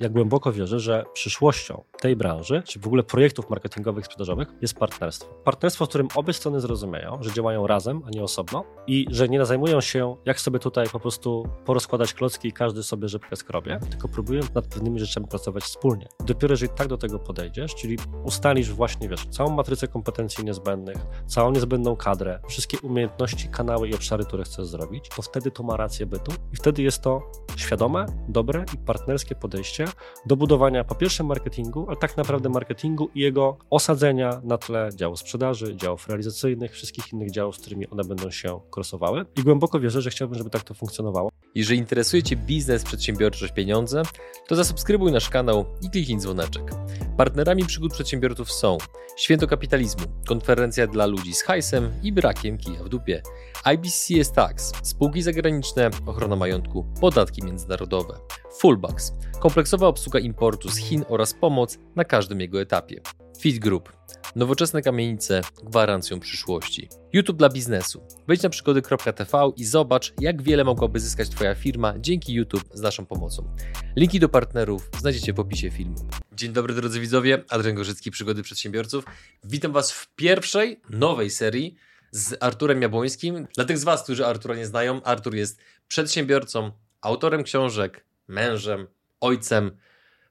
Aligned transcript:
Ja 0.00 0.08
głęboko 0.08 0.52
wierzę, 0.52 0.80
że 0.80 1.04
przyszłością 1.12 1.84
tej 2.00 2.16
branży, 2.16 2.62
czy 2.66 2.80
w 2.80 2.86
ogóle 2.86 3.02
projektów 3.02 3.50
marketingowych, 3.50 4.04
sprzedażowych 4.04 4.48
jest 4.60 4.74
partnerstwo. 4.74 5.34
Partnerstwo, 5.44 5.86
w 5.86 5.88
którym 5.88 6.08
obie 6.14 6.32
strony 6.32 6.60
zrozumieją, 6.60 7.18
że 7.20 7.32
działają 7.32 7.66
razem, 7.66 8.02
a 8.06 8.10
nie 8.10 8.22
osobno 8.22 8.64
i 8.86 9.06
że 9.10 9.28
nie 9.28 9.46
zajmują 9.46 9.80
się, 9.80 10.16
jak 10.24 10.40
sobie 10.40 10.58
tutaj 10.58 10.86
po 10.92 11.00
prostu 11.00 11.48
porozkładać 11.64 12.14
klocki 12.14 12.48
i 12.48 12.52
każdy 12.52 12.82
sobie 12.82 13.08
rzepkę 13.08 13.36
skrobie, 13.36 13.80
tylko 13.90 14.08
próbują 14.08 14.42
nad 14.54 14.66
pewnymi 14.66 15.00
rzeczami 15.00 15.26
pracować 15.26 15.64
wspólnie. 15.64 16.08
Dopiero 16.26 16.52
jeżeli 16.52 16.72
tak 16.72 16.88
do 16.88 16.98
tego 16.98 17.18
podejdziesz, 17.18 17.74
czyli 17.74 17.98
ustalisz 18.24 18.72
właśnie, 18.72 19.08
wiesz, 19.08 19.26
całą 19.26 19.50
matrycę 19.50 19.88
kompetencji 19.88 20.44
niezbędnych, 20.44 20.96
całą 21.26 21.52
niezbędną 21.52 21.96
kadrę, 21.96 22.40
wszystkie 22.48 22.78
umiejętności, 22.80 23.48
kanały 23.48 23.88
i 23.88 23.94
obszary, 23.94 24.24
które 24.24 24.44
chcesz 24.44 24.66
zrobić, 24.66 25.08
to 25.16 25.22
wtedy 25.22 25.50
to 25.50 25.62
ma 25.62 25.76
rację 25.76 26.06
bytu 26.06 26.32
i 26.52 26.56
wtedy 26.56 26.82
jest 26.82 27.02
to 27.02 27.22
świadome, 27.56 28.06
dobre 28.28 28.64
i 28.74 28.78
partnerskie 28.78 29.34
podejście 29.34 29.89
do 30.26 30.36
budowania 30.36 30.84
po 30.84 30.94
pierwsze 30.94 31.24
marketingu, 31.24 31.84
ale 31.88 31.96
tak 31.96 32.16
naprawdę 32.16 32.48
marketingu 32.48 33.10
i 33.14 33.20
jego 33.20 33.58
osadzenia 33.70 34.40
na 34.44 34.58
tle 34.58 34.88
działu 34.96 35.16
sprzedaży, 35.16 35.76
działów 35.76 36.08
realizacyjnych, 36.08 36.72
wszystkich 36.72 37.12
innych 37.12 37.30
działów, 37.30 37.56
z 37.56 37.60
którymi 37.60 37.90
one 37.90 38.04
będą 38.04 38.30
się 38.30 38.60
krosowały. 38.70 39.24
I 39.36 39.42
głęboko 39.42 39.80
wierzę, 39.80 40.02
że 40.02 40.10
chciałbym, 40.10 40.38
żeby 40.38 40.50
tak 40.50 40.62
to 40.62 40.74
funkcjonowało. 40.74 41.30
Jeżeli 41.54 41.78
interesuje 41.78 42.22
Cię 42.22 42.36
biznes, 42.36 42.84
przedsiębiorczość, 42.84 43.52
pieniądze, 43.52 44.02
to 44.48 44.56
zasubskrybuj 44.56 45.12
nasz 45.12 45.28
kanał 45.28 45.64
i 45.82 45.90
kliknij 45.90 46.18
dzwoneczek. 46.18 46.70
Partnerami 47.16 47.64
przygód 47.64 47.92
przedsiębiorców 47.92 48.52
są 48.52 48.78
Święto 49.16 49.46
Kapitalizmu, 49.46 50.06
konferencja 50.28 50.86
dla 50.86 51.06
ludzi 51.06 51.34
z 51.34 51.42
hajsem 51.42 51.92
i 52.02 52.12
brakiem 52.12 52.58
kija 52.58 52.84
w 52.84 52.88
dupie, 52.88 53.22
IBCS 53.64 54.32
Tax, 54.32 54.72
spółki 54.82 55.22
zagraniczne, 55.22 55.90
ochrona 56.06 56.36
majątku, 56.36 56.86
podatki 57.00 57.42
międzynarodowe, 57.42 58.18
Fullbacks, 58.58 59.12
kompleksowa 59.40 59.86
obsługa 59.86 60.18
importu 60.18 60.68
z 60.68 60.76
Chin 60.76 61.04
oraz 61.08 61.34
pomoc 61.34 61.78
na 61.96 62.04
każdym 62.04 62.40
jego 62.40 62.60
etapie, 62.60 63.00
Fit 63.40 63.58
Group, 63.58 63.92
nowoczesne 64.36 64.82
kamienice 64.82 65.40
gwarancją 65.64 66.20
przyszłości. 66.20 66.88
YouTube 67.12 67.36
dla 67.36 67.48
biznesu. 67.48 68.06
Wejdź 68.28 68.42
na 68.42 68.48
przygody.tv 68.48 69.50
i 69.56 69.64
zobacz, 69.64 70.14
jak 70.20 70.42
wiele 70.42 70.64
mogłaby 70.64 71.00
zyskać 71.00 71.28
Twoja 71.28 71.54
firma 71.54 71.94
dzięki 71.98 72.32
YouTube 72.32 72.64
z 72.74 72.80
naszą 72.80 73.06
pomocą. 73.06 73.54
Linki 73.96 74.20
do 74.20 74.28
partnerów 74.28 74.90
znajdziecie 74.98 75.32
w 75.32 75.40
opisie 75.40 75.70
filmu. 75.70 75.96
Dzień 76.32 76.52
dobry 76.52 76.74
drodzy 76.74 77.00
widzowie, 77.00 77.44
Adrian 77.48 77.76
Gorzycki, 77.76 78.10
Przygody 78.10 78.42
Przedsiębiorców. 78.42 79.04
Witam 79.44 79.72
Was 79.72 79.92
w 79.92 80.14
pierwszej, 80.14 80.80
nowej 80.90 81.30
serii 81.30 81.76
z 82.10 82.42
Arturem 82.42 82.82
Jabłońskim. 82.82 83.46
Dla 83.54 83.64
tych 83.64 83.78
z 83.78 83.84
Was, 83.84 84.02
którzy 84.02 84.26
Artura 84.26 84.54
nie 84.54 84.66
znają, 84.66 85.02
Artur 85.02 85.34
jest 85.34 85.60
przedsiębiorcą, 85.88 86.72
autorem 87.00 87.42
książek, 87.42 88.04
mężem, 88.28 88.86
ojcem, 89.20 89.76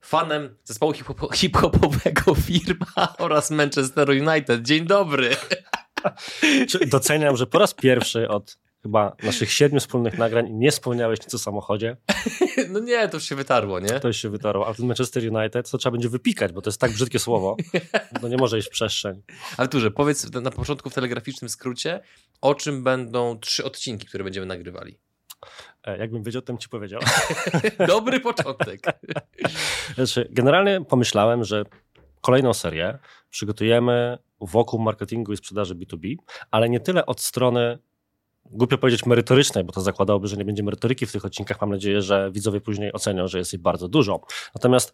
fanem 0.02 0.56
zespołu 0.64 0.94
hip-hopowego 1.34 2.36
Firma 2.48 3.16
oraz 3.18 3.52
Manchester 3.52 4.10
United. 4.10 4.62
Dzień 4.62 4.86
dobry! 4.86 5.36
Doceniam, 6.88 7.38
że 7.38 7.48
po 7.48 7.60
raz 7.60 7.74
pierwszy 7.74 8.30
od 8.30 8.58
chyba 8.84 9.16
naszych 9.24 9.52
siedmiu 9.52 9.80
wspólnych 9.80 10.18
nagrań 10.18 10.48
nie 10.52 10.72
wspomniałeś 10.72 11.20
nic 11.20 11.34
o 11.34 11.40
samochodzie. 11.40 11.98
No 12.70 12.80
nie, 12.80 13.08
to 13.08 13.18
już 13.18 13.24
się 13.24 13.36
wytarło, 13.36 13.80
nie? 13.80 14.00
To 14.00 14.08
już 14.08 14.18
się 14.18 14.30
wytarło, 14.30 14.68
a 14.68 14.74
ten 14.74 14.86
Manchester 14.88 15.36
United 15.36 15.72
to 15.72 15.78
trzeba 15.78 15.92
będzie 15.92 16.10
wypikać, 16.10 16.52
bo 16.52 16.62
to 16.62 16.70
jest 16.70 16.82
tak 16.82 16.92
brzydkie 16.92 17.20
słowo, 17.20 17.58
to 18.22 18.28
nie 18.28 18.38
może 18.38 18.58
iść 18.58 18.68
w 18.68 18.72
przestrzeń. 18.72 19.22
Arturze, 19.58 19.92
powiedz 19.92 20.34
na 20.34 20.52
początku 20.52 20.90
w 20.90 20.94
telegraficznym 20.94 21.50
skrócie, 21.50 22.02
o 22.42 22.56
czym 22.56 22.84
będą 22.84 23.40
trzy 23.40 23.66
odcinki, 23.66 24.08
które 24.08 24.24
będziemy 24.24 24.46
nagrywali. 24.46 25.00
E, 25.84 25.98
jakbym 25.98 26.24
wiedział, 26.24 26.42
to 26.42 26.54
bym 26.54 26.58
ci 26.58 26.70
powiedział. 26.70 27.02
Dobry 27.88 28.20
początek. 28.20 28.82
Znaczy, 29.96 30.28
generalnie 30.32 30.82
pomyślałem, 30.90 31.44
że 31.44 31.64
kolejną 32.22 32.54
serię 32.54 33.00
przygotujemy 33.30 34.18
wokół 34.42 34.80
marketingu 34.80 35.34
i 35.34 35.38
sprzedaży 35.38 35.76
B2B, 35.76 36.16
ale 36.52 36.70
nie 36.70 36.80
tyle 36.80 37.06
od 37.06 37.22
strony 37.22 37.80
głupio 38.50 38.78
powiedzieć 38.78 39.06
merytorycznej, 39.06 39.64
bo 39.64 39.72
to 39.72 39.82
zakładałoby, 39.82 40.28
że 40.28 40.38
nie 40.38 40.46
będzie 40.46 40.64
merytoryki 40.64 41.06
w 41.06 41.12
tych 41.12 41.26
odcinkach. 41.26 41.62
Mam 41.62 41.70
nadzieję, 41.70 42.02
że 42.02 42.32
widzowie 42.32 42.62
później 42.62 42.94
ocenią, 42.94 43.28
że 43.28 43.38
jest 43.38 43.54
ich 43.54 43.62
bardzo 43.62 43.88
dużo. 43.88 44.22
Natomiast 44.56 44.94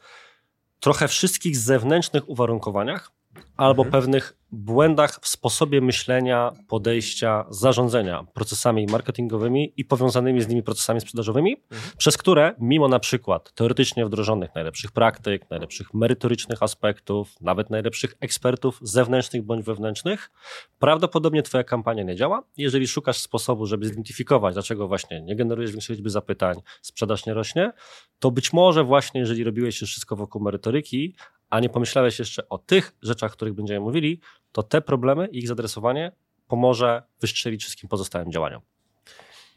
trochę 0.80 1.08
wszystkich 1.08 1.58
zewnętrznych 1.58 2.30
uwarunkowaniach 2.30 3.12
albo 3.57 3.84
mhm. 3.84 3.91
pewnych 3.91 4.38
błędach 4.51 5.19
w 5.22 5.28
sposobie 5.28 5.81
myślenia, 5.81 6.51
podejścia, 6.68 7.46
zarządzania 7.50 8.25
procesami 8.34 8.85
marketingowymi 8.85 9.73
i 9.78 9.85
powiązanymi 9.85 10.41
z 10.41 10.47
nimi 10.47 10.63
procesami 10.63 11.01
sprzedażowymi, 11.01 11.57
mhm. 11.72 11.91
przez 11.97 12.18
które, 12.18 12.56
mimo 12.59 12.88
na 12.88 13.00
przykład 13.00 13.53
teoretycznie 13.53 14.06
wdrożonych 14.06 14.56
najlepszych 14.56 14.91
praktyk, 14.91 15.50
najlepszych 15.50 15.94
merytorycznych 15.94 16.63
aspektów, 16.63 17.41
nawet 17.41 17.69
najlepszych 17.69 18.16
ekspertów 18.19 18.79
zewnętrznych 18.81 19.44
bądź 19.44 19.66
wewnętrznych, 19.66 20.31
prawdopodobnie 20.79 21.44
Twoja 21.44 21.63
kampania 21.63 22.03
nie 22.03 22.16
działa. 22.16 22.44
Jeżeli 22.57 22.88
szukasz 22.88 23.18
sposobu, 23.18 23.66
żeby 23.66 23.85
zidentyfikować, 23.85 24.53
dlaczego 24.53 24.88
właśnie 24.88 25.22
nie 25.22 25.35
generujesz 25.35 25.72
większej 25.72 25.95
liczby 25.95 26.09
zapytań, 26.09 26.57
sprzedaż 26.81 27.25
nie 27.25 27.34
rośnie, 27.34 27.72
to 28.19 28.31
być 28.31 28.53
może 28.53 28.84
właśnie, 28.84 29.19
jeżeli 29.19 29.44
robiłeś 29.44 29.81
już 29.81 29.90
wszystko 29.90 30.16
wokół 30.16 30.41
merytoryki, 30.41 31.16
a 31.56 31.60
nie 31.60 31.70
pomyślałeś 31.70 32.20
jeszcze 32.20 32.50
o 32.50 32.58
tych 32.58 32.96
rzeczach, 33.02 33.32
o 33.32 33.34
których 33.34 33.54
będziemy 33.54 33.80
mówili, 33.80 34.20
to 34.52 34.64
te 34.64 34.82
problemy 34.82 35.28
i 35.28 35.38
ich 35.38 35.48
zadresowanie 35.48 36.12
pomoże 36.48 37.04
wystrzelić 37.22 37.62
wszystkim 37.62 37.90
pozostałym 37.90 38.32
działaniom. 38.32 38.62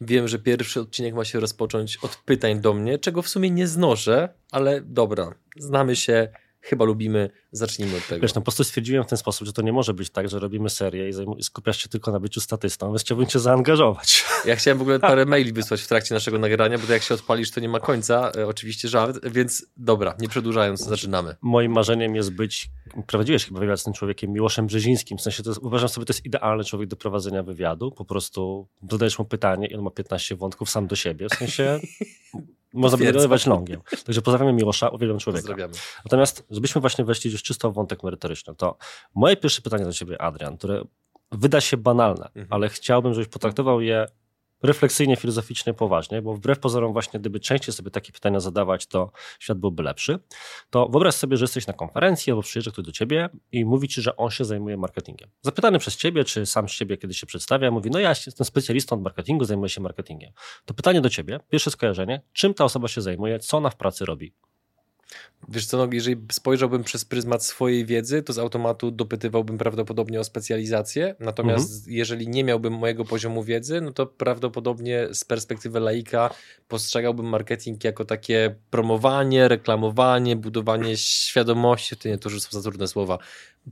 Wiem, 0.00 0.28
że 0.28 0.38
pierwszy 0.38 0.80
odcinek 0.80 1.14
ma 1.14 1.24
się 1.24 1.40
rozpocząć 1.40 1.96
od 1.96 2.16
pytań 2.16 2.60
do 2.60 2.74
mnie, 2.74 2.98
czego 2.98 3.22
w 3.22 3.28
sumie 3.28 3.50
nie 3.50 3.66
znoszę, 3.66 4.28
ale 4.52 4.80
dobra, 4.80 5.34
znamy 5.56 5.96
się, 5.96 6.28
chyba 6.60 6.84
lubimy, 6.84 7.30
zacznijmy 7.52 7.96
od 7.96 8.06
tego. 8.06 8.22
Wiesz, 8.22 8.34
no 8.34 8.40
po 8.40 8.44
prostu 8.44 8.64
stwierdziłem 8.64 9.04
w 9.04 9.06
ten 9.06 9.18
sposób, 9.18 9.46
że 9.46 9.52
to 9.52 9.62
nie 9.62 9.72
może 9.72 9.94
być 9.94 10.10
tak, 10.10 10.28
że 10.28 10.38
robimy 10.38 10.70
serię 10.70 11.10
i 11.38 11.42
skupiasz 11.42 11.82
się 11.82 11.88
tylko 11.88 12.12
na 12.12 12.20
byciu 12.20 12.40
statystą, 12.40 12.88
więc 12.88 13.00
chciałbym 13.00 13.26
cię 13.26 13.38
zaangażować. 13.38 14.24
Ja 14.44 14.56
chciałem 14.56 14.78
w 14.78 14.82
ogóle 14.82 15.00
parę 15.10 15.26
maili 15.26 15.52
wysłać 15.52 15.80
w 15.80 15.86
trakcie 15.86 16.14
naszego 16.14 16.38
nagrania, 16.38 16.78
bo 16.78 16.92
jak 16.92 17.02
się 17.02 17.14
odpalisz, 17.14 17.50
to 17.50 17.60
nie 17.60 17.68
ma 17.68 17.80
końca, 17.80 18.32
e, 18.36 18.46
oczywiście 18.46 18.88
żart, 18.88 19.18
więc 19.30 19.66
dobra, 19.76 20.16
nie 20.20 20.28
przedłużając, 20.28 20.80
zaczynamy. 20.80 21.36
Moim 21.42 21.72
marzeniem 21.72 22.16
jest 22.16 22.32
być, 22.32 22.70
prowadziłeś 23.06 23.44
chyba 23.44 23.60
wywiad 23.60 23.80
z 23.80 23.84
tym 23.84 23.92
człowiekiem, 23.92 24.32
Miłoszem 24.32 24.66
Brzezińskim, 24.66 25.18
w 25.18 25.20
sensie 25.20 25.42
to 25.42 25.50
jest, 25.50 25.60
uważam 25.62 25.88
sobie, 25.88 26.06
to 26.06 26.12
jest 26.12 26.26
idealny 26.26 26.64
człowiek 26.64 26.88
do 26.88 26.96
prowadzenia 26.96 27.42
wywiadu, 27.42 27.92
po 27.92 28.04
prostu 28.04 28.68
zadajesz 28.90 29.18
mu 29.18 29.24
pytanie 29.24 29.66
i 29.66 29.74
on 29.74 29.82
ma 29.82 29.90
15 29.90 30.36
wątków 30.36 30.70
sam 30.70 30.86
do 30.86 30.96
siebie, 30.96 31.26
w 31.28 31.34
sensie 31.34 31.80
można 32.74 32.98
by 32.98 33.04
nagrywać 33.04 33.46
longiem. 33.46 33.80
Także 34.04 34.22
pozdrawiamy 34.22 34.52
Miłosza, 34.52 34.88
uwielbiam 34.88 35.18
człowieka. 35.18 35.54
Natomiast, 36.04 36.44
żebyśmy 36.50 36.80
właśnie 36.80 37.04
weszli 37.04 37.30
już 37.38 37.42
czysto 37.42 37.72
wątek 37.72 38.02
merytoryczny, 38.02 38.54
to 38.54 38.76
moje 39.14 39.36
pierwsze 39.36 39.62
pytanie 39.62 39.84
do 39.84 39.92
ciebie, 39.92 40.22
Adrian, 40.22 40.56
które 40.56 40.82
wyda 41.32 41.60
się 41.60 41.76
banalne, 41.76 42.26
mhm. 42.26 42.46
ale 42.50 42.68
chciałbym, 42.68 43.14
żebyś 43.14 43.28
potraktował 43.28 43.80
je 43.80 44.06
refleksyjnie, 44.62 45.16
filozoficznie, 45.16 45.74
poważnie, 45.74 46.22
bo 46.22 46.34
wbrew 46.34 46.58
pozorom 46.58 46.92
właśnie 46.92 47.20
gdyby 47.20 47.40
częściej 47.40 47.74
sobie 47.74 47.90
takie 47.90 48.12
pytania 48.12 48.40
zadawać, 48.40 48.86
to 48.86 49.12
świat 49.38 49.58
byłby 49.58 49.82
lepszy, 49.82 50.18
to 50.70 50.88
wyobraź 50.88 51.14
sobie, 51.14 51.36
że 51.36 51.44
jesteś 51.44 51.66
na 51.66 51.72
konferencji 51.72 52.30
albo 52.30 52.42
przyjeżdża 52.42 52.70
ktoś 52.70 52.84
do 52.84 52.92
ciebie 52.92 53.28
i 53.52 53.64
mówi 53.64 53.88
ci, 53.88 54.02
że 54.02 54.16
on 54.16 54.30
się 54.30 54.44
zajmuje 54.44 54.76
marketingiem. 54.76 55.30
Zapytany 55.42 55.78
przez 55.78 55.96
ciebie, 55.96 56.24
czy 56.24 56.46
sam 56.46 56.68
z 56.68 56.72
ciebie 56.72 56.96
kiedy 56.96 57.14
się 57.14 57.26
przedstawia, 57.26 57.70
mówi, 57.70 57.90
no 57.90 57.98
ja 57.98 58.08
jestem 58.08 58.44
specjalistą 58.44 58.96
od 58.96 59.02
marketingu, 59.02 59.44
zajmuję 59.44 59.68
się 59.68 59.80
marketingiem. 59.80 60.32
To 60.64 60.74
pytanie 60.74 61.00
do 61.00 61.10
ciebie, 61.10 61.40
pierwsze 61.50 61.70
skojarzenie, 61.70 62.22
czym 62.32 62.54
ta 62.54 62.64
osoba 62.64 62.88
się 62.88 63.00
zajmuje, 63.00 63.38
co 63.38 63.56
ona 63.56 63.70
w 63.70 63.76
pracy 63.76 64.04
robi? 64.04 64.32
Wiesz 65.48 65.66
co, 65.66 65.76
no, 65.76 65.88
jeżeli 65.92 66.16
spojrzałbym 66.32 66.84
przez 66.84 67.04
pryzmat 67.04 67.44
swojej 67.44 67.86
wiedzy, 67.86 68.22
to 68.22 68.32
z 68.32 68.38
automatu 68.38 68.90
dopytywałbym 68.90 69.58
prawdopodobnie 69.58 70.20
o 70.20 70.24
specjalizację, 70.24 71.14
natomiast 71.20 71.76
mhm. 71.76 71.96
jeżeli 71.96 72.28
nie 72.28 72.44
miałbym 72.44 72.72
mojego 72.72 73.04
poziomu 73.04 73.42
wiedzy, 73.42 73.80
no 73.80 73.92
to 73.92 74.06
prawdopodobnie 74.06 75.08
z 75.12 75.24
perspektywy 75.24 75.80
laika 75.80 76.30
postrzegałbym 76.68 77.26
marketing 77.26 77.84
jako 77.84 78.04
takie 78.04 78.54
promowanie, 78.70 79.48
reklamowanie, 79.48 80.36
budowanie 80.36 80.96
świadomości, 80.96 81.96
to 81.96 82.08
nie, 82.08 82.18
to 82.18 82.30
już 82.30 82.42
są 82.42 82.60
za 82.60 82.70
trudne 82.70 82.88
słowa, 82.88 83.18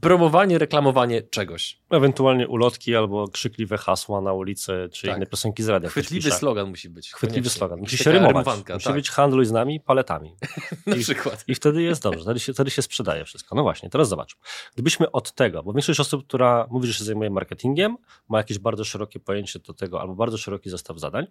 promowanie, 0.00 0.58
reklamowanie 0.58 1.22
czegoś. 1.22 1.81
Ewentualnie 1.90 2.48
ulotki 2.48 2.96
albo 2.96 3.28
krzykliwe 3.28 3.78
hasła 3.78 4.20
na 4.20 4.32
ulicy, 4.32 4.88
czy 4.93 5.06
tak. 5.06 5.16
inne 5.16 5.26
piosenki 5.26 5.62
z 5.62 5.69
radia. 5.69 5.88
Chwytliwy 5.88 6.31
slogan 6.31 6.69
musi 6.69 6.88
być. 6.88 7.12
Chwytliwy 7.12 7.50
slogan. 7.50 7.78
Musi 7.78 7.98
się 7.98 8.12
rymować. 8.12 8.46
Musi 8.46 8.84
tak. 8.84 8.94
być 8.94 9.10
handluj 9.10 9.46
z 9.46 9.52
nami 9.52 9.81
paletami. 9.81 10.37
na 10.87 10.96
I, 10.96 11.00
przykład. 11.00 11.44
I 11.48 11.54
wtedy 11.54 11.82
jest 11.82 12.02
dobrze, 12.02 12.20
wtedy 12.20 12.40
się, 12.40 12.52
wtedy 12.52 12.70
się 12.70 12.82
sprzedaje 12.82 13.25
wszystko. 13.25 13.56
No 13.56 13.62
właśnie, 13.62 13.90
teraz 13.90 14.08
zobacz. 14.08 14.37
Gdybyśmy 14.75 15.10
od 15.12 15.32
tego, 15.32 15.62
bo 15.62 15.72
większość 15.72 16.00
osób, 16.00 16.26
która 16.26 16.66
mówi, 16.70 16.88
że 16.88 16.94
się 16.94 17.04
zajmuje 17.04 17.31
marketingiem, 17.31 17.96
ma 18.28 18.38
jakieś 18.38 18.58
bardzo 18.58 18.84
szerokie 18.84 19.20
pojęcie 19.20 19.58
do 19.58 19.75
tego, 19.75 20.00
albo 20.00 20.14
bardzo 20.14 20.38
szeroki 20.38 20.70
zestaw 20.70 20.98
zadań 20.98 21.26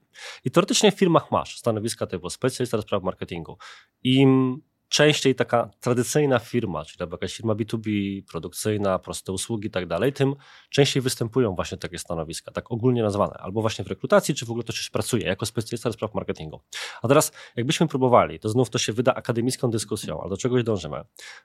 i 0.46 0.52
teoretycznie 0.52 0.92
w 0.92 0.96
firmach 0.96 1.32
masz 1.32 1.58
stanowiska 1.58 2.08
typu 2.08 2.30
specjalista 2.30 2.78
do 2.78 2.84
spraw 2.84 3.04
marketingu. 3.04 3.58
Im 4.04 4.62
częściej 4.90 5.36
taka 5.36 5.70
tradycyjna 5.80 6.40
firma, 6.40 6.86
czyli 6.86 7.12
jakaś 7.12 7.36
firma 7.36 7.54
B2B, 7.54 7.90
produkcyjna, 8.32 9.00
proste 9.00 9.32
usługi 9.32 9.68
i 9.68 9.72
tak 9.72 9.86
dalej, 9.86 10.14
tym 10.14 10.36
częściej 10.70 11.02
występują 11.02 11.56
właśnie 11.56 11.78
takie 11.78 12.00
stanowiska, 12.00 12.52
tak 12.52 12.72
ogólnie 12.72 13.04
nazwane, 13.04 13.34
albo 13.34 13.62
właśnie 13.62 13.86
w 13.86 13.88
rekrutacji, 13.88 14.36
czy 14.36 14.46
w 14.46 14.50
ogóle 14.50 14.64
to 14.64 14.74
się 14.74 14.92
pracuje 14.92 15.26
jako 15.26 15.46
specjalista 15.46 15.90
do 15.90 15.94
spraw 15.94 16.14
marketingu. 16.14 16.62
A 17.02 17.08
teraz, 17.08 17.32
jakbyśmy 17.56 17.88
próbowali, 17.88 18.40
to 18.40 18.50
znów 18.50 18.70
to 18.70 18.78
się 18.78 18.94
wyda 18.94 19.14
akademicką 19.14 19.70
dyskusją, 19.70 20.22
ale 20.22 20.30
do 20.30 20.38
czegoś 20.38 20.64
dążymy, 20.64 21.04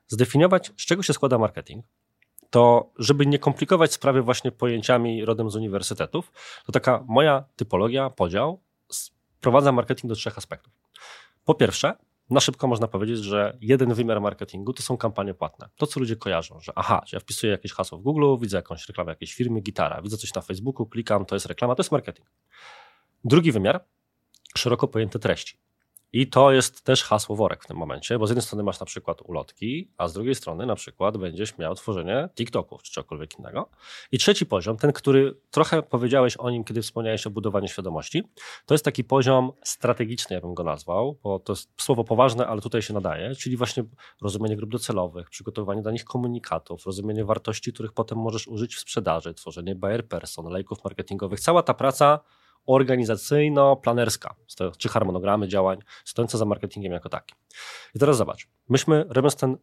zdefiniować, 0.08 0.72
z 0.76 0.86
czego 0.86 1.02
się 1.02 1.12
składa 1.12 1.38
marketing, 1.38 1.84
to 2.50 2.92
żeby 2.98 3.26
nie 3.26 3.38
komplikować 3.38 3.92
sprawy 3.92 4.22
właśnie 4.22 4.52
pojęciami 4.52 5.24
rodem 5.24 5.50
z 5.50 5.56
uniwersytetów, 5.56 6.32
to 6.66 6.72
taka 6.72 7.04
moja 7.08 7.44
typologia, 7.56 8.10
podział 8.10 8.60
sprowadza 8.88 9.72
marketing 9.72 10.08
do 10.08 10.14
trzech 10.14 10.38
aspektów. 10.38 10.72
Po 11.44 11.54
pierwsze, 11.54 11.94
na 12.30 12.40
szybko 12.40 12.66
można 12.66 12.88
powiedzieć, 12.88 13.18
że 13.18 13.58
jeden 13.60 13.94
wymiar 13.94 14.20
marketingu 14.20 14.72
to 14.72 14.82
są 14.82 14.96
kampanie 14.96 15.34
płatne. 15.34 15.68
To, 15.76 15.86
co 15.86 16.00
ludzie 16.00 16.16
kojarzą, 16.16 16.60
że 16.60 16.72
aha, 16.76 17.02
ja 17.12 17.20
wpisuję 17.20 17.52
jakieś 17.52 17.72
hasło 17.72 17.98
w 17.98 18.02
Google, 18.02 18.24
widzę 18.40 18.56
jakąś 18.56 18.88
reklamę 18.88 19.12
jakiejś 19.12 19.34
firmy, 19.34 19.60
gitara, 19.60 20.02
widzę 20.02 20.16
coś 20.16 20.34
na 20.34 20.42
Facebooku, 20.42 20.86
klikam, 20.86 21.26
to 21.26 21.36
jest 21.36 21.46
reklama, 21.46 21.74
to 21.74 21.80
jest 21.80 21.92
marketing. 21.92 22.30
Drugi 23.24 23.52
wymiar, 23.52 23.84
szeroko 24.56 24.88
pojęte 24.88 25.18
treści. 25.18 25.58
I 26.12 26.26
to 26.26 26.52
jest 26.52 26.82
też 26.82 27.02
hasło 27.02 27.36
worek 27.36 27.64
w 27.64 27.66
tym 27.66 27.76
momencie, 27.76 28.18
bo 28.18 28.26
z 28.26 28.30
jednej 28.30 28.42
strony 28.42 28.62
masz 28.62 28.80
na 28.80 28.86
przykład 28.86 29.22
ulotki, 29.24 29.90
a 29.98 30.08
z 30.08 30.12
drugiej 30.12 30.34
strony 30.34 30.66
na 30.66 30.74
przykład 30.74 31.16
będziesz 31.16 31.58
miał 31.58 31.74
tworzenie 31.74 32.28
TikToków 32.34 32.82
czy 32.82 32.92
czegokolwiek 32.92 33.38
innego. 33.38 33.70
I 34.12 34.18
trzeci 34.18 34.46
poziom, 34.46 34.76
ten, 34.76 34.92
który 34.92 35.34
trochę 35.50 35.82
powiedziałeś 35.82 36.36
o 36.36 36.50
nim, 36.50 36.64
kiedy 36.64 36.82
wspomniałeś 36.82 37.26
o 37.26 37.30
budowaniu 37.30 37.68
świadomości, 37.68 38.22
to 38.66 38.74
jest 38.74 38.84
taki 38.84 39.04
poziom 39.04 39.52
strategiczny, 39.62 40.34
ja 40.34 40.40
bym 40.40 40.54
go 40.54 40.64
nazwał, 40.64 41.18
bo 41.22 41.38
to 41.38 41.52
jest 41.52 41.70
słowo 41.76 42.04
poważne, 42.04 42.46
ale 42.46 42.60
tutaj 42.60 42.82
się 42.82 42.94
nadaje, 42.94 43.34
czyli 43.34 43.56
właśnie 43.56 43.84
rozumienie 44.22 44.56
grup 44.56 44.70
docelowych, 44.70 45.30
przygotowanie 45.30 45.82
dla 45.82 45.92
nich 45.92 46.04
komunikatów, 46.04 46.86
rozumienie 46.86 47.24
wartości, 47.24 47.72
których 47.72 47.92
potem 47.92 48.18
możesz 48.18 48.48
użyć 48.48 48.76
w 48.76 48.80
sprzedaży, 48.80 49.34
tworzenie 49.34 49.74
buyer 49.74 50.08
person, 50.08 50.46
lejków 50.46 50.84
marketingowych. 50.84 51.40
Cała 51.40 51.62
ta 51.62 51.74
praca 51.74 52.20
organizacyjno-planerska, 52.70 54.34
czy 54.78 54.88
harmonogramy 54.88 55.48
działań 55.48 55.78
stojące 56.04 56.38
za 56.38 56.44
marketingiem 56.44 56.92
jako 56.92 57.08
takim. 57.08 57.36
I 57.94 57.98
teraz 57.98 58.16
zobacz, 58.16 58.48
myśmy 58.68 59.04
robiąc 59.08 59.36
ten, 59.36 59.56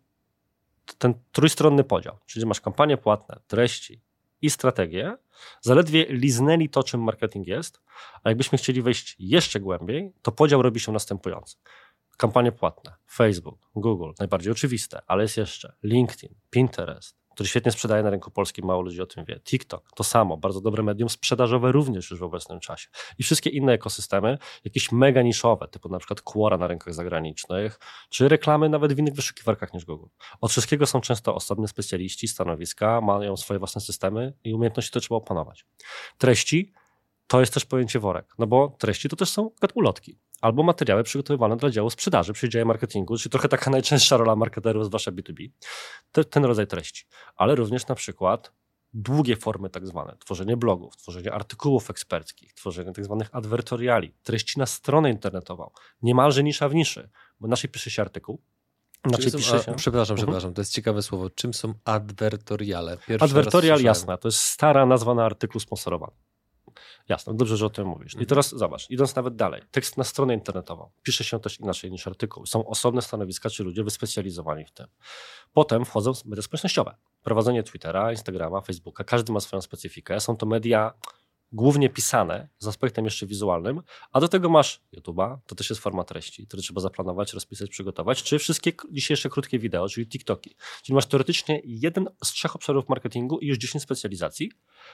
ten 0.97 1.13
trójstronny 1.31 1.83
podział, 1.83 2.17
czyli 2.25 2.45
masz 2.45 2.61
kampanie 2.61 2.97
płatne, 2.97 3.39
treści 3.47 4.01
i 4.41 4.49
strategię, 4.49 5.17
zaledwie 5.61 6.05
liznęli 6.09 6.69
to, 6.69 6.83
czym 6.83 7.03
marketing 7.03 7.47
jest, 7.47 7.81
a 8.23 8.29
jakbyśmy 8.29 8.57
chcieli 8.57 8.81
wejść 8.81 9.15
jeszcze 9.19 9.59
głębiej, 9.59 10.13
to 10.21 10.31
podział 10.31 10.61
robi 10.61 10.79
się 10.79 10.91
następujący. 10.91 11.57
Kampanie 12.17 12.51
płatne, 12.51 12.93
Facebook, 13.11 13.59
Google, 13.75 14.11
najbardziej 14.19 14.51
oczywiste, 14.51 15.01
ale 15.07 15.23
jest 15.23 15.37
jeszcze 15.37 15.75
LinkedIn, 15.83 16.35
Pinterest, 16.49 17.26
który 17.37 17.49
świetnie 17.49 17.71
sprzedaje 17.71 18.03
na 18.03 18.09
rynku 18.09 18.31
polskim, 18.31 18.65
mało 18.65 18.81
ludzi 18.81 19.01
o 19.01 19.05
tym 19.05 19.25
wie. 19.25 19.39
TikTok, 19.39 19.91
to 19.95 20.03
samo, 20.03 20.37
bardzo 20.37 20.61
dobre 20.61 20.83
medium 20.83 21.09
sprzedażowe 21.09 21.71
również 21.71 22.11
już 22.11 22.19
w 22.19 22.23
obecnym 22.23 22.59
czasie. 22.59 22.87
I 23.19 23.23
wszystkie 23.23 23.49
inne 23.49 23.73
ekosystemy, 23.73 24.37
jakieś 24.63 24.91
mega 24.91 25.21
niszowe, 25.21 25.67
typu 25.67 25.89
na 25.89 25.99
przykład 25.99 26.21
Quora 26.21 26.57
na 26.57 26.67
rynkach 26.67 26.93
zagranicznych, 26.93 27.79
czy 28.09 28.29
reklamy 28.29 28.69
nawet 28.69 28.93
w 28.93 28.99
innych 28.99 29.13
wyszukiwarkach 29.13 29.73
niż 29.73 29.85
Google. 29.85 30.07
Od 30.41 30.51
wszystkiego 30.51 30.85
są 30.85 31.01
często 31.01 31.35
osobne 31.35 31.67
specjaliści, 31.67 32.27
stanowiska, 32.27 33.01
mają 33.01 33.37
swoje 33.37 33.59
własne 33.59 33.81
systemy 33.81 34.33
i 34.43 34.53
umiejętności 34.53 34.91
to 34.91 34.99
trzeba 34.99 35.15
opanować. 35.15 35.65
Treści 36.17 36.73
to 37.27 37.39
jest 37.39 37.53
też 37.53 37.65
pojęcie 37.65 37.99
worek, 37.99 38.35
no 38.39 38.47
bo 38.47 38.75
treści 38.79 39.09
to 39.09 39.15
też 39.15 39.29
są 39.29 39.51
ulotki 39.75 40.19
albo 40.41 40.63
materiały 40.63 41.03
przygotowywane 41.03 41.57
dla 41.57 41.69
działu 41.69 41.89
sprzedaży 41.89 42.33
przy 42.33 42.49
dziale 42.49 42.65
marketingu, 42.65 43.17
czyli 43.17 43.31
trochę 43.31 43.47
taka 43.47 43.71
najczęstsza 43.77 44.17
rola 44.17 44.35
marketerów, 44.35 44.85
zwłaszcza 44.85 45.11
B2B, 45.11 45.49
te, 46.11 46.23
ten 46.23 46.45
rodzaj 46.45 46.67
treści, 46.67 47.05
ale 47.35 47.55
również 47.55 47.87
na 47.87 47.95
przykład 47.95 48.51
długie 48.93 49.35
formy 49.35 49.69
tak 49.69 49.87
zwane, 49.87 50.17
tworzenie 50.19 50.57
blogów, 50.57 50.97
tworzenie 50.97 51.33
artykułów 51.33 51.89
eksperckich, 51.89 52.53
tworzenie 52.53 52.91
tak 52.91 53.05
zwanych 53.05 53.29
adwertoriali, 53.31 54.13
treści 54.23 54.59
na 54.59 54.65
stronę 54.65 55.09
internetową, 55.11 55.69
niemalże 56.01 56.43
nisza 56.43 56.69
w 56.69 56.75
niszy, 56.75 57.09
bo 57.39 57.47
naszej 57.47 57.69
pisze 57.69 57.89
się 57.89 58.01
artykuł, 58.01 58.41
znaczy, 59.05 59.31
są, 59.31 59.39
się... 59.39 59.55
a, 59.55 59.73
przepraszam, 59.73 60.13
mhm. 60.13 60.17
przepraszam, 60.17 60.53
to 60.53 60.61
jest 60.61 60.73
ciekawe 60.73 61.01
słowo. 61.01 61.29
Czym 61.29 61.53
są 61.53 61.73
adwertoriale? 61.85 62.97
Pierwszy 63.07 63.25
Adwertorial, 63.25 63.81
jasna, 63.81 64.17
to 64.17 64.27
jest 64.27 64.39
stara 64.39 64.85
nazwa 64.85 65.13
na 65.13 65.25
artykuł 65.25 65.61
sponsorowany. 65.61 66.13
Jasne, 67.09 67.35
dobrze, 67.35 67.57
że 67.57 67.65
o 67.65 67.69
tym 67.69 67.87
mówisz. 67.87 68.13
I 68.13 68.15
mhm. 68.15 68.27
teraz 68.27 68.49
zobacz, 68.55 68.89
idąc 68.89 69.15
nawet 69.15 69.35
dalej, 69.35 69.61
tekst 69.71 69.97
na 69.97 70.03
stronę 70.03 70.33
internetową 70.33 70.89
pisze 71.03 71.23
się 71.23 71.39
też 71.39 71.59
inaczej 71.59 71.91
niż 71.91 72.07
artykuł. 72.07 72.45
Są 72.45 72.67
osobne 72.67 73.01
stanowiska 73.01 73.49
czy 73.49 73.63
ludzie 73.63 73.83
wyspecjalizowani 73.83 74.65
w 74.65 74.71
tym. 74.71 74.87
Potem 75.53 75.85
wchodzą 75.85 76.11
media 76.25 76.41
społecznościowe. 76.41 76.95
Prowadzenie 77.23 77.63
Twittera, 77.63 78.11
Instagrama, 78.11 78.61
Facebooka, 78.61 79.03
każdy 79.03 79.33
ma 79.33 79.39
swoją 79.39 79.61
specyfikę. 79.61 80.19
Są 80.19 80.37
to 80.37 80.45
media 80.45 80.93
głównie 81.51 81.89
pisane 81.89 82.49
z 82.59 82.67
aspektem 82.67 83.05
jeszcze 83.05 83.25
wizualnym, 83.25 83.81
a 84.11 84.19
do 84.19 84.27
tego 84.27 84.49
masz 84.49 84.81
YouTube'a, 84.97 85.37
to 85.45 85.55
też 85.55 85.69
jest 85.69 85.81
forma 85.81 86.03
treści, 86.03 86.47
które 86.47 86.63
trzeba 86.63 86.81
zaplanować, 86.81 87.33
rozpisać, 87.33 87.69
przygotować, 87.69 88.23
czy 88.23 88.39
wszystkie 88.39 88.71
dzisiejsze 88.91 89.29
krótkie 89.29 89.59
wideo, 89.59 89.89
czyli 89.89 90.07
TikToki. 90.07 90.55
Czyli 90.83 90.95
masz 90.95 91.05
teoretycznie 91.05 91.61
jeden 91.65 92.09
z 92.23 92.31
trzech 92.31 92.55
obszarów 92.55 92.89
marketingu 92.89 93.39
i 93.39 93.47
już 93.47 93.57
10 93.57 93.83
specjalizacji, 93.83 94.51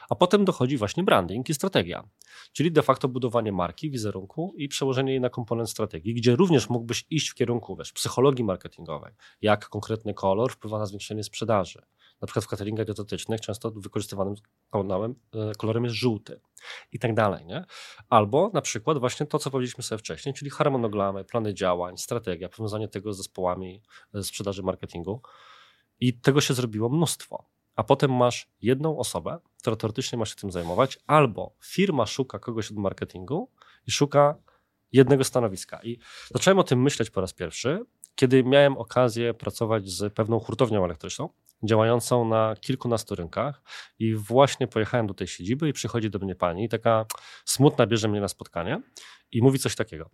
a 0.10 0.16
potem 0.16 0.46
dochodzi 0.46 0.78
właśnie 0.78 1.04
branding 1.04 1.50
i 1.50 1.54
strategia, 1.54 2.10
czyli 2.52 2.72
de 2.72 2.82
facto 2.82 3.08
budowanie 3.08 3.52
marki, 3.52 3.92
wizerunku 3.92 4.54
i 4.58 4.68
przełożenie 4.68 5.12
jej 5.12 5.22
na 5.22 5.30
komponent 5.30 5.70
strategii, 5.70 6.14
gdzie 6.14 6.36
również 6.36 6.70
mógłbyś 6.70 7.06
iść 7.10 7.30
w 7.30 7.36
kierunku 7.36 7.76
wiesz, 7.76 7.92
psychologii 7.92 8.44
marketingowej, 8.44 9.14
jak 9.42 9.70
konkretny 9.70 10.14
kolor 10.14 10.52
wpływa 10.52 10.80
na 10.80 10.86
zwiększenie 10.86 11.24
sprzedaży, 11.24 11.82
na 12.24 12.28
przykład 12.28 12.46
w 12.46 12.48
cateringach 12.48 12.86
dietetycznych 12.86 13.42
często 13.42 13.72
wykorzystywanym 13.72 14.36
kolorem, 14.70 15.16
kolorem 15.58 15.84
jest 15.84 15.96
żółty 15.96 16.42
i 16.92 17.00
tak 17.00 17.14
dalej. 17.14 17.46
Nie? 17.46 17.66
Albo 18.10 18.52
na 18.54 18.62
przykład 18.62 18.98
właśnie 18.98 19.26
to, 19.26 19.40
co 19.40 19.52
powiedzieliśmy 19.52 19.84
sobie 19.84 20.00
wcześniej, 20.00 20.34
czyli 20.34 20.52
harmonogramy, 20.52 21.24
plany 21.24 21.54
działań, 21.54 21.98
strategia, 21.98 22.50
powiązanie 22.50 22.88
tego 22.88 23.14
z 23.14 23.18
zespołami 23.18 23.82
e, 24.14 24.24
sprzedaży 24.24 24.64
marketingu. 24.64 25.22
I 26.00 26.14
tego 26.20 26.42
się 26.42 26.54
zrobiło 26.54 26.90
mnóstwo. 26.90 27.46
A 27.76 27.84
potem 27.84 28.14
masz 28.14 28.50
jedną 28.62 28.98
osobę, 28.98 29.40
która 29.60 29.76
teoretycznie 29.76 30.18
ma 30.18 30.26
się 30.26 30.36
tym 30.36 30.52
zajmować, 30.52 31.00
albo 31.08 31.56
firma 31.64 32.06
szuka 32.06 32.40
kogoś 32.40 32.72
od 32.72 32.78
marketingu 32.78 33.52
i 33.88 33.92
szuka 33.92 34.36
jednego 34.92 35.24
stanowiska. 35.24 35.80
I 35.84 36.00
zacząłem 36.34 36.60
o 36.60 36.64
tym 36.64 36.82
myśleć 36.82 37.10
po 37.10 37.22
raz 37.22 37.34
pierwszy, 37.34 37.86
kiedy 38.16 38.44
miałem 38.44 38.78
okazję 38.78 39.34
pracować 39.34 39.90
z 39.90 40.14
pewną 40.14 40.40
hurtownią 40.40 40.86
elektryczną, 40.86 41.30
działającą 41.64 42.26
na 42.26 42.56
kilkunastu 42.62 43.16
rynkach. 43.16 43.62
I 44.00 44.16
właśnie 44.16 44.68
pojechałem 44.68 45.08
do 45.08 45.14
tej 45.14 45.28
siedziby 45.28 45.70
i 45.70 45.74
przychodzi 45.74 46.10
do 46.10 46.20
mnie 46.20 46.36
pani, 46.36 46.70
taka 46.70 47.06
smutna 47.46 47.88
bierze 47.88 48.08
mnie 48.08 48.22
na 48.22 48.28
spotkanie 48.28 48.82
i 49.32 49.42
mówi 49.42 49.60
coś 49.60 49.76
takiego, 49.76 50.10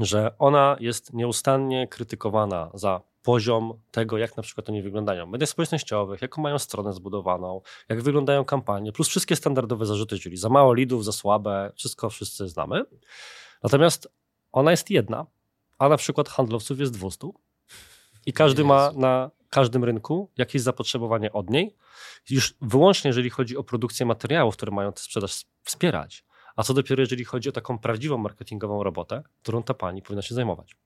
że 0.00 0.38
ona 0.38 0.76
jest 0.80 1.12
nieustannie 1.12 1.88
krytykowana 1.88 2.70
za 2.74 3.00
poziom 3.22 3.80
tego, 3.90 4.18
jak 4.18 4.36
na 4.36 4.42
przykład 4.42 4.68
oni 4.68 4.82
wyglądają. 4.82 5.26
W 5.26 5.28
mediach 5.28 5.48
społecznościowych, 5.48 6.22
jaką 6.22 6.42
mają 6.42 6.58
stronę 6.58 6.92
zbudowaną, 6.92 7.60
jak 7.88 8.02
wyglądają 8.02 8.44
kampanie, 8.44 8.92
plus 8.92 9.08
wszystkie 9.08 9.36
standardowe 9.36 9.86
zarzuty, 9.86 10.18
czyli 10.18 10.36
za 10.36 10.48
mało 10.48 10.74
lidów, 10.74 11.04
za 11.04 11.12
słabe, 11.12 11.72
wszystko 11.76 12.10
wszyscy 12.10 12.48
znamy. 12.48 12.84
Natomiast 13.62 14.08
ona 14.52 14.70
jest 14.70 14.90
jedna, 14.90 15.26
a 15.78 15.88
na 15.88 15.96
przykład 15.96 16.28
handlowców 16.28 16.80
jest 16.80 16.92
200 16.92 17.28
i 18.26 18.32
każdy 18.32 18.64
ma 18.64 18.92
na 18.96 19.30
każdym 19.52 19.84
rynku 19.84 20.30
jakieś 20.36 20.62
zapotrzebowanie 20.62 21.32
od 21.32 21.50
niej, 21.50 21.76
już 22.30 22.54
wyłącznie 22.60 23.08
jeżeli 23.08 23.30
chodzi 23.30 23.56
o 23.56 23.64
produkcję 23.64 24.06
materiałów, 24.06 24.56
które 24.56 24.72
mają 24.72 24.92
tę 24.92 25.02
sprzedaż 25.02 25.44
wspierać. 25.62 26.24
A 26.56 26.62
co 26.62 26.74
dopiero, 26.74 27.00
jeżeli 27.00 27.24
chodzi 27.24 27.48
o 27.48 27.52
taką 27.52 27.78
prawdziwą 27.78 28.18
marketingową 28.18 28.82
robotę, 28.82 29.22
którą 29.42 29.62
ta 29.62 29.74
pani 29.74 30.02
powinna 30.02 30.22
się 30.22 30.34
zajmować. 30.34 30.76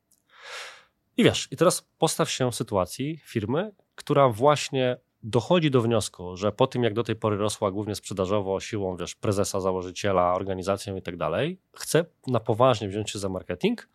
I 1.16 1.25
wiesz, 1.25 1.49
i 1.50 1.56
teraz 1.56 1.88
postaw 1.99 2.30
się 2.30 2.50
w 2.50 2.54
sytuacji 2.54 3.20
firmy, 3.25 3.73
która 3.94 4.28
właśnie 4.28 4.96
dochodzi 5.23 5.70
do 5.70 5.82
wniosku, 5.82 6.37
że 6.37 6.52
po 6.52 6.66
tym, 6.66 6.85
jak 6.85 6.94
do 6.94 7.02
tej 7.02 7.16
pory 7.16 7.37
rosła 7.37 7.70
głównie 7.70 7.94
sprzedażowo, 7.94 8.61
siłą 8.61 8.96
wiesz, 8.96 9.14
prezesa, 9.14 9.61
założyciela, 9.61 10.35
organizacją 10.35 10.96
i 10.96 11.02
tak 11.02 11.16
dalej, 11.16 11.58
chce 11.75 12.04
na 12.26 12.40
poważnie 12.40 12.88
wziąć 12.88 13.11
się 13.11 13.18
za 13.18 13.28
marketing 13.28 13.88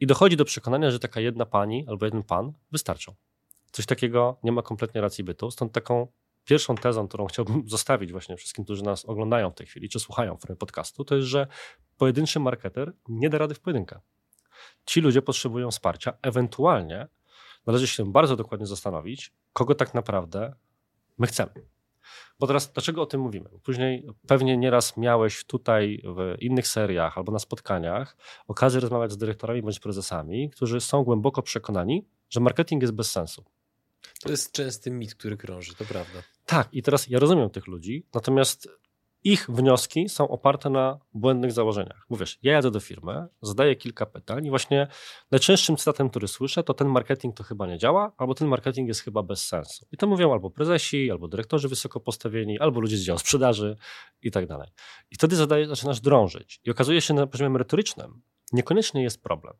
i 0.00 0.06
dochodzi 0.06 0.36
do 0.36 0.44
przekonania, 0.44 0.90
że 0.90 0.98
taka 0.98 1.20
jedna 1.20 1.46
pani 1.46 1.84
albo 1.88 2.04
jeden 2.04 2.22
pan 2.22 2.52
wystarczą. 2.72 3.14
Coś 3.72 3.86
takiego 3.86 4.38
nie 4.42 4.52
ma 4.52 4.62
kompletnie 4.62 5.00
racji 5.00 5.24
bytu. 5.24 5.50
Stąd 5.50 5.72
taką 5.72 6.06
pierwszą 6.44 6.74
tezą, 6.74 7.08
którą 7.08 7.26
chciałbym 7.26 7.68
zostawić 7.68 8.12
właśnie 8.12 8.36
wszystkim, 8.36 8.64
którzy 8.64 8.84
nas 8.84 9.04
oglądają 9.04 9.50
w 9.50 9.54
tej 9.54 9.66
chwili, 9.66 9.88
czy 9.88 10.00
słuchają 10.00 10.38
podcastu, 10.58 11.04
to 11.04 11.16
jest, 11.16 11.28
że 11.28 11.46
pojedynczy 11.98 12.40
marketer 12.40 12.92
nie 13.08 13.30
da 13.30 13.38
rady 13.38 13.54
w 13.54 13.60
pojedynkę. 13.60 14.00
Ci 14.86 15.00
ludzie 15.00 15.22
potrzebują 15.22 15.70
wsparcia, 15.70 16.12
ewentualnie 16.22 17.08
należy 17.66 17.86
się 17.86 18.12
bardzo 18.12 18.36
dokładnie 18.36 18.66
zastanowić, 18.66 19.32
kogo 19.52 19.74
tak 19.74 19.94
naprawdę 19.94 20.54
my 21.18 21.26
chcemy. 21.26 21.50
Bo 22.38 22.46
teraz 22.46 22.72
dlaczego 22.72 23.02
o 23.02 23.06
tym 23.06 23.20
mówimy? 23.20 23.50
Później 23.62 24.06
pewnie 24.26 24.56
nieraz 24.56 24.96
miałeś 24.96 25.44
tutaj 25.44 26.02
w 26.16 26.42
innych 26.42 26.68
seriach 26.68 27.18
albo 27.18 27.32
na 27.32 27.38
spotkaniach 27.38 28.16
okazję 28.48 28.80
rozmawiać 28.80 29.12
z 29.12 29.16
dyrektorami 29.18 29.62
bądź 29.62 29.80
prezesami, 29.80 30.50
którzy 30.50 30.80
są 30.80 31.04
głęboko 31.04 31.42
przekonani, 31.42 32.06
że 32.30 32.40
marketing 32.40 32.82
jest 32.82 32.94
bez 32.94 33.10
sensu. 33.10 33.44
To 34.22 34.30
jest 34.30 34.52
częsty 34.52 34.90
mit, 34.90 35.14
który 35.14 35.36
krąży, 35.36 35.74
to 35.74 35.84
prawda. 35.84 36.22
Tak, 36.46 36.68
i 36.72 36.82
teraz 36.82 37.08
ja 37.08 37.18
rozumiem 37.18 37.50
tych 37.50 37.66
ludzi, 37.66 38.06
natomiast 38.14 38.68
ich 39.24 39.50
wnioski 39.50 40.08
są 40.08 40.28
oparte 40.28 40.70
na 40.70 40.98
błędnych 41.14 41.52
założeniach. 41.52 42.06
Bo 42.10 42.16
wiesz, 42.16 42.38
ja 42.42 42.52
jadę 42.52 42.70
do 42.70 42.80
firmy, 42.80 43.26
zadaję 43.42 43.76
kilka 43.76 44.06
pytań 44.06 44.46
i 44.46 44.50
właśnie 44.50 44.88
najczęstszym 45.30 45.76
cytatem, 45.76 46.10
który 46.10 46.28
słyszę, 46.28 46.62
to 46.62 46.74
ten 46.74 46.88
marketing 46.88 47.36
to 47.36 47.44
chyba 47.44 47.66
nie 47.66 47.78
działa, 47.78 48.12
albo 48.16 48.34
ten 48.34 48.48
marketing 48.48 48.88
jest 48.88 49.00
chyba 49.00 49.22
bez 49.22 49.44
sensu. 49.44 49.86
I 49.92 49.96
to 49.96 50.06
mówią 50.06 50.32
albo 50.32 50.50
prezesi, 50.50 51.10
albo 51.10 51.28
dyrektorzy 51.28 51.68
wysoko 51.68 52.00
postawieni, 52.00 52.58
albo 52.58 52.80
ludzie 52.80 52.96
z 52.96 53.02
działu 53.02 53.18
sprzedaży 53.18 53.76
i 54.22 54.30
tak 54.30 54.46
dalej. 54.46 54.68
I 55.10 55.14
wtedy 55.14 55.36
zadaje, 55.36 55.66
zaczynasz 55.66 56.00
drążyć. 56.00 56.60
I 56.64 56.70
okazuje 56.70 57.00
się 57.00 57.14
na 57.14 57.26
poziomie 57.26 57.50
merytorycznym, 57.50 58.22
niekoniecznie 58.52 59.02
jest 59.02 59.22
problem. 59.22 59.54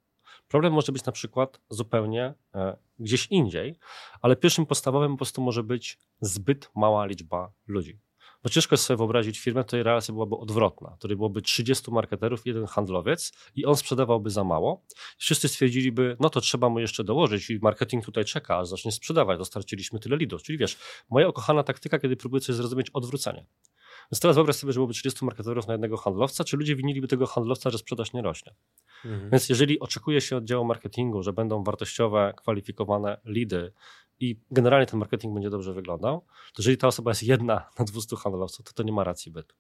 Problem 0.48 0.72
może 0.72 0.92
być 0.92 1.04
na 1.04 1.12
przykład 1.12 1.60
zupełnie 1.68 2.34
e, 2.54 2.76
gdzieś 2.98 3.26
indziej, 3.26 3.78
ale 4.22 4.36
pierwszym 4.36 4.66
podstawowym 4.66 5.12
po 5.12 5.16
prostu 5.16 5.42
może 5.42 5.62
być 5.62 5.98
zbyt 6.20 6.70
mała 6.74 7.06
liczba 7.06 7.52
ludzi. 7.66 7.98
Bo 8.42 8.48
ciężko 8.48 8.74
jest 8.74 8.84
sobie 8.84 8.96
wyobrazić 8.96 9.38
firmę, 9.38 9.64
której 9.64 9.82
relacja 9.82 10.14
byłaby 10.14 10.36
odwrotna, 10.36 10.96
której 10.98 11.16
byłoby 11.16 11.42
30 11.42 11.90
marketerów, 11.90 12.46
jeden 12.46 12.66
handlowiec 12.66 13.32
i 13.54 13.66
on 13.66 13.76
sprzedawałby 13.76 14.30
za 14.30 14.44
mało. 14.44 14.84
Wszyscy 15.18 15.48
stwierdziliby, 15.48 16.16
no 16.20 16.30
to 16.30 16.40
trzeba 16.40 16.68
mu 16.68 16.80
jeszcze 16.80 17.04
dołożyć 17.04 17.50
i 17.50 17.58
marketing 17.62 18.04
tutaj 18.04 18.24
czeka, 18.24 18.58
aż 18.58 18.68
zacznie 18.68 18.92
sprzedawać, 18.92 19.38
dostarczyliśmy 19.38 19.98
tyle 19.98 20.16
lidów. 20.16 20.42
Czyli 20.42 20.58
wiesz, 20.58 20.78
moja 21.10 21.28
ukochana 21.28 21.62
taktyka, 21.62 21.98
kiedy 21.98 22.16
próbuję 22.16 22.40
coś 22.40 22.56
zrozumieć, 22.56 22.90
odwrócenie. 22.90 23.46
Więc 24.12 24.20
teraz 24.20 24.36
wyobraź 24.36 24.56
sobie, 24.56 24.72
że 24.72 24.76
byłoby 24.76 24.94
30 24.94 25.24
marketerów 25.24 25.66
na 25.66 25.74
jednego 25.74 25.96
handlowca, 25.96 26.44
czy 26.44 26.56
ludzie 26.56 26.76
winiliby 26.76 27.08
tego 27.08 27.26
handlowca, 27.26 27.70
że 27.70 27.78
sprzedaż 27.78 28.12
nie 28.12 28.22
rośnie. 28.22 28.54
Mhm. 29.04 29.30
Więc 29.30 29.48
jeżeli 29.48 29.80
oczekuje 29.80 30.20
się 30.20 30.36
od 30.36 30.44
działu 30.44 30.64
marketingu, 30.64 31.22
że 31.22 31.32
będą 31.32 31.64
wartościowe, 31.64 32.34
kwalifikowane 32.36 33.20
lidy 33.24 33.72
i 34.20 34.40
generalnie 34.50 34.86
ten 34.86 34.98
marketing 34.98 35.34
będzie 35.34 35.50
dobrze 35.50 35.74
wyglądał, 35.74 36.20
to 36.54 36.62
jeżeli 36.62 36.76
ta 36.76 36.86
osoba 36.86 37.10
jest 37.10 37.22
jedna 37.22 37.70
na 37.78 37.84
200 37.84 38.16
handlowców, 38.16 38.66
to 38.66 38.72
to 38.72 38.82
nie 38.82 38.92
ma 38.92 39.04
racji 39.04 39.32
bytu. 39.32 39.56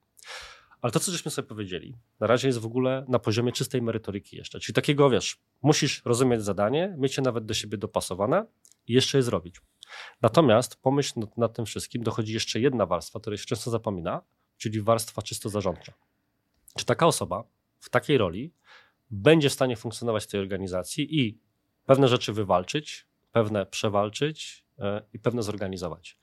Ale 0.80 0.92
to, 0.92 1.00
co 1.00 1.12
żeśmy 1.12 1.30
sobie 1.30 1.48
powiedzieli, 1.48 1.96
na 2.20 2.26
razie 2.26 2.48
jest 2.48 2.58
w 2.58 2.66
ogóle 2.66 3.04
na 3.08 3.18
poziomie 3.18 3.52
czystej 3.52 3.82
merytoryki 3.82 4.36
jeszcze. 4.36 4.60
Czyli 4.60 4.74
takiego, 4.74 5.10
wiesz, 5.10 5.38
musisz 5.62 6.02
rozumieć 6.04 6.42
zadanie, 6.42 6.94
mieć 6.98 7.16
je 7.16 7.22
nawet 7.22 7.44
do 7.44 7.54
siebie 7.54 7.78
dopasowane 7.78 8.46
i 8.86 8.92
jeszcze 8.92 9.18
je 9.18 9.22
zrobić. 9.22 9.56
Natomiast 10.22 10.76
pomyśl 10.76 11.20
nad, 11.20 11.38
nad 11.38 11.54
tym 11.54 11.66
wszystkim, 11.66 12.02
dochodzi 12.02 12.34
jeszcze 12.34 12.60
jedna 12.60 12.86
warstwa, 12.86 13.20
której 13.20 13.38
się 13.38 13.44
często 13.44 13.70
zapomina, 13.70 14.22
czyli 14.56 14.82
warstwa 14.82 15.22
czysto 15.22 15.48
zarządcza. 15.48 15.92
Czy 16.76 16.84
taka 16.84 17.06
osoba 17.06 17.44
w 17.78 17.90
takiej 17.90 18.18
roli 18.18 18.52
będzie 19.10 19.48
w 19.48 19.52
stanie 19.52 19.76
funkcjonować 19.76 20.24
w 20.24 20.26
tej 20.26 20.40
organizacji 20.40 21.20
i 21.20 21.40
pewne 21.86 22.08
rzeczy 22.08 22.32
wywalczyć, 22.32 23.06
pewne 23.32 23.66
przewalczyć 23.66 24.64
e, 24.78 25.02
i 25.12 25.18
pewne 25.18 25.42
zorganizować. 25.42 26.18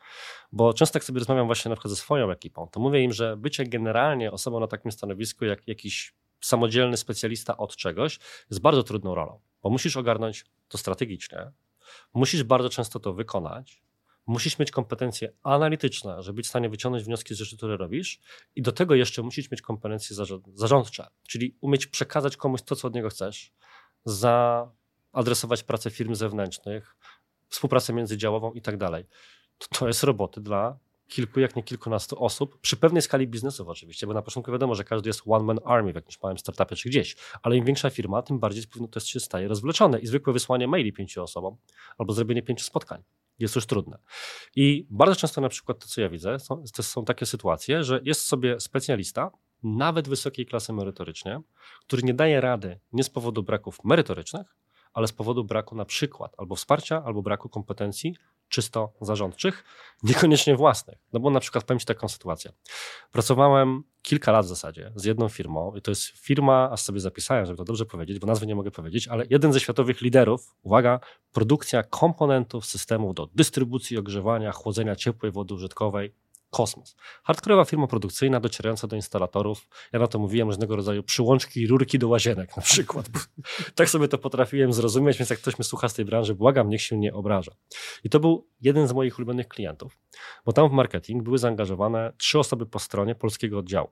Bo 0.51 0.73
często 0.73 0.97
jak 0.97 1.03
sobie 1.03 1.19
rozmawiam 1.19 1.45
właśnie 1.45 1.69
na 1.69 1.75
przykład 1.75 1.89
ze 1.89 1.95
swoją 1.95 2.31
ekipą, 2.31 2.67
to 2.71 2.79
mówię 2.79 3.03
im, 3.03 3.13
że 3.13 3.37
bycie 3.37 3.63
generalnie 3.63 4.31
osobą 4.31 4.59
na 4.59 4.67
takim 4.67 4.91
stanowisku 4.91 5.45
jak 5.45 5.67
jakiś 5.67 6.13
samodzielny 6.41 6.97
specjalista 6.97 7.57
od 7.57 7.75
czegoś 7.75 8.19
jest 8.49 8.61
bardzo 8.61 8.83
trudną 8.83 9.15
rolą, 9.15 9.39
bo 9.63 9.69
musisz 9.69 9.97
ogarnąć 9.97 10.45
to 10.67 10.77
strategicznie, 10.77 11.51
musisz 12.13 12.43
bardzo 12.43 12.69
często 12.69 12.99
to 12.99 13.13
wykonać, 13.13 13.83
musisz 14.25 14.59
mieć 14.59 14.71
kompetencje 14.71 15.33
analityczne, 15.43 16.23
żeby 16.23 16.35
być 16.35 16.45
w 16.45 16.49
stanie 16.49 16.69
wyciągnąć 16.69 17.05
wnioski 17.05 17.35
z 17.35 17.37
rzeczy, 17.37 17.57
które 17.57 17.77
robisz. 17.77 18.19
I 18.55 18.61
do 18.61 18.71
tego 18.71 18.95
jeszcze 18.95 19.21
musisz 19.21 19.51
mieć 19.51 19.61
kompetencje 19.61 20.15
zarządcze, 20.53 21.07
czyli 21.27 21.57
umieć 21.61 21.87
przekazać 21.87 22.37
komuś 22.37 22.61
to, 22.61 22.75
co 22.75 22.87
od 22.87 22.95
niego 22.95 23.09
chcesz, 23.09 23.53
zaadresować 24.05 25.63
pracę 25.63 25.91
firm 25.91 26.15
zewnętrznych, 26.15 26.95
współpracę 27.49 27.93
międzydziałową 27.93 28.53
i 28.53 28.61
tak 28.61 28.77
dalej. 28.77 29.05
To 29.69 29.87
jest 29.87 30.03
roboty 30.03 30.41
dla 30.41 30.77
kilku, 31.07 31.39
jak 31.39 31.55
nie 31.55 31.63
kilkunastu 31.63 32.23
osób, 32.23 32.59
przy 32.61 32.77
pewnej 32.77 33.01
skali 33.01 33.27
biznesów 33.27 33.67
oczywiście, 33.67 34.07
bo 34.07 34.13
na 34.13 34.21
początku 34.21 34.51
wiadomo, 34.51 34.75
że 34.75 34.83
każdy 34.83 35.09
jest 35.09 35.21
one-man 35.25 35.59
army 35.65 35.91
w 35.91 35.95
jakimś 35.95 36.21
małym 36.21 36.37
startupie 36.37 36.75
czy 36.75 36.89
gdzieś, 36.89 37.15
ale 37.41 37.57
im 37.57 37.65
większa 37.65 37.89
firma, 37.89 38.21
tym 38.21 38.39
bardziej 38.39 38.63
to 38.91 38.99
się 38.99 39.19
staje 39.19 39.47
rozwleczone 39.47 39.99
i 39.99 40.07
zwykłe 40.07 40.33
wysłanie 40.33 40.67
maili 40.67 40.93
pięciu 40.93 41.23
osobom 41.23 41.57
albo 41.97 42.13
zrobienie 42.13 42.41
pięciu 42.41 42.65
spotkań 42.65 43.03
jest 43.39 43.55
już 43.55 43.65
trudne. 43.65 43.97
I 44.55 44.87
bardzo 44.89 45.15
często 45.15 45.41
na 45.41 45.49
przykład 45.49 45.79
to, 45.79 45.87
co 45.87 46.01
ja 46.01 46.09
widzę, 46.09 46.39
są, 46.39 46.63
to 46.73 46.83
są 46.83 47.05
takie 47.05 47.25
sytuacje, 47.25 47.83
że 47.83 47.99
jest 48.03 48.21
sobie 48.21 48.59
specjalista, 48.59 49.31
nawet 49.63 50.07
wysokiej 50.07 50.45
klasy 50.45 50.73
merytorycznie, 50.73 51.41
który 51.87 52.03
nie 52.03 52.13
daje 52.13 52.41
rady 52.41 52.79
nie 52.93 53.03
z 53.03 53.09
powodu 53.09 53.43
braków 53.43 53.79
merytorycznych, 53.83 54.55
ale 54.93 55.07
z 55.07 55.13
powodu 55.13 55.43
braku 55.43 55.75
na 55.75 55.85
przykład 55.85 56.35
albo 56.37 56.55
wsparcia, 56.55 57.03
albo 57.05 57.21
braku 57.21 57.49
kompetencji 57.49 58.15
czysto 58.49 58.93
zarządczych, 59.01 59.63
niekoniecznie 60.03 60.55
własnych. 60.55 60.97
No 61.13 61.19
bo 61.19 61.29
na 61.29 61.39
przykład 61.39 61.63
powiem 61.63 61.79
Ci 61.79 61.85
taką 61.85 62.07
sytuację. 62.07 62.51
Pracowałem 63.11 63.83
kilka 64.01 64.31
lat 64.31 64.45
w 64.45 64.49
zasadzie 64.49 64.91
z 64.95 65.05
jedną 65.05 65.29
firmą 65.29 65.75
i 65.75 65.81
to 65.81 65.91
jest 65.91 66.07
firma, 66.07 66.69
aż 66.71 66.81
sobie 66.81 66.99
zapisałem, 66.99 67.45
żeby 67.45 67.57
to 67.57 67.63
dobrze 67.63 67.85
powiedzieć, 67.85 68.19
bo 68.19 68.27
nazwy 68.27 68.47
nie 68.47 68.55
mogę 68.55 68.71
powiedzieć, 68.71 69.07
ale 69.07 69.25
jeden 69.29 69.53
ze 69.53 69.59
światowych 69.59 70.01
liderów, 70.01 70.55
uwaga, 70.63 70.99
produkcja 71.31 71.83
komponentów 71.83 72.65
systemów 72.65 73.15
do 73.15 73.27
dystrybucji, 73.35 73.97
ogrzewania, 73.97 74.51
chłodzenia 74.51 74.95
ciepłej 74.95 75.31
wody 75.31 75.53
użytkowej 75.53 76.13
kosmos. 76.55 76.95
Hardcore'owa 77.27 77.65
firma 77.65 77.87
produkcyjna 77.87 78.39
docierająca 78.39 78.87
do 78.87 78.95
instalatorów, 78.95 79.67
ja 79.93 79.99
na 79.99 80.07
to 80.07 80.19
mówiłem, 80.19 80.47
różnego 80.47 80.75
rodzaju 80.75 81.03
przyłączki, 81.03 81.67
rurki 81.67 81.99
do 81.99 82.07
łazienek 82.07 82.57
na 82.57 82.63
przykład. 82.63 83.09
tak 83.75 83.89
sobie 83.89 84.07
to 84.07 84.17
potrafiłem 84.17 84.73
zrozumieć, 84.73 85.17
więc 85.17 85.29
jak 85.29 85.39
ktoś 85.39 85.57
mnie 85.59 85.63
słucha 85.63 85.89
z 85.89 85.93
tej 85.93 86.05
branży, 86.05 86.35
błagam, 86.35 86.69
niech 86.69 86.81
się 86.81 86.97
nie 86.97 87.13
obraża. 87.13 87.51
I 88.03 88.09
to 88.09 88.19
był 88.19 88.47
jeden 88.61 88.87
z 88.87 88.93
moich 88.93 89.17
ulubionych 89.17 89.47
klientów, 89.47 89.97
bo 90.45 90.53
tam 90.53 90.69
w 90.69 90.71
marketing 90.71 91.23
były 91.23 91.37
zaangażowane 91.37 92.13
trzy 92.17 92.39
osoby 92.39 92.65
po 92.65 92.79
stronie 92.79 93.15
polskiego 93.15 93.59
oddziału 93.59 93.89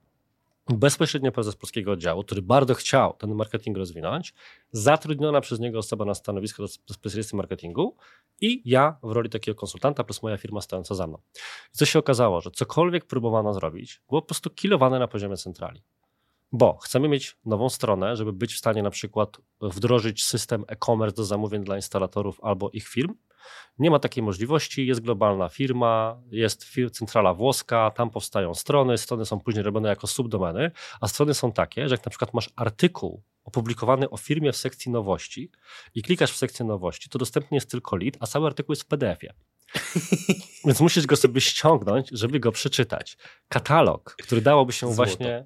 bezpośrednio 0.69 1.31
prezes 1.31 1.55
polskiego 1.55 1.91
oddziału, 1.91 2.23
który 2.23 2.41
bardzo 2.41 2.73
chciał 2.73 3.13
ten 3.13 3.35
marketing 3.35 3.77
rozwinąć, 3.77 4.33
zatrudniona 4.71 5.41
przez 5.41 5.59
niego 5.59 5.79
osoba 5.79 6.05
na 6.05 6.13
stanowisko 6.13 6.67
specjalisty 6.67 7.35
marketingu 7.35 7.97
i 8.41 8.61
ja 8.65 8.97
w 9.03 9.11
roli 9.11 9.29
takiego 9.29 9.55
konsultanta 9.55 10.03
plus 10.03 10.23
moja 10.23 10.37
firma 10.37 10.61
stojąca 10.61 10.95
za 10.95 11.07
mną. 11.07 11.17
I 11.73 11.77
co 11.77 11.85
się 11.85 11.99
okazało, 11.99 12.41
że 12.41 12.51
cokolwiek 12.51 13.05
próbowano 13.05 13.53
zrobić, 13.53 14.01
było 14.09 14.21
po 14.21 14.27
prostu 14.27 14.49
kilowane 14.49 14.99
na 14.99 15.07
poziomie 15.07 15.37
centrali. 15.37 15.83
Bo 16.53 16.77
chcemy 16.77 17.07
mieć 17.07 17.37
nową 17.45 17.69
stronę, 17.69 18.15
żeby 18.15 18.33
być 18.33 18.53
w 18.53 18.57
stanie 18.57 18.83
na 18.83 18.89
przykład 18.89 19.37
wdrożyć 19.61 20.23
system 20.23 20.65
e-commerce 20.67 21.15
do 21.15 21.25
zamówień 21.25 21.63
dla 21.63 21.75
instalatorów 21.75 22.39
albo 22.43 22.69
ich 22.69 22.87
firm, 22.87 23.13
nie 23.79 23.91
ma 23.91 23.99
takiej 23.99 24.23
możliwości, 24.23 24.87
jest 24.87 25.01
globalna 25.01 25.49
firma, 25.49 26.21
jest 26.31 26.65
centrala 26.91 27.33
włoska, 27.33 27.91
tam 27.91 28.09
powstają 28.09 28.53
strony, 28.53 28.97
strony 28.97 29.25
są 29.25 29.39
później 29.39 29.63
robione 29.63 29.89
jako 29.89 30.07
subdomeny, 30.07 30.71
a 31.01 31.07
strony 31.07 31.33
są 31.33 31.51
takie, 31.51 31.89
że 31.89 31.95
jak 31.95 32.05
na 32.05 32.09
przykład 32.09 32.33
masz 32.33 32.49
artykuł 32.55 33.23
opublikowany 33.43 34.09
o 34.09 34.17
firmie 34.17 34.51
w 34.51 34.57
sekcji 34.57 34.91
nowości 34.91 35.51
i 35.95 36.01
klikasz 36.01 36.31
w 36.31 36.37
sekcję 36.37 36.65
nowości, 36.65 37.09
to 37.09 37.19
dostępny 37.19 37.55
jest 37.55 37.71
tylko 37.71 37.95
lead, 37.95 38.17
a 38.19 38.27
cały 38.27 38.47
artykuł 38.47 38.73
jest 38.73 38.83
w 38.83 38.87
PDF-ie. 38.87 39.33
Więc 40.65 40.79
musisz 40.79 41.05
go 41.05 41.15
sobie 41.15 41.41
ściągnąć, 41.41 42.09
żeby 42.11 42.39
go 42.39 42.51
przeczytać. 42.51 43.17
Katalog, 43.47 44.15
który 44.23 44.41
dałoby 44.41 44.73
się 44.73 44.87
Złoto. 44.87 44.95
właśnie 44.95 45.45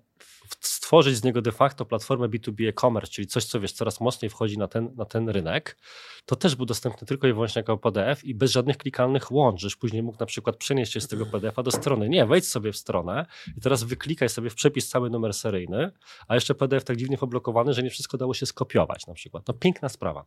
stworzyć 0.60 1.16
z 1.16 1.24
niego 1.24 1.42
de 1.42 1.52
facto 1.52 1.86
platformę 1.86 2.28
B2B 2.28 2.70
e-commerce, 2.70 3.12
czyli 3.12 3.28
coś, 3.28 3.46
co 3.46 3.60
wiesz, 3.60 3.72
coraz 3.72 4.02
mocniej 4.02 4.30
wchodzi 4.30 4.58
na 4.58 4.68
ten, 4.68 4.96
na 4.96 5.06
ten 5.06 5.30
rynek, 5.30 5.78
to 6.26 6.36
też 6.36 6.56
był 6.56 6.66
dostępny 6.66 7.08
tylko 7.08 7.28
i 7.28 7.34
wyłącznie 7.34 7.60
jako 7.60 7.78
PDF 7.78 8.24
i 8.24 8.36
bez 8.36 8.52
żadnych 8.52 8.78
klikalnych 8.78 9.32
łącz, 9.32 9.62
żeś 9.62 9.76
później 9.76 10.04
mógł 10.04 10.18
na 10.20 10.26
przykład 10.26 10.58
przenieść 10.58 10.94
się 10.94 11.02
z 11.02 11.08
tego 11.08 11.26
PDF-a 11.26 11.64
do 11.64 11.72
strony. 11.72 12.10
Nie, 12.10 12.26
wejdź 12.26 12.48
sobie 12.48 12.72
w 12.72 12.78
stronę 12.78 13.26
i 13.58 13.62
teraz 13.62 13.84
wyklikaj 13.84 14.30
sobie 14.30 14.50
w 14.50 14.56
przepis 14.56 14.90
cały 14.90 15.10
numer 15.10 15.34
seryjny, 15.34 15.92
a 16.28 16.36
jeszcze 16.36 16.56
PDF 16.56 16.84
tak 16.84 16.98
dziwnie 16.98 17.18
poblokowany, 17.18 17.74
że 17.74 17.84
nie 17.84 17.90
wszystko 17.90 18.18
dało 18.18 18.34
się 18.34 18.46
skopiować 18.46 19.08
na 19.08 19.14
przykład. 19.14 19.48
No 19.48 19.54
piękna 19.54 19.90
sprawa. 19.90 20.26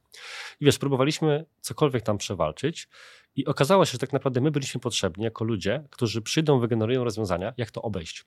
I 0.60 0.64
wiesz, 0.64 0.78
próbowaliśmy 0.78 1.44
cokolwiek 1.60 2.02
tam 2.02 2.18
przewalczyć 2.18 2.88
i 3.36 3.46
okazało 3.46 3.84
się, 3.84 3.92
że 3.92 3.98
tak 3.98 4.12
naprawdę 4.12 4.40
my 4.40 4.50
byliśmy 4.50 4.80
potrzebni 4.80 5.24
jako 5.24 5.44
ludzie, 5.44 5.84
którzy 5.90 6.22
przyjdą, 6.22 6.58
wygenerują 6.58 7.04
rozwiązania, 7.04 7.52
jak 7.56 7.70
to 7.70 7.82
obejść. 7.82 8.24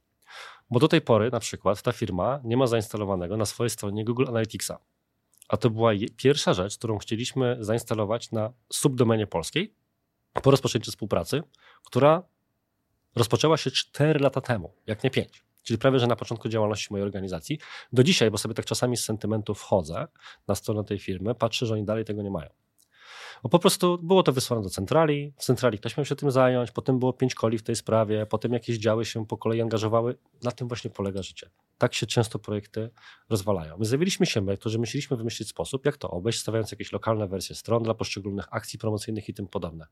Bo 0.70 0.80
do 0.80 0.88
tej 0.88 1.02
pory 1.02 1.32
na 1.32 1.40
przykład 1.40 1.82
ta 1.82 1.92
firma 1.92 2.40
nie 2.44 2.58
ma 2.58 2.68
zainstalowanego 2.68 3.38
na 3.38 3.46
swojej 3.46 3.70
stronie 3.70 4.06
Google 4.06 4.26
Analyticsa. 4.28 4.80
A 5.48 5.58
to 5.58 5.70
była 5.70 5.92
pierwsza 6.18 6.54
rzecz, 6.54 6.78
którą 6.78 6.98
chcieliśmy 6.98 7.58
zainstalować 7.60 8.32
na 8.32 8.54
subdomenie 8.70 9.28
polskiej 9.28 9.74
po 10.44 10.52
rozpoczęciu 10.52 10.92
współpracy, 10.92 11.44
która 11.86 12.24
rozpoczęła 13.16 13.58
się 13.58 13.72
4 13.72 14.20
lata 14.20 14.42
temu, 14.42 14.74
jak 14.88 15.04
nie 15.04 15.10
5. 15.10 15.44
Czyli 15.64 15.78
prawie, 15.78 16.00
że 16.00 16.08
na 16.08 16.16
początku 16.16 16.50
działalności 16.50 16.88
mojej 16.92 17.06
organizacji. 17.06 17.60
Do 17.94 18.04
dzisiaj, 18.04 18.32
bo 18.32 18.38
sobie 18.38 18.54
tak 18.54 18.66
czasami 18.66 18.98
z 18.98 19.04
sentymentu 19.04 19.56
wchodzę 19.56 20.08
na 20.48 20.56
stronę 20.56 20.84
tej 20.84 21.00
firmy, 21.00 21.36
patrzę, 21.36 21.66
że 21.66 21.74
oni 21.74 21.86
dalej 21.86 22.06
tego 22.06 22.22
nie 22.22 22.32
mają. 22.32 22.50
Bo 23.44 23.50
po 23.50 23.60
prostu 23.60 23.98
było 23.98 24.24
to 24.24 24.32
wysłane 24.32 24.64
do 24.64 24.70
centrali, 24.70 25.34
w 25.38 25.44
centrali 25.44 25.78
ktoś 25.78 25.98
miał 25.98 26.06
się 26.06 26.16
tym 26.16 26.32
zająć, 26.32 26.72
potem 26.72 27.00
było 27.00 27.14
pięć 27.14 27.36
koli 27.36 27.58
w 27.58 27.64
tej 27.64 27.76
sprawie, 27.76 28.26
potem 28.26 28.54
jakieś 28.54 28.78
działy 28.78 29.06
się 29.06 29.26
po 29.26 29.38
kolei 29.38 29.62
angażowały. 29.62 30.18
Na 30.44 30.52
tym 30.52 30.68
właśnie 30.68 30.90
polega 30.90 31.22
życie. 31.22 31.50
Tak 31.78 31.94
się 31.94 32.06
często 32.06 32.40
projekty 32.40 32.90
rozwalają. 33.30 33.78
My 33.78 33.86
zjawiliśmy 33.86 34.26
się 34.26 34.42
my, 34.42 34.58
którzy 34.58 34.80
myśleliśmy 34.80 35.18
wymyślić 35.18 35.50
sposób, 35.50 35.86
jak 35.86 35.98
to 35.98 36.10
obejść, 36.10 36.40
stawiając 36.40 36.72
jakieś 36.72 36.92
lokalne 36.92 37.28
wersje 37.28 37.56
stron 37.56 37.84
dla 37.84 37.94
poszczególnych 37.94 38.46
akcji 38.52 38.80
promocyjnych 38.80 39.30
i 39.30 39.34
tym 39.34 39.48
podobne. 39.48 39.86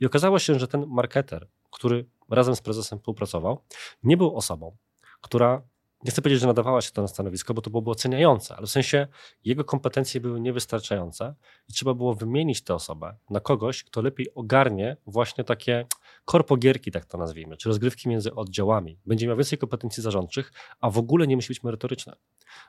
I 0.00 0.06
okazało 0.06 0.38
się, 0.38 0.58
że 0.58 0.68
ten 0.68 0.86
marketer, 0.86 1.48
który 1.70 2.06
razem 2.30 2.56
z 2.56 2.60
prezesem 2.60 2.98
współpracował, 2.98 3.62
nie 4.02 4.16
był 4.16 4.36
osobą, 4.36 4.76
która 5.20 5.62
nie 6.04 6.10
chcę 6.10 6.22
powiedzieć, 6.22 6.40
że 6.40 6.46
nadawała 6.46 6.80
się 6.80 6.90
to 6.90 7.02
na 7.02 7.08
stanowisko, 7.08 7.54
bo 7.54 7.62
to 7.62 7.70
byłoby 7.70 7.90
oceniające, 7.90 8.56
ale 8.56 8.66
w 8.66 8.70
sensie 8.70 9.06
jego 9.44 9.64
kompetencje 9.64 10.20
były 10.20 10.40
niewystarczające 10.40 11.34
i 11.68 11.72
trzeba 11.72 11.94
było 11.94 12.14
wymienić 12.14 12.62
tę 12.62 12.74
osobę 12.74 13.16
na 13.30 13.40
kogoś, 13.40 13.84
kto 13.84 14.02
lepiej 14.02 14.34
ogarnie 14.34 14.96
właśnie 15.06 15.44
takie 15.44 15.86
korpogierki, 16.24 16.90
tak 16.90 17.04
to 17.04 17.18
nazwijmy, 17.18 17.56
czy 17.56 17.68
rozgrywki 17.68 18.08
między 18.08 18.34
oddziałami. 18.34 18.98
Będzie 19.06 19.26
miał 19.26 19.36
więcej 19.36 19.58
kompetencji 19.58 20.02
zarządczych, 20.02 20.52
a 20.80 20.90
w 20.90 20.98
ogóle 20.98 21.26
nie 21.26 21.36
musi 21.36 21.48
być 21.48 21.62
merytoryczne. 21.62 22.16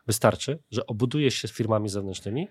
Wystarczy, 0.08 0.60
że 0.72 0.86
obuduje 0.86 1.32
się 1.32 1.48
z 1.48 1.52
firmami 1.52 1.90
zewnętrznymi, 1.90 2.48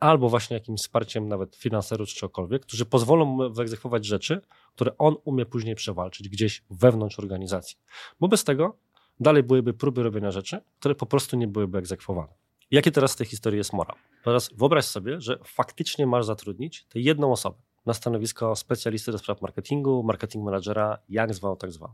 albo 0.00 0.28
właśnie 0.28 0.54
jakimś 0.54 0.80
wsparciem 0.80 1.28
nawet 1.28 1.56
finanserów 1.56 2.08
czy 2.08 2.14
czegokolwiek, 2.14 2.62
którzy 2.62 2.86
pozwolą 2.86 3.24
mu 3.24 3.52
wyegzekwować 3.52 4.06
rzeczy, 4.06 4.40
które 4.74 4.98
on 4.98 5.16
umie 5.24 5.46
później 5.46 5.74
przewalczyć 5.74 6.28
gdzieś 6.28 6.64
wewnątrz 6.70 7.18
organizacji. 7.18 7.76
Bo 8.20 8.28
bez 8.28 8.44
tego 8.44 8.76
dalej 9.20 9.42
byłyby 9.42 9.74
próby 9.74 10.02
robienia 10.02 10.30
rzeczy, 10.30 10.60
które 10.78 10.94
po 10.94 11.06
prostu 11.06 11.36
nie 11.36 11.48
byłyby 11.48 11.78
egzekwowane. 11.78 12.32
Jakie 12.70 12.90
teraz 12.90 13.12
z 13.12 13.16
tej 13.16 13.26
historii 13.26 13.58
jest 13.58 13.72
morał? 13.72 13.96
Teraz 14.24 14.50
wyobraź 14.56 14.84
sobie, 14.84 15.20
że 15.20 15.38
faktycznie 15.44 16.06
masz 16.06 16.24
zatrudnić 16.24 16.84
tę 16.84 17.00
jedną 17.00 17.32
osobę 17.32 17.58
na 17.86 17.94
stanowisko 17.94 18.56
specjalisty 18.56 19.12
do 19.12 19.18
spraw 19.18 19.42
marketingu, 19.42 20.02
marketing 20.02 20.44
managera, 20.44 20.98
jak 21.08 21.34
zwał, 21.34 21.56
tak 21.56 21.72
zwał. 21.72 21.90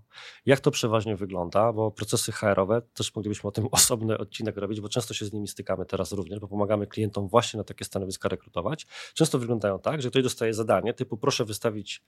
Jak 0.47 0.61
to 0.61 0.71
przeważnie 0.71 1.17
wygląda, 1.17 1.73
bo 1.73 1.91
procesy 1.91 2.33
HR-owe, 2.33 2.83
też 2.83 3.15
moglibyśmy 3.15 3.49
o 3.49 3.51
tym 3.51 3.69
osobny 3.73 4.19
odcinek 4.19 4.57
robić, 4.57 4.81
bo 4.81 4.89
często 4.89 5.15
się 5.15 5.25
z 5.25 5.33
nimi 5.33 5.49
stykamy 5.49 5.87
teraz 5.87 6.13
również, 6.13 6.41
bo 6.41 6.49
pomagamy 6.49 6.87
klientom 6.87 7.29
właśnie 7.29 7.59
na 7.59 7.65
takie 7.65 7.85
stanowiska 7.85 8.29
rekrutować. 8.29 8.87
Często 9.15 9.39
wyglądają 9.39 9.79
tak, 9.79 10.03
że 10.03 10.11
ktoś 10.11 10.23
dostaje 10.23 10.55
zadanie 10.55 10.95
typu 10.95 11.17
proszę 11.17 11.45
wystawić 11.45 12.03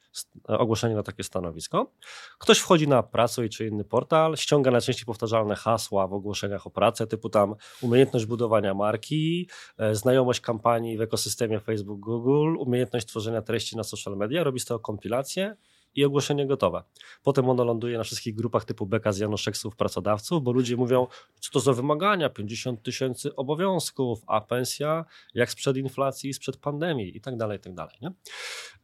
ogłoszenie 0.49 0.95
na 0.95 1.03
takie 1.03 1.25
stanowisko. 1.25 1.93
Ktoś 2.39 2.59
wchodzi 2.59 2.89
na 2.89 3.03
Pracuj 3.03 3.49
czy 3.49 3.67
inny 3.67 3.85
portal, 3.85 4.37
ściąga 4.37 4.71
najczęściej 4.71 5.07
powtarzalne 5.07 5.57
hasła 5.57 6.07
w 6.07 6.13
ogłoszeniach 6.13 6.67
o 6.67 6.71
pracę, 6.71 7.07
typu 7.07 7.29
tam 7.29 7.55
umiejętność 7.81 8.27
budowania 8.27 8.75
marki, 8.75 9.49
e, 9.79 9.95
znajomość 9.95 10.41
kampanii 10.41 10.97
w 10.97 11.01
ekosystemie 11.01 11.61
Facebook, 11.61 12.01
Google, 12.01 12.57
umiejętność 12.59 13.07
tworzenia 13.07 13.43
treści 13.43 13.68
na 13.77 13.85
social 13.85 14.17
media, 14.17 14.45
robi 14.45 14.61
z 14.61 14.65
tego 14.65 14.81
kompilację 14.81 15.57
i 15.95 16.05
ogłoszenie 16.05 16.47
gotowe. 16.47 16.83
Potem 17.23 17.49
ono 17.49 17.65
ląduje 17.65 17.99
na 17.99 18.05
wszystkich 18.05 18.35
grupach 18.35 18.65
typu 18.65 18.87
beka 18.87 19.13
z 19.13 19.19
Janoszeksów 19.19 19.77
pracodawców, 19.77 20.43
bo 20.43 20.53
ludzie 20.53 20.77
mówią, 20.77 21.07
co 21.41 21.51
to 21.53 21.61
za 21.61 21.73
wymagania, 21.73 22.31
50 22.31 22.83
tysięcy 22.83 23.37
obowiązków, 23.37 24.23
a 24.27 24.41
pensja 24.41 25.05
jak 25.35 25.51
sprzed 25.51 25.77
inflacji, 25.77 26.35
sprzed 26.35 26.57
pandemii 26.57 27.17
i 27.17 27.21
tak 27.21 27.37
dalej, 27.37 27.59
i 27.59 27.61
tak 27.61 27.75
dalej. 27.75 27.97
Nie? 28.03 28.13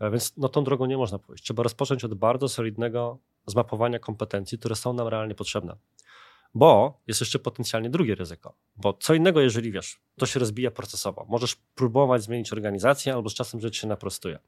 E, 0.00 0.10
więc 0.10 0.36
no, 0.36 0.48
tą 0.48 0.64
drogą 0.64 0.86
nie 0.86 0.96
można 0.96 1.18
pójść. 1.18 1.44
Trzeba 1.44 1.62
rozpocząć 1.62 2.04
od 2.04 2.14
bardzo 2.14 2.48
solidnego 2.48 3.18
zmapowania 3.46 3.98
kompetencji, 3.98 4.58
które 4.58 4.74
są 4.74 4.92
nam 4.92 5.08
realnie 5.08 5.34
potrzebne. 5.34 5.76
Bo 6.54 7.02
jest 7.06 7.20
jeszcze 7.20 7.38
potencjalnie 7.38 7.90
drugie 7.90 8.14
ryzyko. 8.14 8.54
Bo 8.76 8.92
co 8.92 9.14
innego, 9.14 9.40
jeżeli 9.40 9.72
wiesz, 9.72 10.00
to 10.18 10.26
się 10.26 10.40
rozbija 10.40 10.70
procesowo. 10.70 11.26
Możesz 11.28 11.54
próbować 11.54 12.22
zmienić 12.22 12.52
organizację, 12.52 13.14
albo 13.14 13.28
z 13.28 13.34
czasem 13.34 13.60
rzecz 13.60 13.76
się 13.80 13.86
naprostuje. 13.86 14.38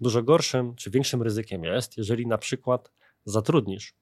Dużo 0.00 0.22
gorszym 0.22 0.74
czy 0.74 0.90
większym 0.90 1.22
ryzykiem 1.22 1.64
jest, 1.64 1.96
jeżeli 1.96 2.26
na 2.26 2.38
przykład 2.38 2.92
zatrudnisz 3.24 3.94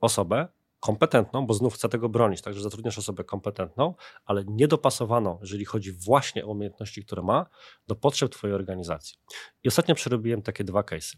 osobę 0.00 0.48
kompetentną, 0.80 1.46
bo 1.46 1.54
znów 1.54 1.74
chcę 1.74 1.88
tego 1.88 2.08
bronić, 2.08 2.42
także 2.42 2.60
zatrudniasz 2.60 2.98
osobę 2.98 3.24
kompetentną, 3.24 3.94
ale 4.24 4.44
niedopasowaną, 4.44 5.38
jeżeli 5.40 5.64
chodzi 5.64 5.92
właśnie 5.92 6.44
o 6.44 6.48
umiejętności, 6.48 7.04
które 7.04 7.22
ma, 7.22 7.46
do 7.86 7.96
potrzeb 7.96 8.32
Twojej 8.32 8.54
organizacji. 8.54 9.18
I 9.64 9.68
ostatnio 9.68 9.94
przerobiłem 9.94 10.42
takie 10.42 10.64
dwa 10.64 10.80
case'y. 10.80 11.16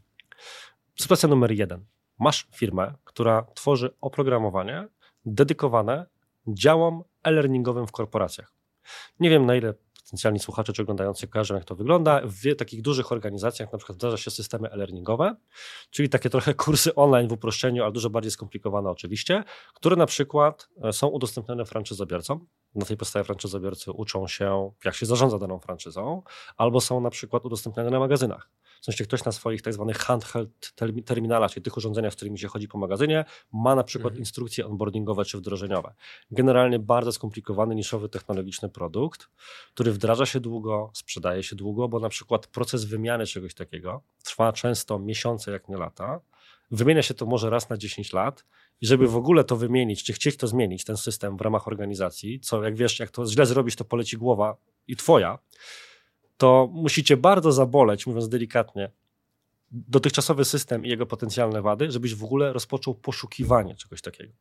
Sytuacja 1.01 1.29
numer 1.29 1.53
jeden. 1.53 1.85
Masz 2.19 2.49
firmę, 2.55 2.95
która 3.05 3.47
tworzy 3.55 3.91
oprogramowanie, 4.01 4.89
dedykowane 5.25 6.07
działom 6.47 7.05
e-learningowym 7.25 7.87
w 7.87 7.93
korporacjach. 7.93 8.53
Nie 9.21 9.31
wiem, 9.31 9.47
na 9.47 9.57
ile 9.57 9.75
potencjalni 10.13 10.39
słuchacze 10.39 10.73
czy 10.73 10.83
oglądający 10.83 11.29
kojarzą, 11.29 11.55
jak 11.55 11.65
to 11.65 11.75
wygląda. 11.75 12.21
W 12.25 12.57
takich 12.57 12.83
dużych 12.83 13.13
organizacjach 13.13 13.73
na 13.73 13.79
przykład 13.79 13.99
wdraża 13.99 14.17
się 14.17 14.31
systemy 14.31 14.71
e-learningowe, 14.71 15.37
czyli 15.91 16.09
takie 16.09 16.31
trochę 16.31 16.55
kursy 16.65 16.95
online 16.95 17.29
w 17.29 17.33
uproszczeniu, 17.33 17.83
ale 17.83 17.93
dużo 17.93 18.11
bardziej 18.11 18.31
skomplikowane 18.31 18.91
oczywiście, 18.91 19.45
które 19.75 19.97
na 19.97 20.07
przykład 20.07 20.69
e, 20.83 20.93
są 20.93 21.07
udostępnione 21.07 21.65
franczyzobiorcom. 21.65 22.47
Na 22.75 22.87
tej 22.87 22.97
podstawie 22.97 23.25
franczyzobiorcy 23.25 23.93
uczą 23.93 24.29
się, 24.29 24.73
jak 24.85 24.95
się 24.95 25.07
zarządza 25.07 25.39
daną 25.39 25.59
franczyzą, 25.59 26.23
albo 26.57 26.81
są 26.81 27.01
na 27.01 27.11
przykład 27.11 27.45
udostępniane 27.45 27.91
na 27.91 27.99
magazynach. 27.99 28.51
W 28.83 28.85
sensie 28.85 29.05
ktoś 29.05 29.25
na 29.25 29.33
swoich 29.33 29.63
tak 29.63 29.75
zwanych 29.75 29.99
handheld 29.99 30.75
terminalach, 31.05 31.51
czyli 31.51 31.65
tych 31.65 31.77
urządzeniach, 31.77 32.13
z 32.13 32.17
którymi 32.17 32.39
się 32.39 32.49
chodzi 32.49 32.69
po 32.69 32.79
magazynie, 32.79 33.25
ma 33.53 33.75
na 33.75 33.85
przykład 33.85 34.11
mhm. 34.11 34.21
instrukcje 34.21 34.67
onboardingowe 34.67 35.25
czy 35.25 35.39
wdrożeniowe. 35.39 35.95
Generalnie 36.31 36.79
bardzo 36.79 37.13
skomplikowany, 37.13 37.75
niszowy, 37.75 38.09
technologiczny 38.09 38.69
produkt, 38.69 39.29
który 39.75 39.93
wdraża 39.93 40.27
się 40.27 40.41
długo, 40.41 40.91
sprzedaje 40.95 41.43
się 41.43 41.57
długo, 41.57 41.89
bo 41.89 42.01
na 42.01 42.09
przykład 42.09 42.47
proces 42.47 42.85
wymiany 42.85 43.27
czegoś 43.27 43.55
takiego 43.55 44.03
trwa 44.25 44.53
często 44.53 44.99
miesiące, 44.99 45.53
jak 45.53 45.69
nie 45.69 45.77
lata. 45.77 46.21
Wymienia 46.73 47.03
się 47.03 47.15
to 47.15 47.27
może 47.27 47.51
raz 47.51 47.69
na 47.69 47.77
10 47.77 48.13
lat 48.13 48.45
i 48.81 48.87
żeby 48.87 49.09
w 49.09 49.17
ogóle 49.17 49.45
to 49.45 49.57
wymienić, 49.57 50.05
czy 50.05 50.13
chcieć 50.13 50.37
to 50.37 50.47
zmienić, 50.47 50.85
ten 50.85 50.97
system 50.97 51.37
w 51.37 51.41
ramach 51.41 51.69
organizacji, 51.69 52.41
co 52.41 52.65
jak 52.65 52.77
wiesz, 52.77 52.99
jak 52.99 53.11
to 53.11 53.27
źle 53.27 53.47
zrobić, 53.47 53.77
to 53.77 53.85
poleci 53.85 54.17
głowa 54.17 54.57
i 54.89 54.97
twoja, 54.97 55.39
to 56.37 56.69
musicie 56.73 57.17
bardzo 57.17 57.53
zaboleć, 57.53 58.07
mówiąc 58.07 58.29
delikatnie, 58.29 58.91
dotychczasowy 59.71 60.45
system 60.45 60.85
i 60.85 60.89
jego 60.89 61.07
potencjalne 61.07 61.63
wady, 61.63 61.91
żebyś 61.91 62.15
w 62.15 62.25
ogóle 62.25 62.53
rozpoczął 62.53 62.95
poszukiwanie 62.95 63.75
czegoś 63.75 64.03
takiego. 64.03 64.33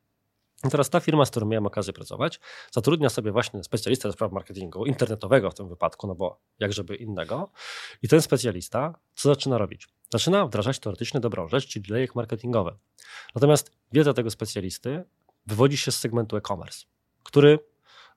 I 0.63 0.70
teraz 0.70 0.89
ta 0.89 1.00
firma, 1.00 1.26
z 1.26 1.32
którą 1.32 1.48
miałem 1.48 1.65
okazję 1.65 1.94
pracować, 1.94 2.39
zatrudnia 2.72 3.10
sobie 3.10 3.32
właśnie 3.32 3.63
specjalistę 3.63 4.10
do 4.10 4.13
spraw 4.13 4.32
marketingu, 4.32 4.86
internetowego 4.86 5.52
w 5.52 5.56
tym 5.56 5.70
wypadku, 5.70 6.08
no 6.08 6.15
bo 6.15 6.39
jak 6.60 6.74
żeby 6.74 6.96
innego. 6.96 7.52
I 8.02 8.08
ten 8.08 8.22
specjalista 8.22 9.00
co 9.15 9.30
zaczyna 9.30 9.58
robić? 9.58 9.88
Zaczyna 10.12 10.45
wdrażać 10.45 10.80
teoretycznie 10.80 11.19
dobrą 11.19 11.47
rzecz, 11.47 11.67
czyli 11.67 11.86
lejek 11.89 12.15
marketingowy. 12.15 12.71
Natomiast 13.36 13.71
wiedza 13.91 14.13
tego 14.13 14.32
specjalisty 14.32 15.04
wywodzi 15.47 15.78
się 15.78 15.91
z 15.91 16.00
segmentu 16.00 16.38
e-commerce, 16.38 16.86
który 17.24 17.60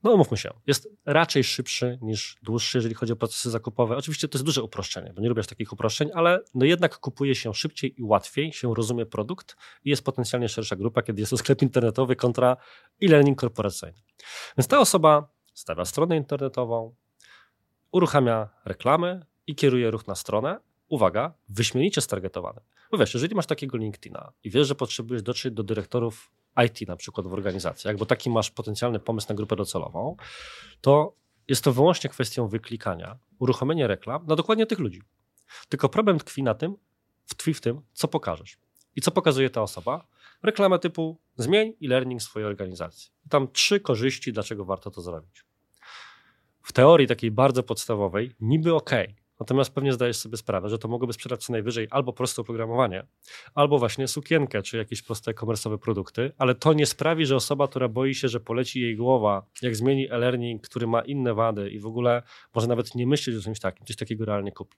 no 0.03 0.17
mówmy 0.17 0.37
się, 0.37 0.51
jest 0.67 0.89
raczej 1.05 1.45
szybszy 1.45 1.99
niż 2.03 2.37
dłuższy, 2.43 2.79
jeżeli 2.79 2.95
chodzi 2.95 3.13
o 3.13 3.17
procesy 3.17 3.51
zakupowe. 3.51 3.97
Oczywiście 3.97 4.29
to 4.29 4.39
jest 4.39 4.45
duże 4.45 4.63
uproszczenie, 4.63 5.13
bo 5.13 5.23
nie 5.23 5.29
lubię 5.29 5.43
takich 5.43 5.73
uproszczeń, 5.73 6.11
ale 6.15 6.41
no 6.55 6.65
jednak 6.65 6.99
kupuje 6.99 7.35
się 7.35 7.55
szybciej 7.55 8.01
i 8.01 8.03
łatwiej, 8.03 8.53
się 8.53 8.75
rozumie 8.75 9.07
produkt 9.07 9.57
i 9.85 9.91
jest 9.91 10.05
potencjalnie 10.05 10.49
szersza 10.49 10.77
grupa, 10.77 11.03
kiedy 11.03 11.23
jest 11.23 11.31
to 11.31 11.37
sklep 11.37 11.63
internetowy 11.63 12.17
kontra 12.17 12.57
e-learning 13.03 13.39
korporacyjny. 13.39 13.99
Więc 14.59 14.69
ta 14.69 14.79
osoba 14.79 15.29
stawia 15.55 15.85
stronę 15.85 16.17
internetową, 16.17 16.95
uruchamia 17.93 18.49
reklamy 18.65 19.27
i 19.47 19.55
kieruje 19.55 19.91
ruch 19.91 20.07
na 20.07 20.15
stronę. 20.15 20.61
Uwaga, 20.89 21.35
wyśmienicie 21.49 22.01
stargetowany. 22.01 22.61
Bo 22.91 22.99
wiesz, 22.99 23.15
jeżeli 23.15 23.35
masz 23.35 23.47
takiego 23.47 23.77
LinkedIna 23.77 24.33
i 24.45 24.51
wiesz, 24.51 24.69
że 24.69 24.75
potrzebujesz 24.75 25.23
dotrzeć 25.23 25.55
do 25.55 25.63
dyrektorów 25.63 26.31
IT 26.67 26.89
na 26.89 26.97
przykład 26.97 27.27
w 27.27 27.33
organizacjach, 27.33 27.97
bo 27.97 28.07
taki 28.07 28.31
masz 28.31 28.51
potencjalny 28.51 28.99
pomysł 29.01 29.27
na 29.29 29.35
grupę 29.35 29.57
docelową, 29.57 30.17
to 30.81 31.17
jest 31.49 31.65
to 31.65 31.73
wyłącznie 31.73 32.11
kwestią 32.11 32.49
wyklikania, 32.49 33.19
uruchomienia 33.39 33.87
reklam 33.87 34.27
na 34.27 34.37
dokładnie 34.37 34.67
tych 34.67 34.79
ludzi. 34.79 35.03
Tylko 35.69 35.89
problem 35.89 36.19
tkwi 36.19 36.43
na 36.43 36.55
tym, 36.55 36.77
tkwi 37.29 37.55
w 37.55 37.61
tym, 37.61 37.81
co 37.93 38.09
pokażesz. 38.09 38.59
I 38.97 39.01
co 39.01 39.11
pokazuje 39.11 39.51
ta 39.51 39.63
osoba? 39.63 40.07
Reklamę 40.43 40.79
typu 40.79 41.21
zmień 41.37 41.73
e-learning 41.85 42.23
swojej 42.23 42.49
organizacji. 42.49 43.11
Tam 43.29 43.53
trzy 43.53 43.81
korzyści, 43.81 44.33
dlaczego 44.33 44.65
warto 44.65 44.91
to 44.91 45.01
zrobić. 45.01 45.45
W 46.63 46.73
teorii 46.73 47.07
takiej 47.07 47.31
bardzo 47.31 47.63
podstawowej, 47.63 48.35
niby 48.41 48.75
ok, 48.75 48.91
Natomiast 49.41 49.75
pewnie 49.75 49.93
zdajesz 49.93 50.17
sobie 50.17 50.37
sprawę, 50.37 50.69
że 50.69 50.79
to 50.79 50.89
mogłoby 50.89 51.13
sprzedać 51.13 51.45
co 51.45 51.53
najwyżej 51.53 51.89
albo 51.91 52.13
proste 52.13 52.43
oprogramowanie, 52.43 53.07
albo 53.55 53.79
właśnie 53.79 54.09
sukienkę, 54.09 54.63
czy 54.63 54.77
jakieś 54.77 55.03
proste 55.03 55.35
komersowe 55.35 55.79
produkty, 55.79 56.33
ale 56.39 56.55
to 56.55 56.73
nie 56.73 56.87
sprawi, 56.87 57.27
że 57.27 57.37
osoba, 57.37 57.69
która 57.69 57.89
boi 57.89 58.15
się, 58.15 58.29
że 58.29 58.41
poleci 58.41 58.81
jej 58.81 58.97
głowa, 58.97 59.47
jak 59.63 59.77
zmieni 59.77 60.11
e-learning, 60.11 60.63
który 60.63 60.87
ma 60.87 61.01
inne 61.01 61.35
wady 61.35 61.71
i 61.71 61.81
w 61.81 61.87
ogóle 61.87 62.23
może 62.55 62.67
nawet 62.67 62.95
nie 62.95 63.07
myśleć 63.07 63.37
o 63.37 63.43
czymś 63.43 63.61
takim, 63.61 63.87
coś 63.87 63.97
takiego 63.97 64.25
realnie 64.25 64.53
kupi. 64.53 64.77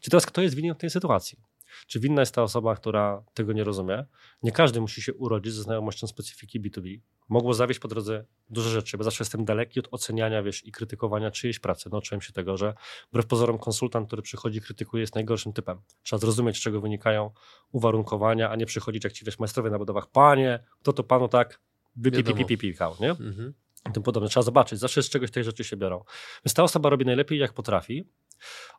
Czy 0.00 0.10
teraz 0.10 0.26
kto 0.26 0.42
jest 0.42 0.54
winien 0.54 0.74
w 0.74 0.78
tej 0.78 0.90
sytuacji? 0.90 1.38
Czy 1.86 2.00
winna 2.00 2.22
jest 2.22 2.34
ta 2.34 2.42
osoba, 2.42 2.76
która 2.76 3.22
tego 3.34 3.52
nie 3.52 3.64
rozumie? 3.64 4.04
Nie 4.42 4.52
każdy 4.52 4.80
musi 4.80 5.02
się 5.02 5.14
urodzić 5.14 5.52
ze 5.52 5.62
znajomością 5.62 6.06
specyfiki 6.06 6.60
B2B. 6.60 7.00
Mogło 7.28 7.54
zawieść 7.54 7.80
po 7.80 7.88
drodze 7.88 8.24
dużo 8.50 8.70
rzeczy, 8.70 8.98
bo 8.98 9.04
zawsze 9.04 9.24
jestem 9.24 9.44
daleki 9.44 9.80
od 9.80 9.88
oceniania 9.90 10.42
wiesz, 10.42 10.66
i 10.66 10.72
krytykowania 10.72 11.30
czyjejś 11.30 11.58
pracy. 11.58 11.90
Nauczyłem 11.92 12.20
się 12.20 12.32
tego, 12.32 12.56
że 12.56 12.74
wbrew 13.10 13.26
pozorom 13.26 13.58
konsultant, 13.58 14.06
który 14.06 14.22
przychodzi 14.22 14.58
i 14.58 14.60
krytykuje 14.60 15.00
jest 15.00 15.14
najgorszym 15.14 15.52
typem. 15.52 15.80
Trzeba 16.02 16.20
zrozumieć, 16.20 16.56
z 16.56 16.60
czego 16.60 16.80
wynikają 16.80 17.30
uwarunkowania, 17.72 18.50
a 18.50 18.56
nie 18.56 18.66
przychodzić 18.66 19.04
jak 19.04 19.12
ci 19.12 19.24
wiesz, 19.24 19.38
majstrowie 19.38 19.70
na 19.70 19.78
budowach. 19.78 20.10
Panie, 20.10 20.64
kto 20.80 20.92
to 20.92 21.04
panu 21.04 21.28
tak 21.28 21.60
wypipipipipikał, 21.96 22.96
nie? 23.00 23.10
Mhm. 23.10 23.54
I 23.88 23.92
tym 23.92 24.02
podobne. 24.02 24.28
Trzeba 24.28 24.44
zobaczyć. 24.44 24.78
Zawsze 24.78 25.02
z 25.02 25.08
czegoś 25.08 25.30
te 25.30 25.44
rzeczy 25.44 25.64
się 25.64 25.76
biorą. 25.76 26.04
Więc 26.44 26.54
ta 26.54 26.62
osoba 26.62 26.90
robi 26.90 27.04
najlepiej, 27.04 27.38
jak 27.38 27.52
potrafi. 27.52 28.04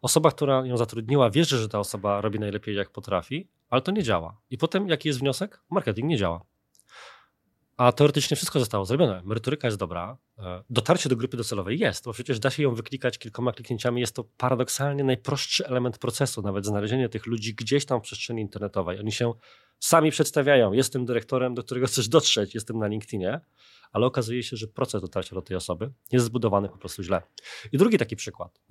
Osoba, 0.01 0.31
która 0.31 0.65
ją 0.65 0.77
zatrudniła, 0.77 1.29
wierzy, 1.29 1.57
że 1.57 1.69
ta 1.69 1.79
osoba 1.79 2.21
robi 2.21 2.39
najlepiej, 2.39 2.75
jak 2.75 2.89
potrafi, 2.89 3.49
ale 3.69 3.81
to 3.81 3.91
nie 3.91 4.03
działa. 4.03 4.37
I 4.49 4.57
potem 4.57 4.89
jaki 4.89 5.07
jest 5.07 5.19
wniosek? 5.19 5.61
Marketing 5.69 6.07
nie 6.07 6.17
działa. 6.17 6.41
A 7.81 7.91
teoretycznie 7.91 8.37
wszystko 8.37 8.59
zostało 8.59 8.85
zrobione. 8.85 9.21
Merytoryka 9.25 9.67
jest 9.67 9.77
dobra. 9.77 10.17
E, 10.39 10.63
dotarcie 10.69 11.09
do 11.09 11.15
grupy 11.15 11.37
docelowej 11.37 11.79
jest, 11.79 12.05
bo 12.05 12.13
przecież 12.13 12.39
da 12.39 12.49
się 12.49 12.63
ją 12.63 12.75
wyklikać 12.75 13.17
kilkoma 13.17 13.51
kliknięciami. 13.51 14.01
Jest 14.01 14.15
to 14.15 14.23
paradoksalnie 14.37 15.03
najprostszy 15.03 15.67
element 15.67 15.97
procesu, 15.97 16.41
nawet 16.41 16.65
znalezienie 16.65 17.09
tych 17.09 17.25
ludzi 17.25 17.55
gdzieś 17.55 17.85
tam 17.85 17.99
w 17.99 18.03
przestrzeni 18.03 18.41
internetowej. 18.41 18.99
Oni 18.99 19.11
się 19.11 19.33
sami 19.79 20.11
przedstawiają. 20.11 20.73
Jestem 20.73 21.05
dyrektorem, 21.05 21.53
do 21.53 21.63
którego 21.63 21.87
chcesz 21.87 22.07
dotrzeć, 22.07 22.55
jestem 22.55 22.77
na 22.77 22.87
LinkedInie, 22.87 23.39
ale 23.91 24.05
okazuje 24.05 24.43
się, 24.43 24.57
że 24.57 24.67
proces 24.67 25.01
dotarcia 25.01 25.35
do 25.35 25.41
tej 25.41 25.57
osoby 25.57 25.91
jest 26.11 26.25
zbudowany 26.25 26.69
po 26.69 26.77
prostu 26.77 27.03
źle. 27.03 27.21
I 27.71 27.77
drugi 27.77 27.97
taki 27.97 28.15
przykład. 28.15 28.61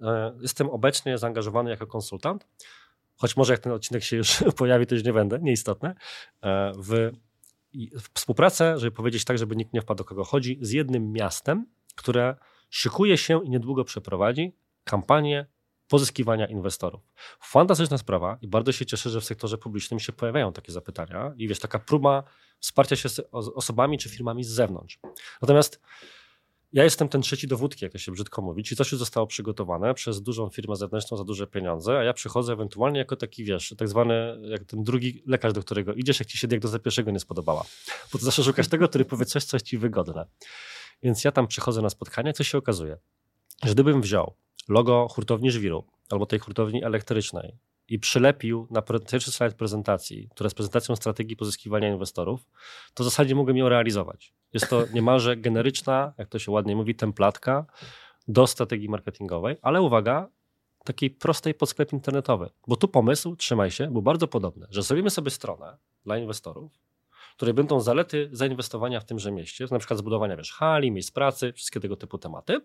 E, 0.00 0.36
jestem 0.40 0.70
obecnie 0.70 1.18
zaangażowany 1.18 1.70
jako 1.70 1.86
konsultant, 1.86 2.46
choć 3.16 3.36
może 3.36 3.52
jak 3.52 3.60
ten 3.60 3.72
odcinek 3.72 4.04
się 4.04 4.16
już 4.16 4.44
pojawi, 4.58 4.86
to 4.86 4.94
już 4.94 5.04
nie 5.04 5.12
będę, 5.12 5.38
nieistotne, 5.42 5.94
e, 6.42 6.72
w 6.76 7.10
współpracę, 8.14 8.78
żeby 8.78 8.90
powiedzieć 8.90 9.24
tak, 9.24 9.38
żeby 9.38 9.56
nikt 9.56 9.72
nie 9.72 9.82
wpadł 9.82 9.98
do 9.98 10.04
kogo 10.04 10.24
chodzi, 10.24 10.58
z 10.60 10.70
jednym 10.70 11.12
miastem, 11.12 11.66
które 11.94 12.36
szykuje 12.70 13.18
się 13.18 13.44
i 13.44 13.50
niedługo 13.50 13.84
przeprowadzi 13.84 14.56
kampanię 14.84 15.46
pozyskiwania 15.88 16.46
inwestorów. 16.46 17.00
Fantastyczna 17.40 17.98
sprawa 17.98 18.38
i 18.40 18.48
bardzo 18.48 18.72
się 18.72 18.86
cieszę, 18.86 19.10
że 19.10 19.20
w 19.20 19.24
sektorze 19.24 19.58
publicznym 19.58 20.00
się 20.00 20.12
pojawiają 20.12 20.52
takie 20.52 20.72
zapytania 20.72 21.32
i 21.36 21.48
wiesz, 21.48 21.58
taka 21.58 21.78
próba 21.78 22.24
wsparcia 22.60 22.96
się 22.96 23.08
osobami 23.32 23.98
czy 23.98 24.08
firmami 24.08 24.44
z 24.44 24.48
zewnątrz. 24.48 24.98
Natomiast 25.42 25.80
ja 26.72 26.84
jestem 26.84 27.08
ten 27.08 27.22
trzeci 27.22 27.48
dowódki, 27.48 27.84
jak 27.84 27.92
to 27.92 27.98
się 27.98 28.12
brzydko 28.12 28.42
mówi, 28.42 28.64
czyli 28.64 28.76
coś 28.76 28.92
już 28.92 28.98
zostało 28.98 29.26
przygotowane 29.26 29.94
przez 29.94 30.22
dużą 30.22 30.48
firmę 30.48 30.76
zewnętrzną 30.76 31.16
za 31.16 31.24
duże 31.24 31.46
pieniądze, 31.46 31.98
a 31.98 32.02
ja 32.02 32.12
przychodzę 32.12 32.52
ewentualnie 32.52 32.98
jako 32.98 33.16
taki, 33.16 33.44
wiesz, 33.44 33.74
tak 33.78 33.88
zwany, 33.88 34.38
jak 34.42 34.64
ten 34.64 34.84
drugi 34.84 35.22
lekarz, 35.26 35.52
do 35.52 35.60
którego 35.60 35.94
idziesz, 35.94 36.20
jak 36.20 36.28
ci 36.28 36.38
się 36.38 36.48
diagnoza 36.48 36.78
pierwszego 36.78 37.10
nie 37.10 37.20
spodobała. 37.20 37.64
Bo 38.12 38.18
to 38.18 38.24
zawsze 38.24 38.44
szukasz 38.44 38.68
tego, 38.68 38.88
który 38.88 39.04
powie 39.04 39.24
coś, 39.24 39.44
coś 39.44 39.62
ci 39.62 39.78
wygodne. 39.78 40.26
Więc 41.02 41.24
ja 41.24 41.32
tam 41.32 41.46
przychodzę 41.46 41.82
na 41.82 41.90
spotkanie, 41.90 42.32
co 42.32 42.44
się 42.44 42.58
okazuje, 42.58 42.96
że 43.64 43.74
gdybym 43.74 44.02
wziął 44.02 44.34
logo 44.68 45.08
hurtowni 45.10 45.50
żwiru 45.50 45.84
albo 46.10 46.26
tej 46.26 46.38
hurtowni 46.38 46.84
elektrycznej 46.84 47.56
i 47.88 47.98
przylepił 47.98 48.66
na 48.70 48.82
pierwszy 48.82 49.32
slajd 49.32 49.54
prezentacji, 49.54 50.28
która 50.30 50.46
jest 50.46 50.56
prezentacją 50.56 50.96
strategii 50.96 51.36
pozyskiwania 51.36 51.88
inwestorów, 51.88 52.46
to 52.94 53.04
w 53.04 53.06
zasadzie 53.06 53.34
mógłbym 53.34 53.56
ją 53.56 53.68
realizować. 53.68 54.32
Jest 54.54 54.70
to 54.70 54.84
niemalże 54.94 55.36
generyczna, 55.36 56.12
jak 56.18 56.28
to 56.28 56.38
się 56.38 56.52
ładnie 56.52 56.76
mówi, 56.76 56.94
templatka 56.94 57.66
do 58.28 58.46
strategii 58.46 58.88
marketingowej, 58.88 59.56
ale 59.62 59.82
uwaga, 59.82 60.28
takiej 60.84 61.10
prostej 61.10 61.54
pod 61.54 61.68
sklep 61.68 61.92
internetowy. 61.92 62.50
Bo 62.66 62.76
tu 62.76 62.88
pomysł, 62.88 63.36
trzymaj 63.36 63.70
się, 63.70 63.90
był 63.90 64.02
bardzo 64.02 64.28
podobny, 64.28 64.66
że 64.70 64.82
zrobimy 64.82 65.10
sobie 65.10 65.30
stronę 65.30 65.78
dla 66.04 66.18
inwestorów, 66.18 66.72
której 67.36 67.54
będą 67.54 67.80
zalety 67.80 68.28
zainwestowania 68.32 69.00
w 69.00 69.04
tymże 69.04 69.32
mieście, 69.32 69.66
na 69.70 69.78
przykład 69.78 69.98
zbudowania 69.98 70.36
wiesz, 70.36 70.52
hali, 70.52 70.90
miejsc 70.90 71.10
pracy, 71.10 71.52
wszystkie 71.52 71.80
tego 71.80 71.96
typu 71.96 72.18
tematy. 72.18 72.60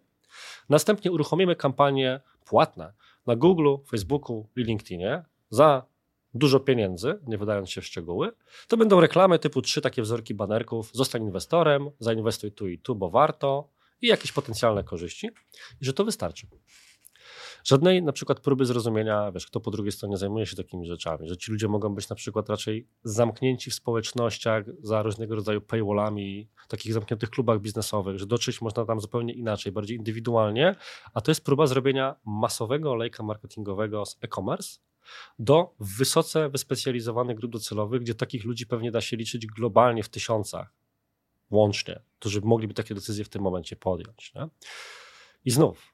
Następnie 0.70 1.12
uruchomimy 1.12 1.56
kampanie 1.56 2.20
płatne 2.46 2.94
na 3.26 3.36
Google, 3.36 3.76
Facebooku 3.90 4.50
i 4.56 4.64
LinkedInie 4.64 5.24
za 5.50 5.86
dużo 6.34 6.60
pieniędzy, 6.60 7.20
nie 7.28 7.38
wydając 7.38 7.70
się 7.70 7.82
w 7.82 7.86
szczegóły, 7.86 8.32
to 8.68 8.78
będą 8.78 9.00
reklamy 9.00 9.40
typu 9.40 9.62
trzy 9.62 9.82
takie 9.82 10.02
wzorki 10.02 10.34
banerków, 10.34 10.90
zostań 10.94 11.24
inwestorem, 11.24 11.90
zainwestuj 12.00 12.52
tu 12.52 12.68
i 12.68 12.80
tu, 12.80 12.96
bo 12.96 13.10
warto 13.10 13.70
i 14.02 14.08
jakieś 14.08 14.32
potencjalne 14.32 14.84
korzyści 14.84 15.30
i 15.82 15.86
że 15.86 15.94
to 15.94 16.06
wystarczy. 16.06 16.48
Żadnej 17.64 18.04
na 18.04 18.12
przykład 18.12 18.40
próby 18.40 18.66
zrozumienia, 18.66 19.32
wiesz, 19.32 19.46
kto 19.48 19.60
po 19.60 19.72
drugiej 19.72 19.92
stronie 19.92 20.18
zajmuje 20.18 20.46
się 20.46 20.56
takimi 20.56 20.88
rzeczami, 20.88 21.30
że 21.30 21.38
ci 21.38 21.52
ludzie 21.52 21.68
mogą 21.68 21.96
być 21.96 22.10
na 22.10 22.16
przykład 22.16 22.50
raczej 22.50 22.88
zamknięci 23.04 23.72
w 23.72 23.74
społecznościach 23.74 24.66
za 24.82 25.02
różnego 25.02 25.36
rodzaju 25.36 25.62
paywallami, 25.62 26.50
takich 26.68 26.94
zamkniętych 26.94 27.30
klubach 27.30 27.62
biznesowych, 27.62 28.20
że 28.20 28.26
dotrzeć 28.26 28.62
można 28.62 28.86
tam 28.86 29.02
zupełnie 29.02 29.34
inaczej, 29.34 29.72
bardziej 29.72 29.98
indywidualnie, 29.98 30.76
a 31.14 31.22
to 31.22 31.32
jest 31.32 31.46
próba 31.46 31.68
zrobienia 31.68 32.16
masowego 32.26 32.92
olejka 32.92 33.24
marketingowego 33.24 34.06
z 34.06 34.18
e-commerce, 34.22 34.80
do 35.40 35.76
wysoce 35.80 36.50
wyspecjalizowanych 36.50 37.38
grup 37.38 37.52
docelowych, 37.52 38.02
gdzie 38.02 38.16
takich 38.16 38.46
ludzi 38.46 38.68
pewnie 38.68 38.92
da 38.92 39.02
się 39.02 39.18
liczyć 39.18 39.48
globalnie 39.48 40.04
w 40.04 40.10
tysiącach 40.10 40.74
łącznie, 41.52 42.02
którzy 42.20 42.42
mogliby 42.42 42.74
takie 42.74 42.96
decyzje 42.96 43.26
w 43.26 43.30
tym 43.30 43.42
momencie 43.42 43.76
podjąć. 43.76 44.34
Nie? 44.36 44.48
I 45.46 45.52
znów, 45.52 45.93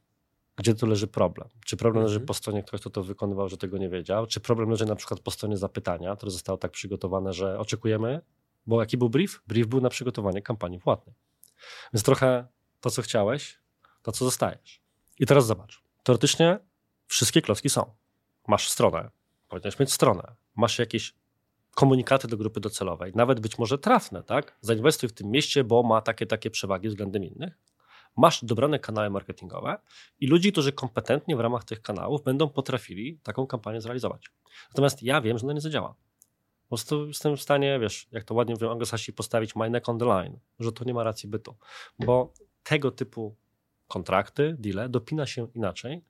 gdzie 0.60 0.76
tu 0.76 0.88
leży 0.88 1.08
problem? 1.08 1.50
Czy 1.66 1.78
problem 1.78 2.04
leży 2.04 2.16
mhm. 2.16 2.28
po 2.28 2.34
stronie 2.34 2.64
ktoś, 2.64 2.82
kto 2.82 2.90
to 2.90 3.04
wykonywał, 3.04 3.50
że 3.50 3.58
tego 3.58 3.78
nie 3.78 3.90
wiedział? 3.90 4.28
Czy 4.28 4.40
problem 4.40 4.70
leży 4.70 4.86
na 4.86 4.96
przykład 4.96 5.20
po 5.20 5.32
stronie 5.32 5.58
zapytania, 5.58 6.16
które 6.16 6.32
zostało 6.32 6.58
tak 6.58 6.72
przygotowane, 6.72 7.34
że 7.34 7.60
oczekujemy? 7.60 8.22
Bo 8.68 8.80
jaki 8.80 8.98
był 8.98 9.10
brief? 9.10 9.42
Brief 9.48 9.68
był 9.68 9.82
na 9.82 9.90
przygotowanie 9.90 10.42
kampanii 10.42 10.80
płatnej. 10.80 11.16
Więc 11.94 12.04
trochę 12.04 12.48
to, 12.82 12.90
co 12.90 13.02
chciałeś, 13.02 13.60
to 14.02 14.12
co 14.12 14.26
zostajesz. 14.26 14.82
I 15.20 15.26
teraz 15.26 15.46
zobacz. 15.46 15.82
Teoretycznie 16.04 16.60
wszystkie 17.08 17.42
klocki 17.42 17.70
są 17.70 18.00
masz 18.48 18.70
stronę, 18.70 19.10
powinieneś 19.48 19.80
mieć 19.80 19.94
stronę, 19.94 20.36
masz 20.56 20.80
jakieś 20.80 21.14
komunikaty 21.76 22.28
do 22.28 22.38
grupy 22.38 22.60
docelowej, 22.60 23.12
nawet 23.16 23.40
być 23.40 23.58
może 23.58 23.78
trafne, 23.78 24.24
tak? 24.24 24.58
Zainwestuj 24.62 25.10
w 25.10 25.14
tym 25.14 25.32
mieście, 25.32 25.64
bo 25.64 25.84
ma 25.84 26.02
takie, 26.02 26.26
takie 26.26 26.50
przewagi 26.50 26.90
względem 26.90 27.24
innych. 27.24 27.58
Masz 28.20 28.46
dobrane 28.46 28.80
kanały 28.80 29.10
marketingowe 29.10 29.78
i 30.20 30.28
ludzi, 30.28 30.52
którzy 30.52 30.72
kompetentnie 30.72 31.36
w 31.36 31.40
ramach 31.40 31.64
tych 31.64 31.82
kanałów 31.82 32.24
będą 32.24 32.50
potrafili 32.50 33.20
taką 33.24 33.48
kampanię 33.48 33.82
zrealizować. 33.82 34.26
Natomiast 34.70 35.04
ja 35.04 35.22
wiem, 35.22 35.38
że 35.38 35.46
ona 35.46 35.54
nie 35.54 35.62
zadziała. 35.62 35.96
Po 36.64 36.68
prostu 36.68 37.08
jestem 37.08 37.38
w 37.38 37.42
stanie, 37.42 37.80
wiesz, 37.80 38.08
jak 38.12 38.24
to 38.24 38.34
ładnie 38.34 38.54
mówią 38.54 38.72
anglosasi, 38.72 39.14
postawić 39.14 39.56
my 39.56 39.70
neck 39.70 39.90
on 39.90 40.00
the 40.00 40.06
line, 40.06 40.40
że 40.60 40.72
to 40.72 40.84
nie 40.84 40.94
ma 40.94 41.04
racji 41.04 41.30
bytu, 41.30 41.56
bo 42.00 42.34
tego 42.64 42.92
typu 42.92 43.36
kontrakty, 43.88 44.56
deale 44.60 44.90
dopina 44.90 45.26
się 45.26 45.48
inaczej 45.56 46.06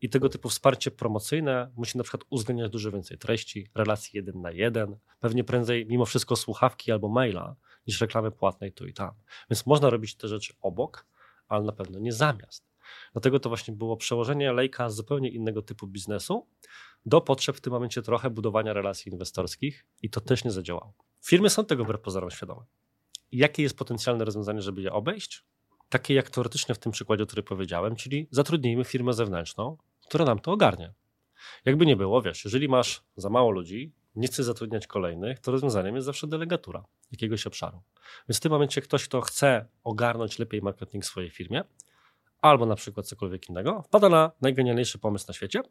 i 0.00 0.08
tego 0.08 0.28
typu 0.28 0.48
wsparcie 0.48 0.90
promocyjne 0.90 1.72
musi 1.76 1.98
na 1.98 2.04
przykład 2.04 2.22
uwzględniać 2.30 2.70
dużo 2.70 2.90
więcej 2.90 3.18
treści, 3.18 3.70
relacji 3.74 4.10
jeden 4.16 4.40
na 4.40 4.50
jeden, 4.50 4.96
pewnie 5.20 5.44
prędzej 5.44 5.86
mimo 5.86 6.04
wszystko 6.04 6.36
słuchawki 6.36 6.92
albo 6.92 7.08
maila 7.08 7.56
niż 7.86 8.00
reklamy 8.00 8.30
płatnej 8.30 8.72
tu 8.72 8.86
i 8.86 8.92
tam. 8.92 9.10
Więc 9.50 9.66
można 9.66 9.90
robić 9.90 10.16
te 10.16 10.28
rzeczy 10.28 10.54
obok, 10.60 11.06
ale 11.48 11.64
na 11.64 11.72
pewno 11.72 11.98
nie 11.98 12.12
zamiast. 12.12 12.64
Dlatego 13.12 13.40
to 13.40 13.48
właśnie 13.48 13.74
było 13.74 13.96
przełożenie 13.96 14.52
lejka 14.52 14.90
z 14.90 14.96
zupełnie 14.96 15.28
innego 15.28 15.62
typu 15.62 15.86
biznesu 15.86 16.46
do 17.06 17.20
potrzeb 17.20 17.56
w 17.56 17.60
tym 17.60 17.72
momencie 17.72 18.02
trochę 18.02 18.30
budowania 18.30 18.72
relacji 18.72 19.12
inwestorskich 19.12 19.86
i 20.02 20.10
to 20.10 20.20
też 20.20 20.44
nie 20.44 20.50
zadziałało. 20.50 20.94
Firmy 21.24 21.50
są 21.50 21.64
tego 21.64 21.84
wbrew 21.84 22.00
pozorom 22.00 22.30
świadome. 22.30 22.64
Jakie 23.32 23.62
jest 23.62 23.78
potencjalne 23.78 24.24
rozwiązanie, 24.24 24.62
żeby 24.62 24.82
je 24.82 24.92
obejść? 24.92 25.44
takie 25.94 26.14
jak 26.14 26.30
teoretycznie 26.30 26.74
w 26.74 26.78
tym 26.78 26.92
przykładzie, 26.92 27.26
który 27.26 27.42
powiedziałem, 27.42 27.96
czyli 27.96 28.28
zatrudnijmy 28.30 28.84
firmę 28.84 29.12
zewnętrzną, 29.12 29.76
która 30.08 30.24
nam 30.24 30.38
to 30.38 30.52
ogarnie. 30.52 30.94
Jakby 31.64 31.86
nie 31.86 31.96
było, 31.96 32.22
wiesz, 32.22 32.44
jeżeli 32.44 32.68
masz 32.68 33.02
za 33.16 33.30
mało 33.30 33.50
ludzi, 33.50 33.92
nie 34.16 34.26
chcesz 34.26 34.46
zatrudniać 34.46 34.86
kolejnych, 34.86 35.40
to 35.40 35.52
rozwiązaniem 35.52 35.94
jest 35.94 36.06
zawsze 36.06 36.26
delegatura 36.26 36.84
jakiegoś 37.12 37.46
obszaru. 37.46 37.82
Więc 38.28 38.38
w 38.38 38.40
tym 38.40 38.52
momencie 38.52 38.80
ktoś, 38.80 39.04
kto 39.04 39.20
chce 39.20 39.66
ogarnąć 39.84 40.38
lepiej 40.38 40.62
marketing 40.62 41.04
w 41.04 41.06
swojej 41.06 41.30
firmie, 41.30 41.64
albo 42.40 42.66
na 42.66 42.76
przykład 42.76 43.06
cokolwiek 43.06 43.48
innego, 43.48 43.82
wpada 43.82 44.08
na 44.08 44.32
najgenialniejszy 44.40 44.98
pomysł 44.98 45.24
na 45.28 45.34
świecie, 45.34 45.62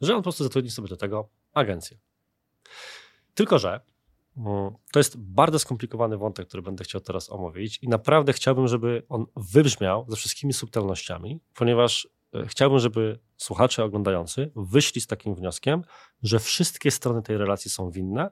że 0.00 0.12
on 0.12 0.18
po 0.18 0.22
prostu 0.22 0.44
zatrudni 0.44 0.70
sobie 0.70 0.88
do 0.88 0.96
tego 0.96 1.28
agencję. 1.54 1.98
Tylko, 3.34 3.58
że 3.58 3.80
Mm, 4.36 4.70
to 4.92 5.00
jest 5.00 5.18
bardzo 5.18 5.58
skomplikowany 5.58 6.16
wątek, 6.16 6.48
który 6.48 6.62
będę 6.62 6.84
chciał 6.84 7.00
teraz 7.00 7.30
omówić 7.30 7.78
i 7.82 7.88
naprawdę 7.88 8.32
chciałbym, 8.32 8.68
żeby 8.68 9.02
on 9.08 9.26
wybrzmiał 9.36 10.06
ze 10.08 10.16
wszystkimi 10.16 10.52
subtelnościami, 10.52 11.40
ponieważ 11.54 12.08
chciałbym, 12.46 12.78
żeby 12.78 13.18
słuchacze 13.36 13.84
oglądający 13.84 14.50
wyszli 14.56 15.00
z 15.00 15.06
takim 15.06 15.34
wnioskiem, 15.34 15.82
że 16.22 16.38
wszystkie 16.38 16.90
strony 16.90 17.22
tej 17.22 17.36
relacji 17.36 17.70
są 17.70 17.90
winne, 17.90 18.30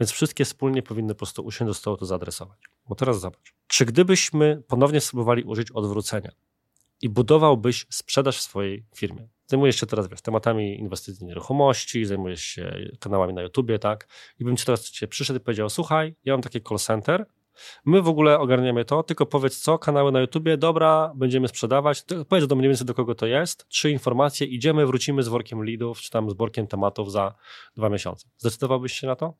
więc 0.00 0.10
wszystkie 0.10 0.44
wspólnie 0.44 0.82
powinny 0.82 1.14
po 1.14 1.18
prostu 1.18 1.42
usiąść 1.42 1.66
do 1.66 1.74
stołu 1.74 1.96
to 1.96 2.06
zaadresować. 2.06 2.58
Bo 2.88 2.94
teraz 2.94 3.20
zobacz, 3.20 3.54
czy 3.66 3.84
gdybyśmy 3.84 4.62
ponownie 4.68 5.00
spróbowali 5.00 5.44
użyć 5.44 5.70
odwrócenia 5.70 6.32
i 7.02 7.08
budowałbyś 7.08 7.86
sprzedaż 7.90 8.38
w 8.38 8.40
swojej 8.40 8.86
firmie, 8.96 9.28
zajmujesz 9.46 9.80
się 9.80 9.86
teraz 9.86 10.08
wiesz, 10.08 10.20
tematami 10.20 10.78
inwestycji 10.78 11.26
nieruchomości, 11.26 12.04
zajmujesz 12.04 12.42
się 12.42 12.90
kanałami 13.00 13.34
na 13.34 13.42
YouTubie, 13.42 13.78
tak? 13.78 14.08
I 14.38 14.44
bym 14.44 14.56
ci 14.56 14.66
teraz 14.66 14.90
cię 14.90 15.08
przyszedł 15.08 15.40
i 15.40 15.42
powiedział, 15.42 15.70
słuchaj, 15.70 16.14
ja 16.24 16.34
mam 16.34 16.42
taki 16.42 16.60
call 16.62 16.78
center, 16.78 17.26
my 17.84 18.02
w 18.02 18.08
ogóle 18.08 18.38
ogarniamy 18.38 18.84
to, 18.84 19.02
tylko 19.02 19.26
powiedz 19.26 19.58
co, 19.58 19.78
kanały 19.78 20.12
na 20.12 20.20
YouTubie, 20.20 20.56
dobra, 20.56 21.12
będziemy 21.14 21.48
sprzedawać, 21.48 22.04
powiedz 22.28 22.46
do 22.46 22.56
mniej 22.56 22.68
więcej 22.68 22.86
do 22.86 22.94
kogo 22.94 23.14
to 23.14 23.26
jest, 23.26 23.68
trzy 23.68 23.90
informacje, 23.90 24.46
idziemy, 24.46 24.86
wrócimy 24.86 25.22
z 25.22 25.28
workiem 25.28 25.62
leadów, 25.62 26.00
czy 26.00 26.10
tam 26.10 26.30
z 26.30 26.34
workiem 26.34 26.66
tematów 26.66 27.12
za 27.12 27.34
dwa 27.76 27.88
miesiące. 27.88 28.28
Zdecydowałbyś 28.38 28.92
się 28.92 29.06
na 29.06 29.16
to? 29.16 29.34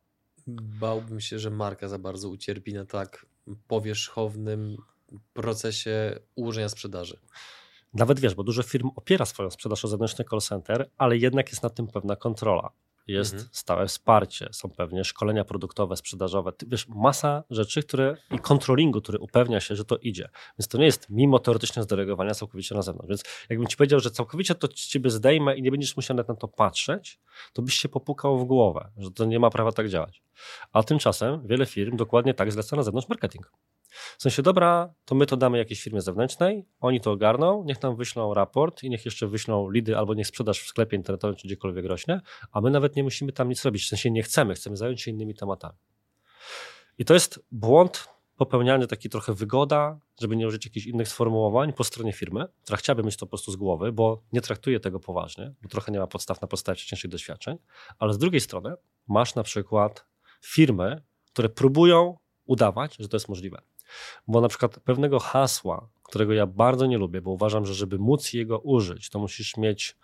Bałbym 0.47 1.21
się, 1.21 1.39
że 1.39 1.51
marka 1.51 1.89
za 1.89 1.99
bardzo 1.99 2.29
ucierpi 2.29 2.75
na 2.75 2.85
tak 2.85 3.27
powierzchownym 3.69 4.77
procesie 5.33 6.19
ułożenia 6.35 6.69
sprzedaży. 6.69 7.19
Nawet 7.95 8.21
wiesz, 8.21 8.35
bo 8.35 8.43
dużo 8.43 8.63
firm 8.63 8.91
opiera 8.97 9.25
swoją 9.25 9.51
sprzedaż 9.51 9.85
o 9.85 9.89
zewnętrzny 9.89 10.25
call 10.31 10.41
center, 10.41 10.91
ale 10.99 11.17
jednak 11.17 11.49
jest 11.51 11.63
nad 11.63 11.75
tym 11.75 11.87
pewna 11.87 12.17
kontrola. 12.17 12.71
Jest 13.13 13.33
mhm. 13.33 13.51
stałe 13.53 13.87
wsparcie, 13.87 14.49
są 14.53 14.71
pewnie 14.71 15.05
szkolenia 15.05 15.45
produktowe, 15.45 15.97
sprzedażowe. 15.97 16.53
Wiesz, 16.67 16.89
masa 16.89 17.45
rzeczy, 17.51 17.83
które 17.83 18.17
i 18.31 18.39
kontrolingu, 18.39 19.01
który 19.01 19.19
upewnia 19.19 19.61
się, 19.61 19.77
że 19.77 19.85
to 19.85 19.97
idzie. 19.97 20.29
Więc 20.59 20.69
to 20.69 20.79
nie 20.79 20.85
jest 20.85 21.07
mimo 21.11 21.39
teoretycznie 21.39 21.83
zdelegowania 21.83 22.35
całkowicie 22.35 22.75
na 22.75 22.83
zewnątrz. 22.83 23.09
Więc 23.09 23.25
jakbym 23.51 23.69
ci 23.69 23.77
powiedział, 23.77 24.01
że 24.01 24.11
całkowicie 24.11 24.55
to 24.55 24.69
ci 24.69 24.91
ciebie 24.91 25.11
zdejmę 25.11 25.57
i 25.57 25.63
nie 25.63 25.71
będziesz 25.71 25.97
musiał 25.97 26.17
na 26.17 26.25
to 26.25 26.49
patrzeć, 26.49 27.21
to 27.53 27.63
byś 27.63 27.75
się 27.75 27.89
popukał 27.89 28.39
w 28.39 28.45
głowę, 28.45 28.91
że 28.97 29.11
to 29.11 29.25
nie 29.25 29.39
ma 29.39 29.51
prawa 29.51 29.73
tak 29.73 29.89
działać. 29.89 30.23
A 30.73 30.83
tymczasem 30.83 31.47
wiele 31.47 31.67
firm 31.67 31.97
dokładnie 31.97 32.35
tak 32.35 32.53
zleca 32.53 32.77
na 32.77 32.83
zewnątrz 32.83 33.09
marketing. 33.09 33.51
W 33.91 34.23
sensie, 34.23 34.43
dobra, 34.43 34.95
to 35.05 35.15
my 35.15 35.27
to 35.27 35.37
damy 35.37 35.59
jakiejś 35.59 35.83
firmie 35.83 36.01
zewnętrznej, 36.01 36.67
oni 36.81 37.01
to 37.01 37.13
ogarną, 37.13 37.65
niech 37.65 37.83
nam 37.83 37.97
wyślą 37.97 38.35
raport 38.35 38.83
i 38.83 38.91
niech 38.91 39.05
jeszcze 39.05 39.27
wyślą 39.27 39.71
lidy 39.71 39.99
albo 39.99 40.15
niech 40.15 40.27
sprzedaż 40.27 40.61
w 40.61 40.67
sklepie 40.67 40.97
internetowym 40.97 41.37
czy 41.37 41.49
gdziekolwiek 41.49 41.87
rośnie, 41.87 42.21
a 42.53 42.61
my 42.61 42.71
nawet 42.71 42.97
nie 42.97 43.03
musimy 43.03 43.33
tam 43.33 43.49
nic 43.49 43.65
robić. 43.65 43.85
W 43.85 43.89
sensie 43.89 44.11
nie 44.11 44.23
chcemy, 44.23 44.55
chcemy 44.55 44.77
zająć 44.77 45.03
się 45.03 45.11
innymi 45.11 45.35
tematami. 45.35 45.79
I 46.99 47.05
to 47.05 47.15
jest 47.15 47.41
błąd 47.53 48.09
popełniany 48.37 48.87
taki 48.87 49.09
trochę 49.09 49.35
wygoda, 49.35 50.01
żeby 50.21 50.37
nie 50.37 50.47
użyć 50.47 50.65
jakichś 50.65 50.87
innych 50.87 51.09
sformułowań 51.09 51.73
po 51.73 51.85
stronie 51.85 52.13
firmy, 52.13 52.47
która 52.63 52.77
chciałaby 52.77 53.03
mieć 53.03 53.17
to 53.17 53.27
po 53.27 53.31
prostu 53.31 53.53
z 53.53 53.57
głowy, 53.57 53.93
bo 53.93 54.23
nie 54.33 54.41
traktuje 54.41 54.81
tego 54.81 55.01
poważnie, 55.01 55.53
bo 55.63 55.69
trochę 55.69 55.93
nie 55.93 55.99
ma 55.99 56.07
podstaw 56.07 56.41
na 56.41 56.49
podstawie 56.49 56.77
wcześniejszych 56.77 57.11
doświadczeń, 57.11 57.59
ale 57.99 58.13
z 58.13 58.19
drugiej 58.19 58.41
strony 58.41 58.75
masz 59.09 59.35
na 59.35 59.43
przykład 59.43 60.07
firmy, 60.43 61.03
które 61.33 61.49
próbują 61.49 62.19
udawać, 62.45 62.97
że 62.99 63.09
to 63.09 63.17
jest 63.17 63.29
możliwe. 63.29 63.63
Bo 64.29 64.41
na 64.41 64.49
przykład 64.49 64.81
pewnego 64.81 65.19
hasła, 65.19 65.89
którego 66.03 66.33
ja 66.33 66.47
bardzo 66.47 66.87
nie 66.87 66.99
lubię, 66.99 67.21
bo 67.21 67.31
uważam, 67.31 67.67
że 67.67 67.75
żeby 67.75 67.99
móc 67.99 68.33
jego 68.33 68.59
użyć, 68.59 69.11
to 69.11 69.19
musisz 69.19 69.57
mieć 69.57 69.97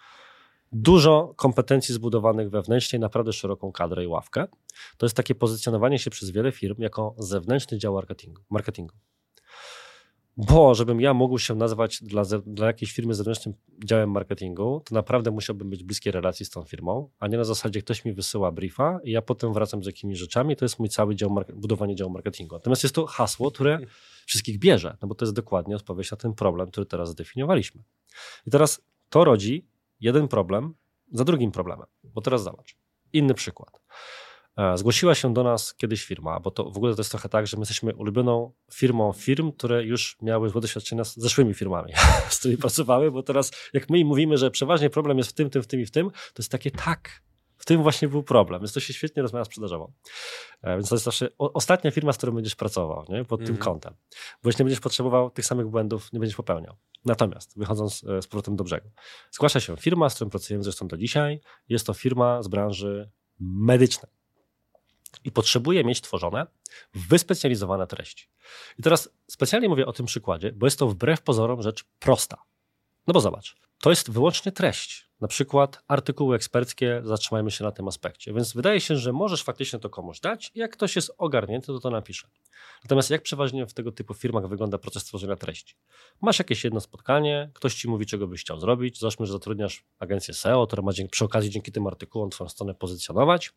dużo 0.72 1.34
kompetencji 1.36 1.94
zbudowanych 1.94 2.50
wewnętrznie, 2.50 2.98
naprawdę 2.98 3.32
szeroką 3.32 3.72
kadrę 3.72 4.04
i 4.04 4.06
ławkę. 4.06 4.46
To 4.96 5.06
jest 5.06 5.16
takie 5.16 5.34
pozycjonowanie 5.34 5.98
się 5.98 6.10
przez 6.10 6.30
wiele 6.30 6.52
firm 6.52 6.82
jako 6.82 7.14
zewnętrzny 7.18 7.78
dział 7.78 7.94
marketingu. 7.94 8.42
marketingu. 8.50 8.94
Bo 10.36 10.74
żebym 10.74 11.00
ja 11.00 11.14
mógł 11.14 11.38
się 11.38 11.54
nazwać 11.54 12.02
dla, 12.02 12.22
dla 12.46 12.66
jakiejś 12.66 12.92
firmy 12.92 13.14
zewnętrznym 13.14 13.54
działem 13.84 14.10
marketingu, 14.10 14.82
to 14.84 14.94
naprawdę 14.94 15.30
musiałbym 15.30 15.70
być 15.70 15.84
bliskiej 15.84 16.12
relacji 16.12 16.46
z 16.46 16.50
tą 16.50 16.64
firmą, 16.64 17.10
a 17.18 17.28
nie 17.28 17.38
na 17.38 17.44
zasadzie 17.44 17.82
ktoś 17.82 18.04
mi 18.04 18.12
wysyła 18.12 18.52
briefa 18.52 18.98
i 19.04 19.10
ja 19.10 19.22
potem 19.22 19.52
wracam 19.52 19.82
z 19.82 19.86
jakimiś 19.86 20.18
rzeczami. 20.18 20.56
To 20.56 20.64
jest 20.64 20.78
mój 20.78 20.88
cały 20.88 21.14
dział, 21.14 21.36
budowanie 21.54 21.96
działu 21.96 22.10
marketingu. 22.10 22.54
Natomiast 22.54 22.82
jest 22.82 22.94
to 22.94 23.06
hasło, 23.06 23.50
które 23.50 23.78
wszystkich 24.26 24.58
bierze, 24.58 24.96
no 25.02 25.08
bo 25.08 25.14
to 25.14 25.24
jest 25.24 25.34
dokładnie 25.34 25.76
odpowiedź 25.76 26.10
na 26.10 26.16
ten 26.16 26.34
problem, 26.34 26.70
który 26.70 26.86
teraz 26.86 27.10
zdefiniowaliśmy. 27.10 27.82
I 28.46 28.50
teraz 28.50 28.82
to 29.08 29.24
rodzi 29.24 29.66
jeden 30.00 30.28
problem 30.28 30.74
za 31.12 31.24
drugim 31.24 31.52
problemem, 31.52 31.86
bo 32.04 32.20
teraz 32.20 32.42
zobacz. 32.42 32.76
Inny 33.12 33.34
przykład. 33.34 33.80
E, 34.56 34.78
zgłosiła 34.78 35.14
się 35.14 35.34
do 35.34 35.42
nas 35.42 35.74
kiedyś 35.74 36.04
firma, 36.04 36.40
bo 36.40 36.50
to 36.50 36.70
w 36.70 36.76
ogóle 36.76 36.94
to 36.94 37.00
jest 37.00 37.10
trochę 37.10 37.28
tak, 37.28 37.46
że 37.46 37.56
my 37.56 37.60
jesteśmy 37.60 37.94
ulubioną 37.94 38.52
firmą 38.72 39.12
firm, 39.12 39.52
które 39.52 39.84
już 39.84 40.16
miały 40.22 40.48
złe 40.48 40.60
doświadczenia 40.60 41.04
z 41.04 41.16
zeszłymi 41.16 41.54
firmami, 41.54 41.92
z 42.30 42.38
którymi 42.38 42.58
pracowały, 42.58 43.10
bo 43.10 43.22
teraz 43.22 43.52
jak 43.72 43.90
my 43.90 43.98
im 43.98 44.08
mówimy, 44.08 44.38
że 44.38 44.50
przeważnie 44.50 44.90
problem 44.90 45.18
jest 45.18 45.30
w 45.30 45.32
tym, 45.32 45.50
tym, 45.50 45.62
w 45.62 45.66
tym 45.66 45.80
i 45.80 45.86
w 45.86 45.90
tym, 45.90 46.10
to 46.10 46.42
jest 46.42 46.52
takie 46.52 46.70
tak, 46.70 47.22
w 47.56 47.64
tym 47.64 47.82
właśnie 47.82 48.08
był 48.08 48.22
problem, 48.22 48.60
więc 48.60 48.72
to 48.72 48.80
się 48.80 48.92
świetnie 48.92 49.22
rozmawia 49.22 49.44
sprzedażowo. 49.44 49.92
E, 50.62 50.76
więc 50.76 50.88
to 50.88 50.94
jest 50.94 51.04
zawsze 51.04 51.28
ostatnia 51.38 51.90
firma, 51.90 52.12
z 52.12 52.16
którą 52.16 52.32
będziesz 52.32 52.54
pracował, 52.54 53.04
nie? 53.08 53.24
pod 53.24 53.40
mm. 53.40 53.46
tym 53.46 53.56
mhm. 53.56 53.58
kątem. 53.64 53.94
Bo 54.42 54.48
jeśli 54.48 54.62
nie 54.62 54.64
będziesz 54.64 54.80
potrzebował 54.80 55.30
tych 55.30 55.46
samych 55.46 55.66
błędów, 55.66 56.12
nie 56.12 56.20
będziesz 56.20 56.36
popełniał. 56.36 56.76
Natomiast, 57.04 57.58
wychodząc 57.58 58.04
e, 58.04 58.22
z 58.22 58.26
powrotem 58.26 58.56
do 58.56 58.64
brzegu, 58.64 58.90
zgłasza 59.30 59.60
się 59.60 59.76
firma, 59.76 60.10
z 60.10 60.14
którą 60.14 60.30
pracujemy 60.30 60.64
zresztą 60.64 60.88
do 60.88 60.96
dzisiaj. 60.96 61.40
Jest 61.68 61.86
to 61.86 61.94
firma 61.94 62.42
z 62.42 62.48
branży 62.48 63.10
medycznej 63.40 64.15
i 65.24 65.32
potrzebuje 65.32 65.84
mieć 65.84 66.00
tworzone 66.00 66.46
wyspecjalizowane 66.94 67.86
treści. 67.86 68.28
I 68.78 68.82
teraz 68.82 69.08
specjalnie 69.30 69.68
mówię 69.68 69.86
o 69.86 69.92
tym 69.92 70.06
przykładzie, 70.06 70.52
bo 70.52 70.66
jest 70.66 70.78
to 70.78 70.88
wbrew 70.88 71.22
pozorom 71.22 71.62
rzecz 71.62 71.84
prosta. 71.98 72.42
No 73.06 73.14
bo 73.14 73.20
zobacz, 73.20 73.56
to 73.80 73.90
jest 73.90 74.10
wyłącznie 74.10 74.52
treść. 74.52 75.05
Na 75.20 75.28
przykład 75.28 75.82
artykuły 75.88 76.36
eksperckie, 76.36 77.02
zatrzymajmy 77.04 77.50
się 77.50 77.64
na 77.64 77.72
tym 77.72 77.88
aspekcie. 77.88 78.32
Więc 78.32 78.52
wydaje 78.52 78.80
się, 78.80 78.96
że 78.96 79.12
możesz 79.12 79.42
faktycznie 79.42 79.78
to 79.78 79.90
komuś 79.90 80.20
dać 80.20 80.52
i 80.54 80.58
jak 80.58 80.72
ktoś 80.72 80.96
jest 80.96 81.12
ogarnięty, 81.18 81.66
to 81.66 81.80
to 81.80 81.90
napisze. 81.90 82.28
Natomiast 82.84 83.10
jak 83.10 83.22
przeważnie 83.22 83.66
w 83.66 83.74
tego 83.74 83.92
typu 83.92 84.14
firmach 84.14 84.48
wygląda 84.48 84.78
proces 84.78 85.04
tworzenia 85.04 85.36
treści? 85.36 85.74
Masz 86.22 86.38
jakieś 86.38 86.64
jedno 86.64 86.80
spotkanie, 86.80 87.50
ktoś 87.54 87.74
ci 87.74 87.88
mówi, 87.88 88.06
czego 88.06 88.26
byś 88.26 88.40
chciał 88.40 88.60
zrobić. 88.60 89.00
Załóżmy, 89.00 89.26
że 89.26 89.32
zatrudniasz 89.32 89.84
agencję 89.98 90.34
SEO, 90.34 90.66
która 90.66 90.82
ma 90.82 90.92
przy 91.10 91.24
okazji 91.24 91.50
dzięki 91.50 91.72
tym 91.72 91.86
artykułom 91.86 92.30
twoją 92.30 92.48
stronę 92.48 92.74
pozycjonować. 92.74 93.52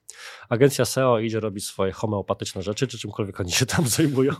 Agencja 0.49 0.85
SEO 0.85 1.19
idzie 1.19 1.39
robić 1.39 1.65
swoje 1.65 1.91
homeopatyczne 1.91 2.61
rzeczy, 2.61 2.87
czy 2.87 2.97
czymkolwiek 2.97 3.39
oni 3.39 3.51
się 3.51 3.65
tam 3.65 3.87
zajmują. 3.97 4.33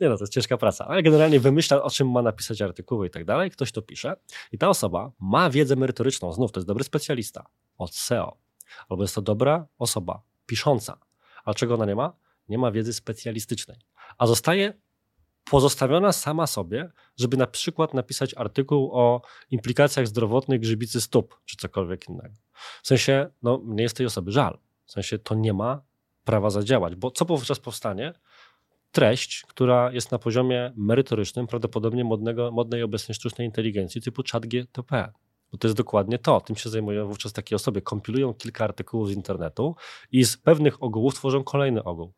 Nie 0.00 0.08
no, 0.08 0.16
to 0.16 0.22
jest 0.22 0.32
ciężka 0.32 0.56
praca, 0.56 0.86
ale 0.86 1.02
generalnie 1.02 1.40
wymyśla, 1.40 1.82
o 1.82 1.90
czym 1.90 2.10
ma 2.10 2.22
napisać 2.22 2.62
artykuły 2.62 3.06
i 3.06 3.10
tak 3.10 3.24
dalej. 3.24 3.50
Ktoś 3.50 3.72
to 3.72 3.82
pisze 3.82 4.16
i 4.52 4.58
ta 4.58 4.68
osoba 4.68 5.12
ma 5.20 5.50
wiedzę 5.50 5.76
merytoryczną. 5.76 6.32
Znów, 6.32 6.52
to 6.56 6.60
jest 6.60 6.68
dobry 6.68 6.84
specjalista 6.84 7.46
od 7.78 7.94
SEO. 7.94 8.36
Albo 8.88 9.04
jest 9.04 9.14
to 9.14 9.22
dobra 9.22 9.66
osoba 9.78 10.22
pisząca. 10.46 10.98
Ale 11.44 11.54
czego 11.54 11.74
ona 11.74 11.86
nie 11.86 11.94
ma? 11.94 12.12
Nie 12.48 12.58
ma 12.58 12.72
wiedzy 12.72 12.92
specjalistycznej 12.92 13.78
a 14.18 14.26
zostaje 14.26 14.72
pozostawiona 15.50 16.12
sama 16.12 16.46
sobie, 16.46 16.90
żeby 17.16 17.36
na 17.36 17.46
przykład 17.46 17.94
napisać 17.94 18.34
artykuł 18.34 18.90
o 18.92 19.22
implikacjach 19.50 20.06
zdrowotnych 20.06 20.60
grzybicy 20.60 21.00
stóp, 21.00 21.40
czy 21.44 21.56
cokolwiek 21.56 22.08
innego. 22.08 22.34
W 22.82 22.86
sensie, 22.86 23.30
no, 23.42 23.58
mnie 23.58 23.82
jest 23.82 23.96
tej 23.96 24.06
osoby 24.06 24.32
żal. 24.32 24.58
W 24.84 24.92
sensie, 24.92 25.18
to 25.18 25.34
nie 25.34 25.52
ma 25.52 25.82
prawa 26.24 26.50
zadziałać, 26.50 26.94
bo 26.94 27.10
co 27.10 27.24
wówczas 27.24 27.58
powstanie? 27.58 28.12
Treść, 28.92 29.44
która 29.48 29.92
jest 29.92 30.12
na 30.12 30.18
poziomie 30.18 30.72
merytorycznym, 30.76 31.46
prawdopodobnie 31.46 32.04
modnego, 32.04 32.52
modnej 32.52 32.82
obecnej 32.82 33.14
sztucznej 33.14 33.46
inteligencji 33.46 34.02
typu 34.02 34.22
ChatGTP. 34.32 35.12
Bo 35.52 35.58
to 35.58 35.68
jest 35.68 35.76
dokładnie 35.76 36.18
to. 36.18 36.40
Tym 36.40 36.56
się 36.56 36.70
zajmują 36.70 37.08
wówczas 37.08 37.32
takie 37.32 37.56
osoby. 37.56 37.82
Kompilują 37.82 38.34
kilka 38.34 38.64
artykułów 38.64 39.08
z 39.08 39.12
internetu 39.12 39.74
i 40.12 40.24
z 40.24 40.36
pewnych 40.36 40.82
ogółów 40.82 41.14
tworzą 41.14 41.44
kolejny 41.44 41.84
ogół 41.84 42.12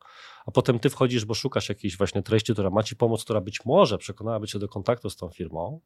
a 0.48 0.50
potem 0.50 0.78
ty 0.78 0.90
wchodzisz, 0.90 1.24
bo 1.24 1.34
szukasz 1.34 1.68
jakiejś 1.68 1.96
właśnie 1.96 2.22
treści, 2.22 2.52
która 2.52 2.70
ma 2.70 2.82
ci 2.82 2.96
pomóc, 2.96 3.24
która 3.24 3.40
być 3.40 3.64
może 3.64 3.98
przekonałaby 3.98 4.46
cię 4.46 4.58
do 4.58 4.68
kontaktu 4.68 5.10
z 5.10 5.16
tą 5.16 5.30
firmą. 5.30 5.80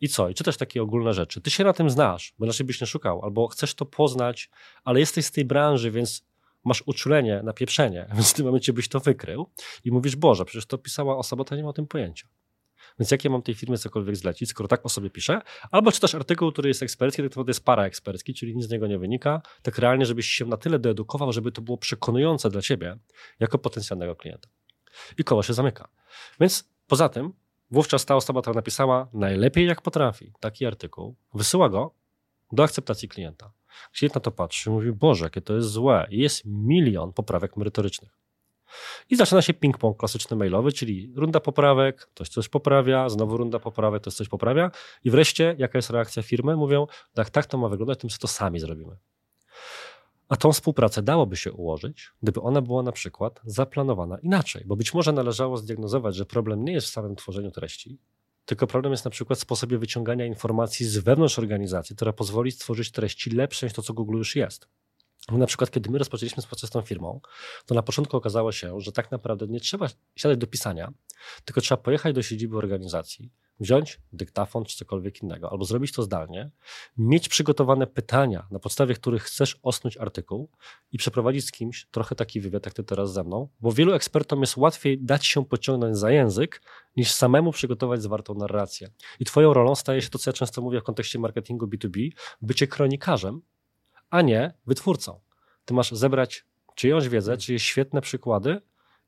I 0.00 0.08
co? 0.08 0.28
I 0.28 0.34
czytasz 0.34 0.56
takie 0.56 0.82
ogólne 0.82 1.14
rzeczy. 1.14 1.40
Ty 1.40 1.50
się 1.50 1.64
na 1.64 1.72
tym 1.72 1.90
znasz, 1.90 2.34
bo 2.38 2.44
inaczej 2.44 2.66
byś 2.66 2.80
nie 2.80 2.86
szukał, 2.86 3.24
albo 3.24 3.48
chcesz 3.48 3.74
to 3.74 3.86
poznać, 3.86 4.50
ale 4.84 5.00
jesteś 5.00 5.24
z 5.24 5.32
tej 5.32 5.44
branży, 5.44 5.90
więc 5.90 6.24
masz 6.64 6.82
uczulenie 6.86 7.40
na 7.44 7.52
pieprzenie, 7.52 8.06
więc 8.14 8.30
w 8.30 8.34
tym 8.34 8.46
momencie 8.46 8.72
byś 8.72 8.88
to 8.88 9.00
wykrył 9.00 9.50
i 9.84 9.90
mówisz, 9.90 10.16
Boże, 10.16 10.44
przecież 10.44 10.66
to 10.66 10.78
pisała 10.78 11.16
osoba, 11.16 11.44
to 11.44 11.56
nie 11.56 11.62
ma 11.62 11.68
o 11.68 11.72
tym 11.72 11.86
pojęcia. 11.86 12.28
Więc 12.98 13.10
jak 13.10 13.24
ja 13.24 13.30
mam 13.30 13.42
tej 13.42 13.54
firmie 13.54 13.78
cokolwiek 13.78 14.16
zlecić, 14.16 14.48
skoro 14.48 14.68
tak 14.68 14.86
o 14.86 14.88
sobie 14.88 15.10
piszę? 15.10 15.40
Albo 15.70 15.92
czytasz 15.92 16.14
artykuł, 16.14 16.52
który 16.52 16.68
jest 16.68 16.82
ekspercki, 16.82 17.22
tak 17.22 17.30
naprawdę 17.30 17.50
jest 17.50 17.64
para 17.64 17.84
ekspercki, 17.84 18.34
czyli 18.34 18.56
nic 18.56 18.66
z 18.66 18.70
niego 18.70 18.86
nie 18.86 18.98
wynika, 18.98 19.42
tak 19.62 19.78
realnie, 19.78 20.06
żebyś 20.06 20.26
się 20.26 20.44
na 20.44 20.56
tyle 20.56 20.78
doedukował, 20.78 21.32
żeby 21.32 21.52
to 21.52 21.62
było 21.62 21.78
przekonujące 21.78 22.50
dla 22.50 22.62
ciebie 22.62 22.98
jako 23.40 23.58
potencjalnego 23.58 24.16
klienta. 24.16 24.48
I 25.18 25.24
koło 25.24 25.42
się 25.42 25.54
zamyka. 25.54 25.88
Więc 26.40 26.70
poza 26.86 27.08
tym, 27.08 27.32
wówczas 27.70 28.04
ta 28.04 28.16
osoba, 28.16 28.40
która 28.40 28.54
napisała 28.54 29.08
najlepiej 29.12 29.66
jak 29.66 29.82
potrafi 29.82 30.32
taki 30.40 30.66
artykuł, 30.66 31.16
wysyła 31.34 31.68
go 31.68 31.94
do 32.52 32.64
akceptacji 32.64 33.08
klienta. 33.08 33.52
Klient 33.92 34.14
na 34.14 34.20
to 34.20 34.30
patrzy 34.30 34.70
i 34.70 34.72
mówi, 34.72 34.92
Boże, 34.92 35.24
jakie 35.24 35.40
to 35.40 35.54
jest 35.54 35.68
złe. 35.68 36.06
I 36.10 36.18
jest 36.18 36.42
milion 36.44 37.12
poprawek 37.12 37.56
merytorycznych. 37.56 38.23
I 39.10 39.16
zaczyna 39.16 39.42
się 39.42 39.54
ping-pong 39.54 39.96
klasyczny 39.96 40.36
mailowy, 40.36 40.72
czyli 40.72 41.12
runda 41.16 41.40
poprawek, 41.40 42.06
ktoś 42.06 42.28
coś 42.28 42.48
poprawia, 42.48 43.08
znowu 43.08 43.36
runda 43.36 43.58
poprawek, 43.58 44.02
ktoś 44.02 44.14
coś 44.14 44.28
poprawia 44.28 44.70
i 45.04 45.10
wreszcie 45.10 45.54
jaka 45.58 45.78
jest 45.78 45.90
reakcja 45.90 46.22
firmy? 46.22 46.56
Mówią, 46.56 46.86
tak, 47.14 47.30
tak 47.30 47.46
to 47.46 47.58
ma 47.58 47.68
wyglądać, 47.68 48.00
tym 48.00 48.10
to 48.20 48.28
sami 48.28 48.60
zrobimy. 48.60 48.96
A 50.28 50.36
tą 50.36 50.52
współpracę 50.52 51.02
dałoby 51.02 51.36
się 51.36 51.52
ułożyć, 51.52 52.12
gdyby 52.22 52.40
ona 52.40 52.62
była 52.62 52.82
na 52.82 52.92
przykład 52.92 53.40
zaplanowana 53.44 54.18
inaczej, 54.18 54.62
bo 54.66 54.76
być 54.76 54.94
może 54.94 55.12
należało 55.12 55.56
zdiagnozować, 55.56 56.16
że 56.16 56.26
problem 56.26 56.64
nie 56.64 56.72
jest 56.72 56.86
w 56.86 56.90
samym 56.90 57.16
tworzeniu 57.16 57.50
treści, 57.50 57.98
tylko 58.44 58.66
problem 58.66 58.92
jest 58.92 59.04
na 59.04 59.10
przykład 59.10 59.38
w 59.38 59.42
sposobie 59.42 59.78
wyciągania 59.78 60.26
informacji 60.26 60.86
z 60.86 60.98
wewnątrz 60.98 61.38
organizacji, 61.38 61.96
która 61.96 62.12
pozwoli 62.12 62.52
stworzyć 62.52 62.90
treści 62.90 63.30
lepsze 63.30 63.66
niż 63.66 63.72
to, 63.72 63.82
co 63.82 63.94
Google 63.94 64.16
już 64.16 64.36
jest. 64.36 64.68
Na 65.32 65.46
przykład, 65.46 65.70
kiedy 65.70 65.90
my 65.90 65.98
rozpoczęliśmy 65.98 66.42
proces 66.42 66.70
z 66.70 66.72
tą 66.72 66.80
firmą, 66.80 67.20
to 67.66 67.74
na 67.74 67.82
początku 67.82 68.16
okazało 68.16 68.52
się, 68.52 68.80
że 68.80 68.92
tak 68.92 69.10
naprawdę 69.10 69.46
nie 69.46 69.60
trzeba 69.60 69.86
siadać 70.16 70.38
do 70.38 70.46
pisania, 70.46 70.92
tylko 71.44 71.60
trzeba 71.60 71.82
pojechać 71.82 72.14
do 72.14 72.22
siedziby 72.22 72.56
organizacji, 72.56 73.32
wziąć 73.60 74.00
dyktafon 74.12 74.64
czy 74.64 74.76
cokolwiek 74.76 75.22
innego, 75.22 75.50
albo 75.50 75.64
zrobić 75.64 75.92
to 75.92 76.02
zdalnie, 76.02 76.50
mieć 76.96 77.28
przygotowane 77.28 77.86
pytania, 77.86 78.46
na 78.50 78.58
podstawie 78.58 78.94
których 78.94 79.22
chcesz 79.22 79.58
osnuć 79.62 79.96
artykuł 79.96 80.50
i 80.92 80.98
przeprowadzić 80.98 81.46
z 81.46 81.52
kimś 81.52 81.86
trochę 81.90 82.14
taki 82.14 82.40
wywiad, 82.40 82.66
jak 82.66 82.74
ty 82.74 82.84
teraz 82.84 83.12
ze 83.12 83.24
mną, 83.24 83.48
bo 83.60 83.72
wielu 83.72 83.92
ekspertom 83.92 84.40
jest 84.40 84.56
łatwiej 84.56 84.98
dać 85.02 85.26
się 85.26 85.44
pociągnąć 85.44 85.98
za 85.98 86.10
język, 86.10 86.62
niż 86.96 87.10
samemu 87.10 87.52
przygotować 87.52 88.02
zwartą 88.02 88.34
narrację. 88.34 88.90
I 89.20 89.24
twoją 89.24 89.54
rolą 89.54 89.74
staje 89.74 90.02
się 90.02 90.10
to, 90.10 90.18
co 90.18 90.30
ja 90.30 90.32
często 90.32 90.62
mówię 90.62 90.80
w 90.80 90.84
kontekście 90.84 91.18
marketingu 91.18 91.66
B2B, 91.66 92.10
bycie 92.42 92.66
kronikarzem, 92.66 93.42
a 94.10 94.22
nie 94.22 94.54
wytwórcą. 94.66 95.20
Ty 95.64 95.74
masz 95.74 95.92
zebrać 95.92 96.44
czyjąś 96.74 97.08
wiedzę, 97.08 97.36
czyjeś 97.36 97.62
świetne 97.62 98.00
przykłady 98.00 98.60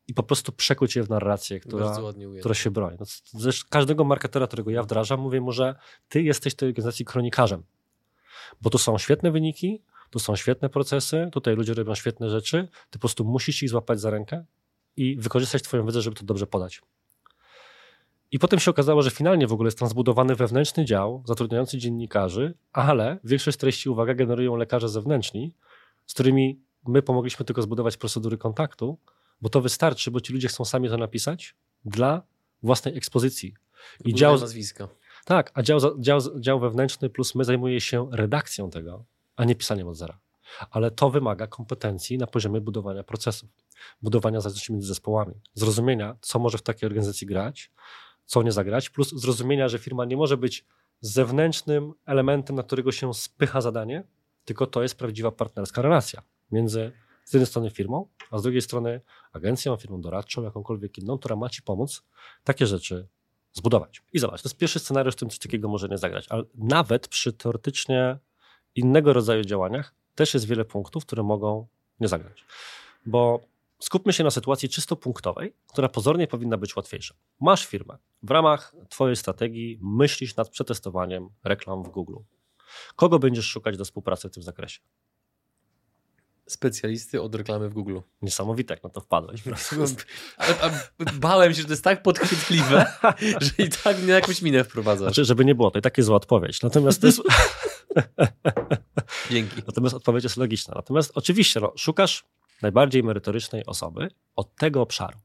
i 0.08 0.14
po 0.14 0.22
prostu 0.22 0.52
przekuć 0.52 0.96
je 0.96 1.02
w 1.02 1.10
narrację, 1.10 1.60
która, 1.60 1.96
która 2.40 2.54
się 2.54 2.70
broni. 2.70 2.96
No, 3.00 3.06
zresztą 3.26 3.68
każdego 3.70 4.04
marketera, 4.04 4.46
którego 4.46 4.70
ja 4.70 4.82
wdrażam, 4.82 5.20
mówię 5.20 5.40
mu, 5.40 5.52
że 5.52 5.74
ty 6.08 6.22
jesteś 6.22 6.54
tej 6.54 6.68
organizacji 6.68 7.04
kronikarzem, 7.04 7.62
bo 8.60 8.70
tu 8.70 8.78
są 8.78 8.98
świetne 8.98 9.30
wyniki, 9.30 9.82
tu 10.10 10.18
są 10.18 10.36
świetne 10.36 10.68
procesy, 10.68 11.28
tutaj 11.32 11.56
ludzie 11.56 11.74
robią 11.74 11.94
świetne 11.94 12.30
rzeczy, 12.30 12.68
ty 12.90 12.98
po 12.98 12.98
prostu 12.98 13.24
musisz 13.24 13.62
ich 13.62 13.70
złapać 13.70 14.00
za 14.00 14.10
rękę 14.10 14.44
i 14.96 15.16
wykorzystać 15.16 15.62
twoją 15.62 15.86
wiedzę, 15.86 16.02
żeby 16.02 16.16
to 16.16 16.24
dobrze 16.24 16.46
podać. 16.46 16.82
I 18.32 18.38
potem 18.38 18.60
się 18.60 18.70
okazało, 18.70 19.02
że 19.02 19.10
finalnie 19.10 19.46
w 19.46 19.52
ogóle 19.52 19.66
jest 19.66 19.78
tam 19.78 19.88
zbudowany 19.88 20.34
wewnętrzny 20.34 20.84
dział 20.84 21.22
zatrudniający 21.26 21.78
dziennikarzy, 21.78 22.54
ale 22.72 23.18
większość 23.24 23.58
treści, 23.58 23.88
uwaga, 23.88 24.14
generują 24.14 24.56
lekarze 24.56 24.88
zewnętrzni, 24.88 25.54
z 26.06 26.14
którymi 26.14 26.60
my 26.88 27.02
pomogliśmy 27.02 27.46
tylko 27.46 27.62
zbudować 27.62 27.96
procedury 27.96 28.38
kontaktu, 28.38 28.98
bo 29.40 29.48
to 29.48 29.60
wystarczy, 29.60 30.10
bo 30.10 30.20
ci 30.20 30.32
ludzie 30.32 30.48
chcą 30.48 30.64
sami 30.64 30.88
to 30.88 30.96
napisać 30.96 31.54
dla 31.84 32.22
własnej 32.62 32.96
ekspozycji. 32.96 33.54
I 34.04 34.14
dział 34.14 34.38
nazwiska. 34.38 34.88
Tak, 35.24 35.50
a 35.54 35.62
dział, 35.62 35.78
dział, 36.00 36.20
dział 36.40 36.60
wewnętrzny 36.60 37.10
plus 37.10 37.34
my 37.34 37.44
zajmuje 37.44 37.80
się 37.80 38.08
redakcją 38.12 38.70
tego, 38.70 39.04
a 39.36 39.44
nie 39.44 39.54
pisaniem 39.54 39.88
od 39.88 39.96
zera. 39.96 40.18
Ale 40.70 40.90
to 40.90 41.10
wymaga 41.10 41.46
kompetencji 41.46 42.18
na 42.18 42.26
poziomie 42.26 42.60
budowania 42.60 43.02
procesów, 43.02 43.48
budowania 44.02 44.40
zależności 44.40 44.72
między 44.72 44.88
zespołami, 44.88 45.34
zrozumienia, 45.54 46.16
co 46.20 46.38
może 46.38 46.58
w 46.58 46.62
takiej 46.62 46.86
organizacji 46.86 47.26
grać, 47.26 47.70
co 48.26 48.42
nie 48.42 48.52
zagrać, 48.52 48.90
plus 48.90 49.20
zrozumienia, 49.20 49.68
że 49.68 49.78
firma 49.78 50.04
nie 50.04 50.16
może 50.16 50.36
być 50.36 50.64
zewnętrznym 51.00 51.92
elementem, 52.06 52.56
na 52.56 52.62
którego 52.62 52.92
się 52.92 53.14
spycha 53.14 53.60
zadanie, 53.60 54.04
tylko 54.44 54.66
to 54.66 54.82
jest 54.82 54.98
prawdziwa 54.98 55.32
partnerska 55.32 55.82
relacja 55.82 56.22
między 56.50 56.92
z 57.24 57.32
jednej 57.32 57.46
strony 57.46 57.70
firmą, 57.70 58.08
a 58.30 58.38
z 58.38 58.42
drugiej 58.42 58.62
strony 58.62 59.00
agencją, 59.32 59.76
firmą 59.76 60.00
doradczą, 60.00 60.42
jakąkolwiek 60.42 60.98
inną, 60.98 61.18
która 61.18 61.36
ma 61.36 61.48
ci 61.48 61.62
pomóc 61.62 62.02
takie 62.44 62.66
rzeczy 62.66 63.08
zbudować. 63.52 64.02
I 64.12 64.18
zobacz, 64.18 64.42
to 64.42 64.48
jest 64.48 64.56
pierwszy 64.56 64.78
scenariusz, 64.78 65.14
w 65.14 65.16
którym 65.16 65.30
coś 65.30 65.38
takiego 65.38 65.68
może 65.68 65.88
nie 65.88 65.98
zagrać, 65.98 66.26
ale 66.28 66.42
nawet 66.54 67.08
przy 67.08 67.32
teoretycznie 67.32 68.18
innego 68.74 69.12
rodzaju 69.12 69.44
działaniach 69.44 69.94
też 70.14 70.34
jest 70.34 70.46
wiele 70.46 70.64
punktów, 70.64 71.06
które 71.06 71.22
mogą 71.22 71.66
nie 72.00 72.08
zagrać. 72.08 72.44
Bo 73.06 73.40
skupmy 73.78 74.12
się 74.12 74.24
na 74.24 74.30
sytuacji 74.30 74.68
czysto 74.68 74.96
punktowej, 74.96 75.54
która 75.66 75.88
pozornie 75.88 76.26
powinna 76.26 76.56
być 76.56 76.76
łatwiejsza. 76.76 77.14
Masz 77.40 77.66
firmę. 77.66 77.98
W 78.22 78.30
ramach 78.30 78.74
Twojej 78.88 79.16
strategii 79.16 79.78
myślisz 79.82 80.36
nad 80.36 80.48
przetestowaniem 80.48 81.28
reklam 81.44 81.82
w 81.82 81.88
Google. 81.88 82.16
Kogo 82.96 83.18
będziesz 83.18 83.46
szukać 83.46 83.76
do 83.76 83.84
współpracy 83.84 84.28
w 84.28 84.32
tym 84.32 84.42
zakresie? 84.42 84.80
Specjalisty 86.46 87.22
od 87.22 87.34
reklamy 87.34 87.68
w 87.68 87.74
Google. 87.74 87.98
Niesamowite, 88.22 88.74
jak 88.74 88.84
na 88.84 88.90
to 88.90 89.00
wpadłeś. 89.00 89.42
Ale, 90.36 90.80
bałem 91.14 91.54
się, 91.54 91.60
że 91.60 91.66
to 91.66 91.72
jest 91.72 91.84
tak 91.84 92.02
podchwytliwe, 92.02 92.86
że 93.40 93.64
i 93.64 93.68
tak 93.68 93.98
mnie 93.98 94.12
jakąś 94.12 94.42
minę 94.42 94.64
wprowadza. 94.64 95.04
Znaczy, 95.04 95.24
żeby 95.24 95.44
nie 95.44 95.54
było, 95.54 95.70
to 95.70 95.78
i 95.78 95.82
tak 95.82 95.98
jest 95.98 96.06
zła 96.06 96.16
odpowiedź. 96.16 96.62
Natomiast 96.62 97.00
to 97.00 97.06
jest... 97.06 97.22
Dzięki. 99.30 99.62
Natomiast 99.66 99.94
odpowiedź 99.94 100.24
jest 100.24 100.36
logiczna. 100.36 100.74
Natomiast 100.76 101.12
oczywiście 101.14 101.60
no, 101.60 101.72
szukasz 101.76 102.24
najbardziej 102.62 103.02
merytorycznej 103.02 103.66
osoby 103.66 104.08
od 104.36 104.56
tego 104.56 104.82
obszaru. 104.82 105.18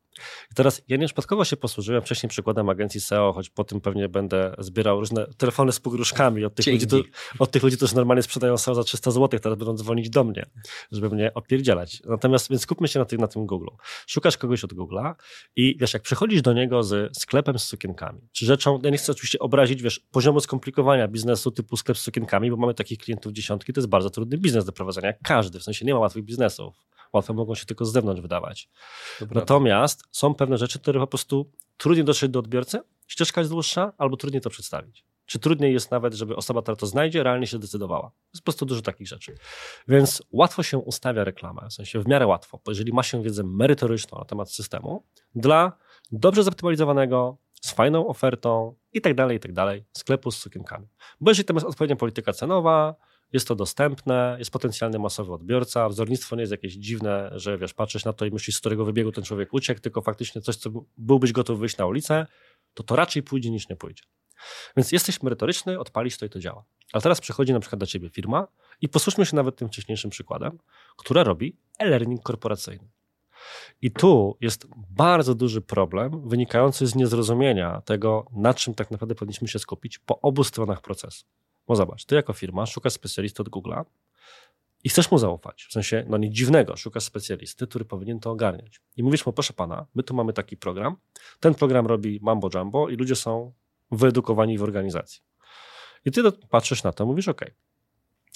I 0.51 0.55
teraz 0.55 0.81
ja 0.87 0.97
nieprzypadkowo 0.97 1.45
się 1.45 1.57
posłużyłem 1.57 2.01
wcześniej 2.01 2.29
przykładem 2.29 2.69
agencji 2.69 3.01
SEO, 3.01 3.33
choć 3.33 3.49
po 3.49 3.63
tym 3.63 3.81
pewnie 3.81 4.09
będę 4.09 4.55
zbierał 4.59 4.99
różne 4.99 5.27
telefony 5.37 5.71
z 5.71 5.79
pogróżkami 5.79 6.45
od 6.45 6.55
tych, 6.55 6.67
ludzi, 6.67 6.87
to, 6.87 6.97
od 7.39 7.51
tych 7.51 7.63
ludzi, 7.63 7.77
którzy 7.77 7.95
normalnie 7.95 8.23
sprzedają 8.23 8.57
SEO 8.57 8.75
za 8.75 8.83
300 8.83 9.11
zł, 9.11 9.39
teraz 9.39 9.57
będą 9.57 9.73
dzwonić 9.73 10.09
do 10.09 10.23
mnie, 10.23 10.45
żeby 10.91 11.09
mnie 11.09 11.33
opierdzielać. 11.33 12.01
Natomiast 12.05 12.49
więc 12.49 12.61
skupmy 12.61 12.87
się 12.87 12.99
na 12.99 13.05
tym, 13.05 13.21
na 13.21 13.27
tym 13.27 13.45
Google. 13.45 13.67
Szukasz 14.07 14.37
kogoś 14.37 14.63
od 14.63 14.73
Google'a 14.73 15.13
i 15.55 15.77
wiesz, 15.79 15.93
jak 15.93 16.03
przychodzisz 16.03 16.41
do 16.41 16.53
niego 16.53 16.83
z 16.83 17.17
sklepem 17.17 17.59
z 17.59 17.63
sukienkami, 17.63 18.21
czy 18.31 18.45
rzeczą, 18.45 18.79
ja 18.83 18.89
nie 18.89 18.97
chcę 18.97 19.11
oczywiście 19.11 19.39
obrazić, 19.39 19.81
wiesz, 19.81 19.99
poziomu 19.99 20.39
skomplikowania 20.39 21.07
biznesu 21.07 21.51
typu 21.51 21.77
sklep 21.77 21.97
z 21.97 22.01
sukienkami, 22.01 22.51
bo 22.51 22.57
mamy 22.57 22.73
takich 22.73 22.99
klientów 22.99 23.33
dziesiątki, 23.33 23.73
to 23.73 23.79
jest 23.79 23.89
bardzo 23.89 24.09
trudny 24.09 24.37
biznes 24.37 24.65
do 24.65 24.71
prowadzenia, 24.71 25.07
jak 25.07 25.21
każdy, 25.21 25.59
w 25.59 25.63
sensie 25.63 25.85
nie 25.85 25.93
ma 25.93 25.99
łatwych 25.99 26.23
biznesów 26.23 26.91
łatwo 27.13 27.33
mogą 27.33 27.55
się 27.55 27.65
tylko 27.65 27.85
z 27.85 27.91
zewnątrz 27.91 28.21
wydawać. 28.21 28.69
Natomiast 29.31 30.03
są 30.11 30.35
pewne 30.35 30.57
rzeczy, 30.57 30.79
które 30.79 30.99
po 30.99 31.07
prostu 31.07 31.51
trudniej 31.77 32.05
dotrzeć 32.05 32.31
do 32.31 32.39
odbiorcy, 32.39 32.81
ścieżka 33.07 33.41
jest 33.41 33.51
dłuższa, 33.51 33.93
albo 33.97 34.17
trudniej 34.17 34.41
to 34.41 34.49
przedstawić. 34.49 35.05
Czy 35.25 35.39
trudniej 35.39 35.73
jest 35.73 35.91
nawet, 35.91 36.13
żeby 36.13 36.35
osoba, 36.35 36.61
która 36.61 36.75
to 36.75 36.87
znajdzie, 36.87 37.23
realnie 37.23 37.47
się 37.47 37.57
zdecydowała. 37.57 38.11
Jest 38.33 38.41
po 38.41 38.45
prostu 38.45 38.65
dużo 38.65 38.81
takich 38.81 39.07
rzeczy. 39.07 39.35
Więc 39.87 40.23
łatwo 40.31 40.63
się 40.63 40.77
ustawia 40.77 41.23
reklamę, 41.23 41.67
w 41.69 41.73
sensie 41.73 41.99
w 41.99 42.07
miarę 42.07 42.27
łatwo, 42.27 42.59
bo 42.65 42.71
jeżeli 42.71 42.93
ma 42.93 43.03
się 43.03 43.23
wiedzę 43.23 43.43
merytoryczną 43.43 44.19
na 44.19 44.25
temat 44.25 44.51
systemu, 44.51 45.03
dla 45.35 45.77
dobrze 46.11 46.43
zoptymalizowanego, 46.43 47.37
z 47.61 47.71
fajną 47.71 48.07
ofertą 48.07 48.75
i 48.93 49.01
tak 49.01 49.15
dalej, 49.15 49.37
i 49.37 49.39
tak 49.39 49.53
dalej, 49.53 49.85
sklepu 49.93 50.31
z 50.31 50.37
sukienkami. 50.37 50.87
Bo 51.21 51.31
jeżeli 51.31 51.45
tam 51.45 51.55
jest 51.55 51.67
odpowiednia 51.67 51.95
polityka 51.95 52.33
cenowa, 52.33 52.95
jest 53.33 53.47
to 53.47 53.55
dostępne, 53.55 54.35
jest 54.39 54.51
potencjalny 54.51 54.99
masowy 54.99 55.33
odbiorca, 55.33 55.89
wzornictwo 55.89 56.35
nie 56.35 56.41
jest 56.41 56.51
jakieś 56.51 56.73
dziwne, 56.73 57.31
że 57.35 57.57
wiesz, 57.57 57.73
patrzysz 57.73 58.05
na 58.05 58.13
to 58.13 58.25
i 58.25 58.31
myślisz, 58.31 58.55
z 58.55 58.59
którego 58.59 58.85
wybiegu 58.85 59.11
ten 59.11 59.23
człowiek 59.23 59.53
uciekł, 59.53 59.81
tylko 59.81 60.01
faktycznie 60.01 60.41
coś, 60.41 60.55
co 60.55 60.69
byłbyś 60.97 61.31
gotów 61.31 61.59
wyjść 61.59 61.77
na 61.77 61.85
ulicę, 61.85 62.27
to 62.73 62.83
to 62.83 62.95
raczej 62.95 63.23
pójdzie 63.23 63.51
niż 63.51 63.69
nie 63.69 63.75
pójdzie. 63.75 64.03
Więc 64.77 64.91
jesteś 64.91 65.23
merytoryczny, 65.23 65.79
odpalisz 65.79 66.17
to 66.17 66.25
i 66.25 66.29
to 66.29 66.39
działa. 66.39 66.63
Ale 66.93 67.01
teraz 67.01 67.21
przychodzi 67.21 67.53
na 67.53 67.59
przykład 67.59 67.79
do 67.79 67.85
ciebie 67.85 68.09
firma 68.09 68.47
i 68.81 68.89
posłuchajmy 68.89 69.25
się 69.25 69.35
nawet 69.35 69.55
tym 69.55 69.67
wcześniejszym 69.67 70.11
przykładem, 70.11 70.57
która 70.97 71.23
robi 71.23 71.57
e-learning 71.79 72.23
korporacyjny. 72.23 72.89
I 73.81 73.91
tu 73.91 74.37
jest 74.41 74.67
bardzo 74.89 75.35
duży 75.35 75.61
problem 75.61 76.29
wynikający 76.29 76.87
z 76.87 76.95
niezrozumienia 76.95 77.81
tego, 77.81 78.25
na 78.31 78.53
czym 78.53 78.73
tak 78.73 78.91
naprawdę 78.91 79.15
powinniśmy 79.15 79.47
się 79.47 79.59
skupić 79.59 79.99
po 79.99 80.21
obu 80.21 80.43
stronach 80.43 80.81
procesu. 80.81 81.25
Bo 81.67 81.75
zobacz, 81.75 82.05
ty 82.05 82.15
jako 82.15 82.33
firma 82.33 82.65
szukasz 82.65 82.93
specjalisty 82.93 83.41
od 83.41 83.49
Google'a 83.49 83.85
i 84.83 84.89
chcesz 84.89 85.11
mu 85.11 85.17
zaufać. 85.17 85.65
W 85.69 85.71
sensie, 85.71 86.05
no 86.09 86.17
nic 86.17 86.33
dziwnego, 86.33 86.77
szukasz 86.77 87.03
specjalisty, 87.03 87.67
który 87.67 87.85
powinien 87.85 88.19
to 88.19 88.31
ogarniać. 88.31 88.81
I 88.97 89.03
mówisz 89.03 89.25
mu, 89.25 89.33
proszę 89.33 89.53
pana, 89.53 89.85
my 89.95 90.03
tu 90.03 90.13
mamy 90.13 90.33
taki 90.33 90.57
program, 90.57 90.95
ten 91.39 91.55
program 91.55 91.87
robi 91.87 92.19
mambo 92.21 92.49
jumbo 92.53 92.89
i 92.89 92.95
ludzie 92.95 93.15
są 93.15 93.53
wyedukowani 93.91 94.57
w 94.57 94.63
organizacji. 94.63 95.21
I 96.05 96.11
ty 96.11 96.21
patrzysz 96.49 96.83
na 96.83 96.91
to, 96.91 97.05
mówisz, 97.05 97.27
ok, 97.27 97.41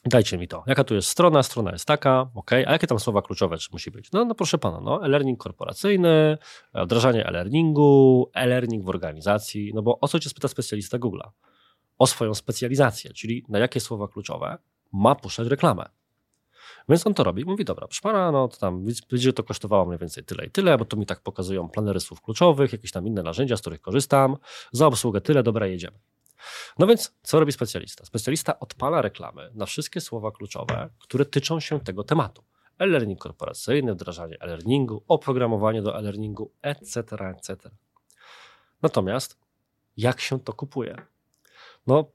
dajcie 0.06 0.38
mi 0.38 0.48
to. 0.48 0.64
Jaka 0.68 0.84
tu 0.84 0.96
jest 0.96 1.08
strona? 1.08 1.44
Strona 1.44 1.72
jest 1.72 1.86
taka, 1.86 2.30
ok, 2.36 2.54
a 2.54 2.72
jakie 2.72 2.88
tam 2.88 3.00
słowa 3.00 3.22
kluczowe 3.22 3.58
czy 3.58 3.70
musi 3.72 3.92
być? 3.92 4.12
No, 4.12 4.26
no 4.26 4.36
proszę 4.36 4.58
pana, 4.58 4.82
no, 4.82 5.06
e-learning 5.06 5.40
korporacyjny, 5.40 6.38
wdrażanie 6.74 7.26
e-learningu, 7.26 8.30
e-learning 8.34 8.86
w 8.86 8.90
organizacji, 8.90 9.72
no 9.74 9.82
bo 9.82 10.00
o 10.00 10.08
co 10.08 10.20
cię 10.20 10.30
spyta 10.30 10.48
specjalista 10.48 10.98
Google'a? 10.98 11.30
O 11.98 12.08
swoją 12.08 12.34
specjalizację, 12.34 13.14
czyli 13.14 13.46
na 13.50 13.60
jakie 13.60 13.80
słowa 13.80 14.08
kluczowe 14.08 14.58
ma 14.94 15.16
puszczać 15.16 15.48
reklamę. 15.48 15.90
Więc 16.90 17.08
on 17.08 17.14
to 17.14 17.24
robi. 17.24 17.46
Mówi, 17.46 17.66
dobra, 17.66 17.88
proszę 17.88 18.02
pana, 18.02 18.32
no 18.32 18.48
to 18.48 18.58
tam 18.58 18.86
będzie 19.12 19.34
to 19.34 19.44
kosztowało 19.44 19.86
mniej 19.86 20.00
więcej 20.00 20.24
tyle 20.24 20.46
i 20.46 20.52
tyle, 20.52 20.78
bo 20.78 20.86
to 20.86 20.98
mi 20.98 21.06
tak 21.06 21.20
pokazują 21.20 21.70
planery 21.70 22.00
słów 22.00 22.22
kluczowych, 22.22 22.72
jakieś 22.72 22.92
tam 22.92 23.08
inne 23.08 23.24
narzędzia, 23.24 23.58
z 23.58 23.62
których 23.62 23.82
korzystam. 23.82 24.38
Za 24.72 24.88
obsługę 24.88 25.22
tyle, 25.22 25.44
dobra, 25.44 25.68
jedziemy. 25.68 26.00
No 26.80 26.88
więc 26.88 27.14
co 27.24 27.40
robi 27.40 27.52
specjalista? 27.52 28.06
Specjalista 28.06 28.60
odpala 28.60 29.02
reklamy 29.02 29.52
na 29.54 29.66
wszystkie 29.66 30.02
słowa 30.02 30.32
kluczowe, 30.32 30.90
które 31.00 31.26
tyczą 31.26 31.60
się 31.60 31.80
tego 31.80 32.04
tematu. 32.04 32.44
E-learning 32.80 33.20
korporacyjny, 33.20 33.94
wdrażanie 33.94 34.38
e-learningu, 34.42 35.04
oprogramowanie 35.08 35.82
do 35.82 35.98
e-learningu, 35.98 36.52
etc., 36.62 37.00
etc. 37.30 37.72
Natomiast 38.82 39.38
jak 39.98 40.22
się 40.22 40.40
to 40.40 40.54
kupuje? 40.54 41.06
No, 41.88 42.12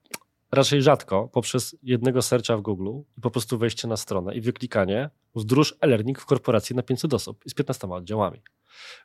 raczej 0.53 0.83
rzadko 0.83 1.29
poprzez 1.29 1.77
jednego 1.83 2.23
serca 2.23 2.57
w 2.57 2.61
Google 2.61 2.89
i 3.19 3.21
po 3.21 3.31
prostu 3.31 3.59
wejście 3.59 3.89
na 3.89 3.97
stronę 3.97 4.35
i 4.35 4.41
wyklikanie 4.41 5.11
wdróż 5.35 5.75
e-learning 5.81 6.21
w 6.21 6.27
korporacji 6.27 6.77
na 6.77 6.83
500 6.83 7.15
osób 7.15 7.47
i 7.47 7.51
z 7.51 7.55
15 7.55 7.89
oddziałami. 7.89 8.43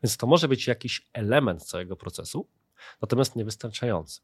Więc 0.04 0.18
to 0.18 0.28
może 0.28 0.48
być 0.48 0.68
jakiś 0.68 1.08
element 1.14 1.64
całego 1.64 1.96
procesu, 1.96 2.48
natomiast 3.02 3.36
niewystarczający. 3.36 4.22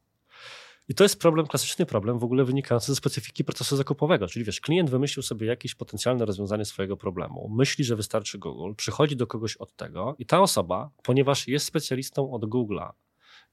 I 0.90 0.96
to 0.96 1.04
jest 1.04 1.20
problem, 1.20 1.48
klasyczny 1.48 1.86
problem 1.86 2.20
w 2.20 2.24
ogóle 2.24 2.44
wynikający 2.44 2.88
ze 2.88 2.96
specyfiki 2.96 3.44
procesu 3.44 3.76
zakupowego. 3.76 4.28
Czyli 4.28 4.46
wiesz, 4.46 4.62
klient 4.62 4.90
wymyślił 4.90 5.24
sobie 5.24 5.48
jakieś 5.48 5.76
potencjalne 5.76 6.26
rozwiązanie 6.26 6.66
swojego 6.66 6.98
problemu, 6.98 7.50
myśli, 7.58 7.84
że 7.84 7.96
wystarczy 7.96 8.38
Google, 8.38 8.74
przychodzi 8.76 9.16
do 9.16 9.28
kogoś 9.28 9.58
od 9.58 9.76
tego 9.76 10.16
i 10.20 10.26
ta 10.26 10.42
osoba, 10.42 10.90
ponieważ 11.04 11.48
jest 11.48 11.66
specjalistą 11.66 12.32
od 12.32 12.46
Google'a, 12.46 12.92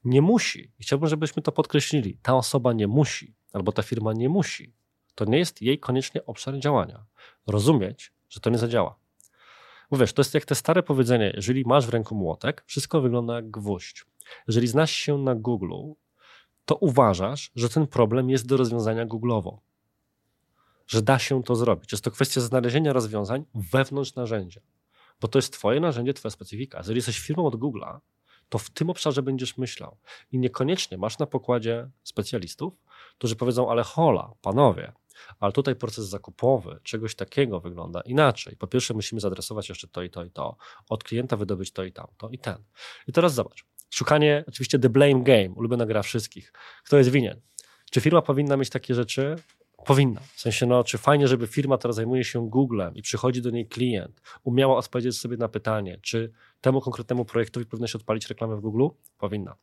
nie 0.03 0.21
musi, 0.21 0.71
i 0.79 0.83
chciałbym, 0.83 1.09
żebyśmy 1.09 1.41
to 1.41 1.51
podkreślili, 1.51 2.17
ta 2.21 2.35
osoba 2.35 2.73
nie 2.73 2.87
musi, 2.87 3.35
albo 3.53 3.71
ta 3.71 3.83
firma 3.83 4.13
nie 4.13 4.29
musi. 4.29 4.73
To 5.15 5.25
nie 5.25 5.37
jest 5.37 5.61
jej 5.61 5.79
koniecznie 5.79 6.25
obszar 6.25 6.59
działania. 6.59 7.05
Rozumieć, 7.47 8.13
że 8.29 8.39
to 8.39 8.49
nie 8.49 8.57
zadziała. 8.57 8.95
Bo 9.91 9.97
wiesz, 9.97 10.13
to 10.13 10.19
jest 10.19 10.33
jak 10.33 10.45
te 10.45 10.55
stare 10.55 10.83
powiedzenie, 10.83 11.33
jeżeli 11.35 11.63
masz 11.65 11.85
w 11.85 11.89
ręku 11.89 12.15
młotek, 12.15 12.63
wszystko 12.65 13.01
wygląda 13.01 13.35
jak 13.35 13.51
gwóźdź. 13.51 14.05
Jeżeli 14.47 14.67
znasz 14.67 14.91
się 14.91 15.17
na 15.17 15.35
Google, 15.35 15.73
to 16.65 16.75
uważasz, 16.75 17.51
że 17.55 17.69
ten 17.69 17.87
problem 17.87 18.29
jest 18.29 18.47
do 18.47 18.57
rozwiązania 18.57 19.05
Google'owo. 19.05 19.57
Że 20.87 21.01
da 21.01 21.19
się 21.19 21.43
to 21.43 21.55
zrobić. 21.55 21.91
Jest 21.91 22.03
to 22.03 22.11
kwestia 22.11 22.41
znalezienia 22.41 22.93
rozwiązań 22.93 23.45
wewnątrz 23.55 24.15
narzędzia. 24.15 24.61
Bo 25.21 25.27
to 25.27 25.37
jest 25.39 25.53
twoje 25.53 25.79
narzędzie, 25.79 26.13
twoja 26.13 26.31
specyfika. 26.31 26.77
Jeżeli 26.77 26.97
jesteś 26.97 27.19
firmą 27.19 27.45
od 27.45 27.55
Google'a, 27.55 27.99
to 28.49 28.57
w 28.57 28.69
tym 28.69 28.89
obszarze 28.89 29.23
będziesz 29.23 29.57
myślał. 29.57 29.97
I 30.31 30.39
niekoniecznie 30.39 30.97
masz 30.97 31.19
na 31.19 31.25
pokładzie 31.25 31.89
specjalistów, 32.03 32.73
którzy 33.17 33.35
powiedzą, 33.35 33.71
ale 33.71 33.83
hola, 33.83 34.31
panowie, 34.41 34.93
ale 35.39 35.51
tutaj 35.51 35.75
proces 35.75 36.05
zakupowy 36.05 36.79
czegoś 36.83 37.15
takiego 37.15 37.59
wygląda 37.59 38.01
inaczej. 38.01 38.55
Po 38.55 38.67
pierwsze, 38.67 38.93
musimy 38.93 39.21
zadresować 39.21 39.69
jeszcze 39.69 39.87
to 39.87 40.03
i 40.03 40.09
to 40.09 40.23
i 40.23 40.31
to, 40.31 40.57
od 40.89 41.03
klienta 41.03 41.37
wydobyć 41.37 41.71
to 41.71 41.83
i 41.83 41.91
tamto 41.91 42.29
i 42.29 42.39
ten. 42.39 42.63
I 43.07 43.11
teraz 43.13 43.33
zobacz. 43.33 43.65
Szukanie, 43.89 44.43
oczywiście 44.47 44.79
the 44.79 44.89
blame 44.89 45.23
game, 45.23 45.49
ulubiona 45.49 45.85
gra 45.85 46.01
wszystkich. 46.01 46.53
Kto 46.85 46.97
jest 46.97 47.09
winien? 47.09 47.41
Czy 47.91 48.01
firma 48.01 48.21
powinna 48.21 48.57
mieć 48.57 48.69
takie 48.69 48.95
rzeczy? 48.95 49.35
Powinna. 49.85 50.21
W 50.35 50.41
sensie, 50.41 50.65
no, 50.65 50.83
czy 50.83 50.97
fajnie, 50.97 51.27
żeby 51.27 51.47
firma, 51.47 51.77
która 51.77 51.93
zajmuje 51.93 52.23
się 52.23 52.49
Googlem 52.49 52.95
i 52.95 53.01
przychodzi 53.01 53.41
do 53.41 53.49
niej 53.49 53.67
klient, 53.67 54.21
umiała 54.43 54.77
odpowiedzieć 54.77 55.19
sobie 55.19 55.37
na 55.37 55.49
pytanie, 55.49 55.99
czy 56.01 56.31
temu 56.61 56.81
konkretnemu 56.81 57.25
projektowi 57.25 57.65
powinno 57.65 57.87
się 57.87 57.97
odpalić 57.97 58.27
reklamę 58.27 58.55
w 58.55 58.59
Google? 58.59 58.87
Powinna. 59.17 59.55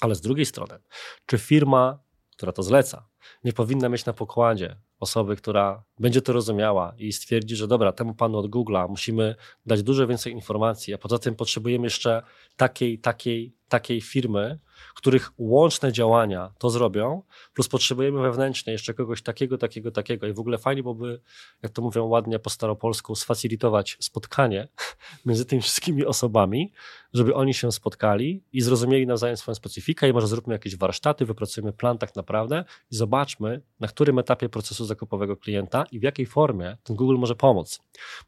Ale 0.00 0.14
z 0.14 0.20
drugiej 0.20 0.46
strony, 0.46 0.78
czy 1.26 1.38
firma, 1.38 1.98
która 2.36 2.52
to 2.52 2.62
zleca, 2.62 3.08
nie 3.44 3.52
powinna 3.52 3.88
mieć 3.88 4.04
na 4.04 4.12
pokładzie 4.12 4.76
osoby, 5.00 5.36
która 5.36 5.82
będzie 5.98 6.22
to 6.22 6.32
rozumiała 6.32 6.94
i 6.98 7.12
stwierdzi, 7.12 7.56
że 7.56 7.68
dobra, 7.68 7.92
temu 7.92 8.14
panu 8.14 8.38
od 8.38 8.46
Google'a 8.46 8.88
musimy 8.88 9.34
dać 9.66 9.82
dużo 9.82 10.06
więcej 10.06 10.32
informacji, 10.32 10.94
a 10.94 10.98
poza 10.98 11.18
tym 11.18 11.34
potrzebujemy 11.34 11.86
jeszcze 11.86 12.22
takiej, 12.56 12.98
takiej, 12.98 13.54
takiej 13.68 14.00
firmy, 14.00 14.58
których 14.94 15.30
łączne 15.38 15.92
działania 15.92 16.52
to 16.58 16.70
zrobią, 16.70 17.22
plus 17.54 17.68
potrzebujemy 17.68 18.22
wewnętrznie 18.22 18.72
jeszcze 18.72 18.94
kogoś 18.94 19.22
takiego, 19.22 19.58
takiego, 19.58 19.90
takiego. 19.90 20.26
I 20.26 20.32
w 20.32 20.40
ogóle 20.40 20.58
fajnie 20.58 20.82
byłoby, 20.82 21.20
jak 21.62 21.72
to 21.72 21.82
mówią 21.82 22.04
ładnie 22.04 22.38
po 22.38 22.50
staropolsku, 22.50 23.14
sfacilitować 23.14 23.96
spotkanie 24.00 24.68
między 25.26 25.44
tymi 25.44 25.62
wszystkimi 25.62 26.04
osobami, 26.04 26.72
żeby 27.12 27.34
oni 27.34 27.54
się 27.54 27.72
spotkali 27.72 28.42
i 28.52 28.60
zrozumieli 28.60 29.06
nawzajem 29.06 29.36
swoją 29.36 29.54
specyfikę 29.54 30.08
i 30.08 30.12
może 30.12 30.26
zróbmy 30.26 30.54
jakieś 30.54 30.76
warsztaty, 30.76 31.26
wypracujemy 31.26 31.72
plan 31.72 31.98
tak 31.98 32.16
naprawdę 32.16 32.64
i 32.90 32.96
zobaczmy, 32.96 33.60
na 33.80 33.88
którym 33.88 34.18
etapie 34.18 34.48
procesu 34.48 34.84
zakupowego 34.88 35.36
klienta 35.36 35.84
i 35.92 35.98
w 35.98 36.02
jakiej 36.02 36.26
formie 36.26 36.76
ten 36.82 36.96
Google 36.96 37.16
może 37.16 37.34
pomóc. 37.34 37.80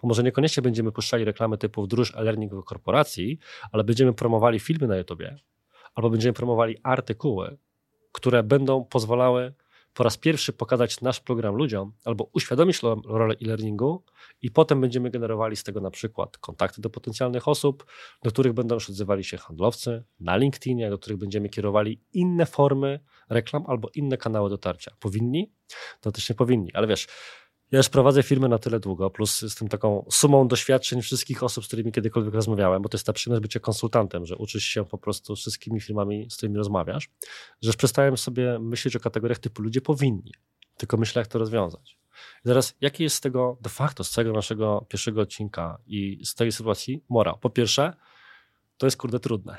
Bo 0.03 0.09
może 0.09 0.23
niekoniecznie 0.23 0.63
będziemy 0.63 0.93
puszczali 0.93 1.25
reklamy 1.25 1.59
typu 1.59 1.83
wdróż 1.83 2.15
e-learning 2.15 2.55
w 2.55 2.65
korporacji, 2.65 3.39
ale 3.73 3.85
będziemy 3.85 4.13
promowali 4.13 4.61
filmy 4.61 4.87
na 4.87 4.97
YouTubie, 4.97 5.37
albo 5.95 6.11
będziemy 6.11 6.33
promowali 6.33 6.77
artykuły, 6.83 7.57
które 8.13 8.43
będą 8.43 8.85
pozwalały 8.85 9.55
po 9.95 10.05
raz 10.05 10.17
pierwszy 10.17 10.53
pokazać 10.53 11.01
nasz 11.01 11.21
program 11.21 11.55
ludziom, 11.55 11.93
albo 12.05 12.31
uświadomić 12.33 12.81
rolę 13.07 13.35
e-learningu 13.43 14.05
i 14.43 14.51
potem 14.51 14.81
będziemy 14.81 15.11
generowali 15.11 15.57
z 15.57 15.65
tego 15.65 15.81
na 15.81 15.91
przykład 15.91 16.39
kontakty 16.39 16.81
do 16.81 16.91
potencjalnych 16.91 17.49
osób, 17.49 17.87
do 18.23 18.31
których 18.31 18.53
będą 18.53 18.75
już 18.75 18.91
odzywali 18.91 19.25
się 19.25 19.37
handlowcy 19.37 20.05
na 20.21 20.37
LinkedInie, 20.37 20.91
do 20.91 20.99
których 20.99 21.19
będziemy 21.19 21.49
kierowali 21.49 22.01
inne 22.13 22.47
formy 22.47 23.01
reklam 23.29 23.65
albo 23.67 23.89
inne 23.95 24.17
kanały 24.17 24.51
dotarcia. 24.51 24.97
Powinni? 25.01 25.53
To 26.01 26.13
też 26.13 26.29
nie 26.29 26.35
powinni, 26.35 26.75
ale 26.75 26.87
wiesz, 26.87 27.07
ja 27.71 27.77
już 27.77 27.89
prowadzę 27.89 28.23
firmę 28.23 28.49
na 28.49 28.59
tyle 28.59 28.81
długo, 28.81 29.11
plus 29.11 29.55
tym 29.59 29.69
taką 29.69 30.07
sumą 30.11 30.49
doświadczeń 30.49 31.03
wszystkich 31.03 31.43
osób, 31.43 31.65
z 31.65 31.67
którymi 31.67 31.93
kiedykolwiek 31.93 32.35
rozmawiałem, 32.35 32.83
bo 32.83 32.89
to 32.89 32.97
jest 32.97 33.07
ta 33.07 33.13
przyjemność 33.13 33.43
bycia 33.43 33.61
konsultantem, 33.61 34.27
że 34.27 34.37
uczysz 34.37 34.65
się 34.65 34.85
po 34.85 34.99
prostu 34.99 35.37
wszystkimi 35.37 35.81
firmami, 35.81 36.31
z 36.31 36.37
którymi 36.37 36.57
rozmawiasz, 36.57 37.09
że 37.63 37.69
już 37.69 37.77
przestałem 37.77 38.17
sobie 38.17 38.59
myśleć 38.59 38.97
o 38.97 39.01
kategoriach 39.01 39.39
typu 39.39 39.63
ludzie 39.63 39.81
powinni, 39.81 40.33
tylko 40.77 40.97
myślę, 40.97 41.21
jak 41.21 41.29
to 41.29 41.39
rozwiązać. 41.39 41.99
I 42.45 42.49
teraz, 42.49 42.75
jaki 42.81 43.03
jest 43.03 43.17
z 43.17 43.21
tego 43.21 43.59
de 43.61 43.71
facto, 43.71 44.05
z 44.05 44.11
całego 44.11 44.33
naszego 44.33 44.87
pierwszego 44.89 45.21
odcinka 45.21 45.79
i 45.87 46.21
z 46.25 46.35
tej 46.35 46.53
sytuacji 46.53 47.05
morał? 47.09 47.39
Po 47.39 47.51
pierwsze, 47.51 47.93
to 48.81 48.87
jest 48.87 48.97
kurde 48.97 49.21
trudne. 49.21 49.57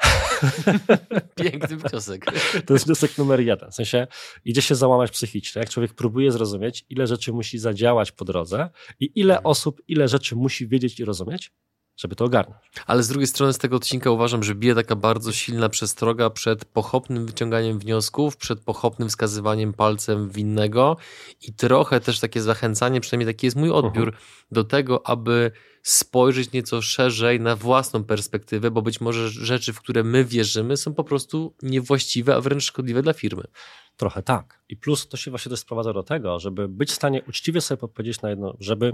Piękny 1.43 1.77
wniosek. 1.77 2.25
To 2.65 2.73
jest 2.73 2.85
wniosek 2.85 3.17
numer 3.17 3.39
jeden. 3.39 3.71
W 3.71 3.75
sensie 3.75 4.07
idzie 4.45 4.61
się 4.61 4.75
załamać 4.75 5.11
psychicznie, 5.11 5.59
jak 5.59 5.69
człowiek 5.69 5.93
próbuje 5.93 6.31
zrozumieć, 6.31 6.85
ile 6.89 7.07
rzeczy 7.07 7.33
musi 7.33 7.59
zadziałać 7.59 8.11
po 8.11 8.25
drodze 8.25 8.69
i 8.99 9.11
ile 9.15 9.33
mhm. 9.33 9.45
osób, 9.45 9.81
ile 9.87 10.07
rzeczy 10.07 10.35
musi 10.35 10.67
wiedzieć 10.67 10.99
i 10.99 11.05
rozumieć, 11.05 11.51
żeby 11.97 12.15
to 12.15 12.25
ogarnąć. 12.25 12.61
Ale 12.87 13.03
z 13.03 13.07
drugiej 13.07 13.27
strony 13.27 13.53
z 13.53 13.57
tego 13.57 13.75
odcinka 13.75 14.11
uważam, 14.11 14.43
że 14.43 14.55
bije 14.55 14.75
taka 14.75 14.95
bardzo 14.95 15.31
silna 15.31 15.69
przestroga 15.69 16.29
przed 16.29 16.65
pochopnym 16.65 17.25
wyciąganiem 17.25 17.79
wniosków, 17.79 18.37
przed 18.37 18.59
pochopnym 18.59 19.09
wskazywaniem 19.09 19.73
palcem 19.73 20.29
winnego 20.29 20.97
i 21.47 21.53
trochę 21.53 21.99
też 21.99 22.19
takie 22.19 22.41
zachęcanie, 22.41 23.01
przynajmniej 23.01 23.35
taki 23.35 23.47
jest 23.47 23.57
mój 23.57 23.71
odbiór, 23.71 24.07
uh 24.07 24.13
mhm. 24.13 24.23
-huh. 24.23 24.45
do 24.51 24.63
tego, 24.63 25.07
aby 25.07 25.51
spojrzeć 25.83 26.51
nieco 26.51 26.81
szerzej 26.81 27.39
na 27.39 27.55
własną 27.55 28.03
perspektywę, 28.03 28.71
bo 28.71 28.81
być 28.81 29.01
może 29.01 29.29
rzeczy, 29.29 29.73
w 29.73 29.79
które 29.79 30.03
my 30.03 30.25
wierzymy, 30.25 30.77
są 30.77 30.93
po 30.93 31.03
prostu 31.03 31.55
niewłaściwe, 31.61 32.35
a 32.35 32.41
wręcz 32.41 32.63
szkodliwe 32.63 33.01
dla 33.01 33.13
firmy. 33.13 33.43
Trochę 33.97 34.23
tak. 34.23 34.61
I 34.69 34.77
plus 34.77 35.07
to 35.07 35.17
się 35.17 35.31
właśnie 35.31 35.49
też 35.49 35.59
sprowadza 35.59 35.93
do 35.93 36.03
tego, 36.03 36.39
żeby 36.39 36.67
być 36.67 36.89
w 36.89 36.95
stanie 36.95 37.23
uczciwie 37.29 37.61
sobie 37.61 37.81
odpowiedzieć 37.81 38.21
na 38.21 38.29
jedno, 38.29 38.57
żeby 38.59 38.93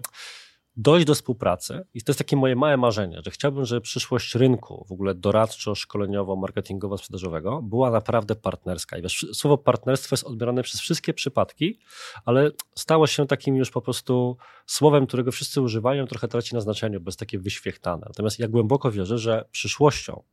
dojść 0.78 1.08
do 1.08 1.16
współpracy 1.16 1.86
i 1.94 2.02
to 2.02 2.12
jest 2.12 2.18
takie 2.18 2.36
moje 2.36 2.56
małe 2.56 2.78
marzenie, 2.78 3.22
że 3.26 3.32
chciałbym, 3.32 3.66
żeby 3.66 3.82
przyszłość 3.82 4.36
rynku, 4.36 4.86
w 4.90 4.92
ogóle 4.92 5.16
doradczo, 5.16 5.76
szkoleniowo, 5.76 6.36
marketingowo, 6.36 6.98
sprzedażowego 6.98 7.62
była 7.62 7.92
naprawdę 7.92 8.36
partnerska. 8.36 8.98
I 8.98 9.02
wiesz, 9.02 9.26
słowo 9.34 9.58
partnerstwo 9.58 10.14
jest 10.14 10.24
odbierane 10.24 10.64
przez 10.64 10.82
wszystkie 10.82 11.14
przypadki, 11.14 11.80
ale 12.26 12.52
stało 12.76 13.08
się 13.08 13.28
takim 13.28 13.56
już 13.56 13.72
po 13.72 13.82
prostu 13.82 14.38
słowem, 14.66 15.08
którego 15.08 15.32
wszyscy 15.32 15.62
używają, 15.62 16.08
trochę 16.08 16.28
traci 16.28 16.56
na 16.56 16.62
znaczeniu, 16.62 17.02
bo 17.02 17.10
jest 17.10 17.20
takie 17.20 17.40
wyświechtane. 17.40 18.06
Natomiast 18.06 18.40
ja 18.40 18.48
głęboko 18.48 18.92
wierzę, 18.92 19.18
że 19.18 19.46
przyszłością 19.52 20.24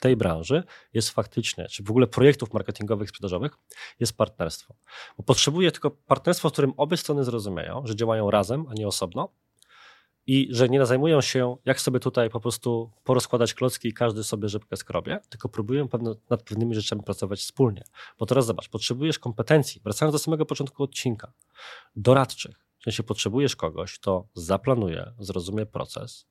tej 0.00 0.16
branży 0.16 0.62
jest 0.92 1.10
faktycznie, 1.10 1.68
czy 1.68 1.82
w 1.82 1.90
ogóle 1.90 2.06
projektów 2.06 2.52
marketingowych, 2.52 3.08
sprzedażowych, 3.08 3.58
jest 4.00 4.16
partnerstwo. 4.16 4.74
Bo 5.16 5.22
potrzebuje 5.22 5.72
tylko 5.72 5.90
partnerstwo, 5.90 6.48
w 6.48 6.52
którym 6.52 6.72
obie 6.76 6.96
strony 6.96 7.24
zrozumieją, 7.24 7.82
że 7.84 7.96
działają 7.96 8.30
razem, 8.30 8.66
a 8.70 8.74
nie 8.74 8.88
osobno, 8.88 9.28
i 10.26 10.48
że 10.50 10.68
nie 10.68 10.86
zajmują 10.86 11.20
się, 11.20 11.56
jak 11.64 11.80
sobie 11.80 12.00
tutaj 12.00 12.30
po 12.30 12.40
prostu 12.40 12.90
porozkładać 13.04 13.54
klocki 13.54 13.88
i 13.88 13.92
każdy 13.92 14.24
sobie 14.24 14.48
rzepkę 14.48 14.76
skrobie, 14.76 15.20
tylko 15.28 15.48
próbują 15.48 15.88
pewne, 15.88 16.14
nad 16.30 16.42
pewnymi 16.42 16.74
rzeczami 16.74 17.02
pracować 17.02 17.40
wspólnie. 17.40 17.84
Bo 18.18 18.26
teraz 18.26 18.46
zobacz, 18.46 18.68
potrzebujesz 18.68 19.18
kompetencji, 19.18 19.80
wracając 19.84 20.12
do 20.12 20.18
samego 20.18 20.46
początku 20.46 20.82
odcinka, 20.82 21.32
doradczych. 21.96 22.66
W 22.78 22.84
sensie 22.84 23.02
potrzebujesz 23.02 23.56
kogoś, 23.56 23.98
kto 23.98 24.28
zaplanuje, 24.34 25.12
zrozumie 25.18 25.66
proces, 25.66 26.26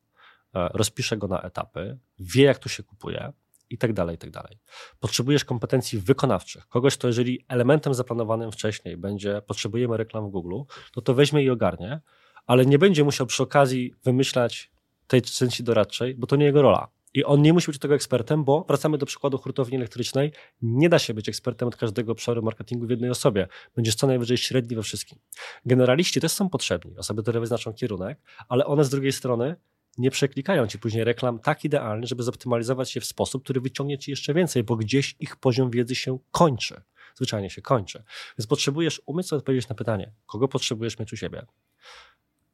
e, 0.53 0.69
rozpisze 0.73 1.17
go 1.17 1.27
na 1.27 1.41
etapy, 1.41 1.97
wie 2.19 2.43
jak 2.43 2.59
to 2.59 2.69
się 2.69 2.83
kupuje, 2.83 3.33
i 3.71 3.77
tak 3.77 3.93
dalej, 3.93 4.15
i 4.15 4.17
tak 4.17 4.29
dalej. 4.29 4.59
Potrzebujesz 4.99 5.45
kompetencji 5.45 5.99
wykonawczych. 5.99 6.67
Kogoś, 6.67 6.97
kto 6.97 7.07
jeżeli 7.07 7.45
elementem 7.47 7.93
zaplanowanym 7.93 8.51
wcześniej 8.51 8.97
będzie, 8.97 9.41
potrzebujemy 9.47 9.97
reklam 9.97 10.27
w 10.27 10.29
Google, 10.29 10.61
to 10.93 11.01
to 11.01 11.13
weźmie 11.13 11.43
i 11.43 11.49
ogarnie, 11.49 12.01
ale 12.47 12.65
nie 12.65 12.79
będzie 12.79 13.03
musiał 13.03 13.27
przy 13.27 13.43
okazji 13.43 13.93
wymyślać 14.03 14.71
tej 15.07 15.21
części 15.21 15.63
doradczej, 15.63 16.15
bo 16.15 16.27
to 16.27 16.35
nie 16.35 16.45
jego 16.45 16.61
rola. 16.61 16.87
I 17.13 17.23
on 17.23 17.41
nie 17.41 17.53
musi 17.53 17.71
być 17.71 17.79
tego 17.79 17.95
ekspertem, 17.95 18.43
bo 18.43 18.65
wracamy 18.67 18.97
do 18.97 19.05
przykładu 19.05 19.37
hurtowni 19.37 19.77
elektrycznej. 19.77 20.31
Nie 20.61 20.89
da 20.89 20.99
się 20.99 21.13
być 21.13 21.29
ekspertem 21.29 21.67
od 21.67 21.75
każdego 21.75 22.11
obszaru 22.11 22.41
marketingu 22.41 22.87
w 22.87 22.89
jednej 22.89 23.09
osobie. 23.09 23.47
Będziesz 23.75 23.95
co 23.95 24.07
najwyżej 24.07 24.37
średni 24.37 24.75
we 24.75 24.83
wszystkim. 24.83 25.19
Generaliści 25.65 26.21
też 26.21 26.31
są 26.31 26.49
potrzebni, 26.49 26.97
osoby, 26.97 27.21
które 27.21 27.39
wyznaczą 27.39 27.73
kierunek, 27.73 28.19
ale 28.49 28.65
one 28.65 28.83
z 28.83 28.89
drugiej 28.89 29.11
strony 29.11 29.55
nie 29.97 30.11
przeklikają 30.11 30.67
ci 30.67 30.79
później 30.79 31.03
reklam 31.03 31.39
tak 31.39 31.65
idealnie, 31.65 32.07
żeby 32.07 32.23
zoptymalizować 32.23 32.95
je 32.95 33.01
w 33.01 33.05
sposób, 33.05 33.43
który 33.43 33.61
wyciągnie 33.61 33.97
ci 33.97 34.11
jeszcze 34.11 34.33
więcej, 34.33 34.63
bo 34.63 34.75
gdzieś 34.75 35.15
ich 35.19 35.35
poziom 35.35 35.71
wiedzy 35.71 35.95
się 35.95 36.19
kończy. 36.31 36.81
Zwyczajnie 37.15 37.49
się 37.49 37.61
kończy. 37.61 38.03
Więc 38.37 38.47
potrzebujesz 38.47 39.01
umieć 39.05 39.27
sobie 39.27 39.37
odpowiedzieć 39.37 39.69
na 39.69 39.75
pytanie, 39.75 40.13
kogo 40.25 40.47
potrzebujesz 40.47 40.99
mieć 40.99 41.13
u 41.13 41.17
siebie, 41.17 41.45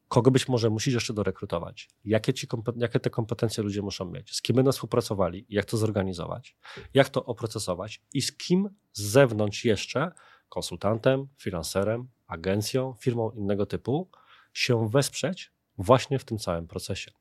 kogo 0.07 0.31
być 0.31 0.47
może 0.47 0.69
musisz 0.69 0.93
jeszcze 0.93 1.13
dorekrutować, 1.13 1.89
jakie, 2.05 2.33
ci, 2.33 2.47
jakie 2.75 2.99
te 2.99 3.09
kompetencje 3.09 3.63
ludzie 3.63 3.81
muszą 3.81 4.05
mieć, 4.05 4.35
z 4.35 4.41
kim 4.41 4.55
będą 4.55 4.71
współpracowali, 4.71 5.45
jak 5.49 5.65
to 5.65 5.77
zorganizować, 5.77 6.57
jak 6.93 7.09
to 7.09 7.25
oprocesować 7.25 8.01
i 8.13 8.21
z 8.21 8.37
kim 8.37 8.69
z 8.93 9.01
zewnątrz 9.01 9.65
jeszcze, 9.65 10.11
konsultantem, 10.49 11.27
finanserem, 11.37 12.09
agencją, 12.27 12.95
firmą 12.99 13.31
innego 13.31 13.65
typu, 13.65 14.09
się 14.53 14.89
wesprzeć 14.89 15.51
właśnie 15.77 16.19
w 16.19 16.25
tym 16.25 16.37
całym 16.37 16.67
procesie. 16.67 17.11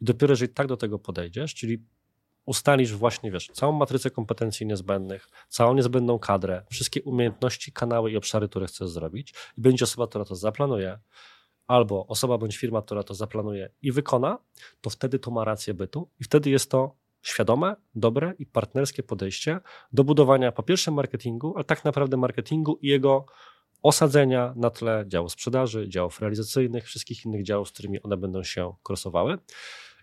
I 0.00 0.04
dopiero 0.04 0.32
jeżeli 0.32 0.54
tak 0.54 0.66
do 0.66 0.76
tego 0.76 0.98
podejdziesz, 0.98 1.54
czyli 1.54 1.84
ustalisz 2.46 2.92
właśnie, 2.92 3.30
wiesz, 3.30 3.50
całą 3.52 3.72
matrycę 3.72 4.10
kompetencji 4.10 4.66
niezbędnych, 4.66 5.28
całą 5.48 5.74
niezbędną 5.74 6.18
kadrę, 6.18 6.64
wszystkie 6.70 7.02
umiejętności, 7.02 7.72
kanały 7.72 8.10
i 8.10 8.16
obszary, 8.16 8.48
które 8.48 8.66
chcesz 8.66 8.88
zrobić 8.88 9.34
i 9.58 9.60
będzie 9.60 9.84
osoba, 9.84 10.06
która 10.06 10.24
to 10.24 10.36
zaplanuje, 10.36 10.98
albo 11.66 12.06
osoba 12.06 12.38
bądź 12.38 12.56
firma, 12.56 12.82
która 12.82 13.02
to 13.02 13.14
zaplanuje 13.14 13.70
i 13.82 13.92
wykona, 13.92 14.38
to 14.80 14.90
wtedy 14.90 15.18
to 15.18 15.30
ma 15.30 15.44
rację 15.44 15.74
bytu 15.74 16.10
i 16.20 16.24
wtedy 16.24 16.50
jest 16.50 16.70
to 16.70 16.96
świadome, 17.22 17.76
dobre 17.94 18.34
i 18.38 18.46
partnerskie 18.46 19.02
podejście 19.02 19.60
do 19.92 20.04
budowania 20.04 20.52
po 20.52 20.62
pierwsze 20.62 20.90
marketingu, 20.90 21.52
ale 21.56 21.64
tak 21.64 21.84
naprawdę 21.84 22.16
marketingu 22.16 22.78
i 22.82 22.88
jego 22.88 23.26
osadzenia 23.82 24.52
na 24.56 24.70
tle 24.70 25.04
działu 25.08 25.28
sprzedaży, 25.28 25.88
działów 25.88 26.20
realizacyjnych, 26.20 26.84
wszystkich 26.84 27.24
innych 27.24 27.44
działów, 27.44 27.68
z 27.68 27.72
którymi 27.72 28.02
one 28.02 28.16
będą 28.16 28.42
się 28.42 28.74
krosowały. 28.82 29.38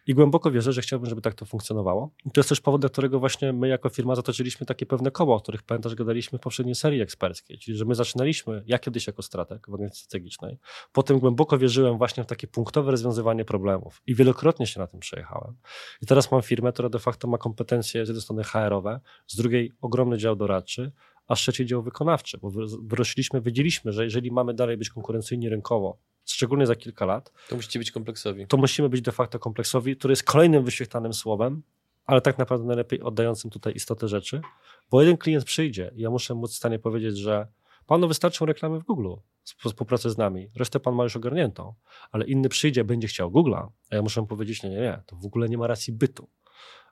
I 0.08 0.14
głęboko 0.14 0.52
wierzę, 0.52 0.74
że 0.74 0.82
chciałbym, 0.82 1.10
żeby 1.10 1.22
tak 1.22 1.34
to 1.34 1.46
funkcjonowało. 1.46 2.12
I 2.26 2.32
to 2.32 2.40
jest 2.40 2.50
też 2.50 2.62
powód, 2.62 2.82
dla 2.82 2.90
którego 2.90 3.20
właśnie 3.20 3.54
my 3.54 3.68
jako 3.68 3.90
firma 3.90 4.16
zatoczyliśmy 4.16 4.66
takie 4.66 4.86
pewne 4.86 5.12
koło, 5.12 5.36
o 5.36 5.40
których 5.40 5.64
pamiętasz, 5.64 5.96
gadaliśmy 5.96 6.40
w 6.40 6.42
poprzedniej 6.42 6.76
serii 6.76 7.02
eksperckiej. 7.02 7.58
Czyli, 7.58 7.78
że 7.78 7.86
my 7.86 7.96
zaczynaliśmy, 7.96 8.64
ja 8.66 8.80
kiedyś 8.80 9.08
jako 9.08 9.22
strateg 9.22 9.68
w 9.68 9.74
organizacji 9.74 10.04
strategicznej, 10.04 10.58
potem 10.92 11.20
głęboko 11.20 11.58
wierzyłem 11.58 11.98
właśnie 11.98 12.24
w 12.24 12.28
takie 12.28 12.48
punktowe 12.48 12.92
rozwiązywanie 12.92 13.46
problemów 13.46 14.02
i 14.08 14.16
wielokrotnie 14.16 14.68
się 14.68 14.80
na 14.80 14.88
tym 14.88 15.00
przejechałem. 15.00 15.56
I 16.02 16.06
teraz 16.06 16.32
mam 16.32 16.42
firmę, 16.42 16.74
która 16.74 16.90
de 16.90 17.00
facto 17.00 17.28
ma 17.28 17.38
kompetencje 17.38 18.06
z 18.06 18.08
jednej 18.08 18.22
strony 18.22 18.44
HR-owe, 18.44 19.00
z 19.28 19.36
drugiej 19.36 19.72
ogromny 19.82 20.18
dział 20.18 20.36
doradczy, 20.36 20.92
a 21.28 21.36
z 21.36 21.40
trzeciej 21.40 21.66
dział 21.66 21.84
wykonawczy, 21.84 22.38
bo 22.38 22.52
wyrośliśmy, 22.84 23.42
wiedzieliśmy, 23.42 23.92
że 23.92 24.04
jeżeli 24.04 24.32
mamy 24.32 24.54
dalej 24.54 24.78
być 24.78 24.90
konkurencyjni 24.90 25.50
rynkowo, 25.50 25.98
szczególnie 26.26 26.68
za 26.68 26.76
kilka 26.76 27.06
lat. 27.06 27.32
To 27.50 27.56
musicie 27.56 27.80
być 27.80 27.92
kompleksowi. 27.92 28.48
To 28.48 28.58
musimy 28.58 28.90
być 28.90 29.02
de 29.02 29.12
facto 29.12 29.40
kompleksowi, 29.40 29.98
który 29.98 30.12
jest 30.12 30.24
kolejnym 30.24 30.66
wyświetlanym 30.66 31.14
słowem, 31.14 31.64
ale 32.06 32.22
tak 32.22 32.38
naprawdę 32.38 32.68
najlepiej 32.68 33.02
oddającym 33.02 33.52
tutaj 33.52 33.74
istotę 33.74 34.08
rzeczy, 34.08 34.42
bo 34.92 35.02
jeden 35.02 35.18
klient 35.18 35.46
przyjdzie 35.46 35.92
i 35.96 36.02
ja 36.02 36.10
muszę 36.10 36.36
móc 36.36 36.52
w 36.52 36.56
stanie 36.56 36.80
powiedzieć, 36.80 37.18
że 37.18 37.48
panu 37.86 38.08
wystarczą 38.08 38.46
reklamy 38.46 38.80
w 38.80 38.84
Google, 38.84 39.14
współpracę 39.44 40.10
z 40.10 40.18
nami, 40.18 40.50
resztę 40.56 40.80
pan 40.80 40.96
ma 40.96 41.04
już 41.04 41.16
ogarniętą, 41.16 41.74
ale 42.12 42.26
inny 42.26 42.50
przyjdzie, 42.50 42.84
będzie 42.84 43.08
chciał 43.08 43.32
Google'a, 43.32 43.68
a 43.92 43.96
ja 43.96 44.02
muszę 44.02 44.28
powiedzieć, 44.28 44.64
nie, 44.64 44.70
nie, 44.70 44.80
nie, 44.80 45.02
to 45.06 45.16
w 45.16 45.26
ogóle 45.26 45.50
nie 45.50 45.58
ma 45.58 45.68
racji 45.68 45.94
bytu. 45.94 46.30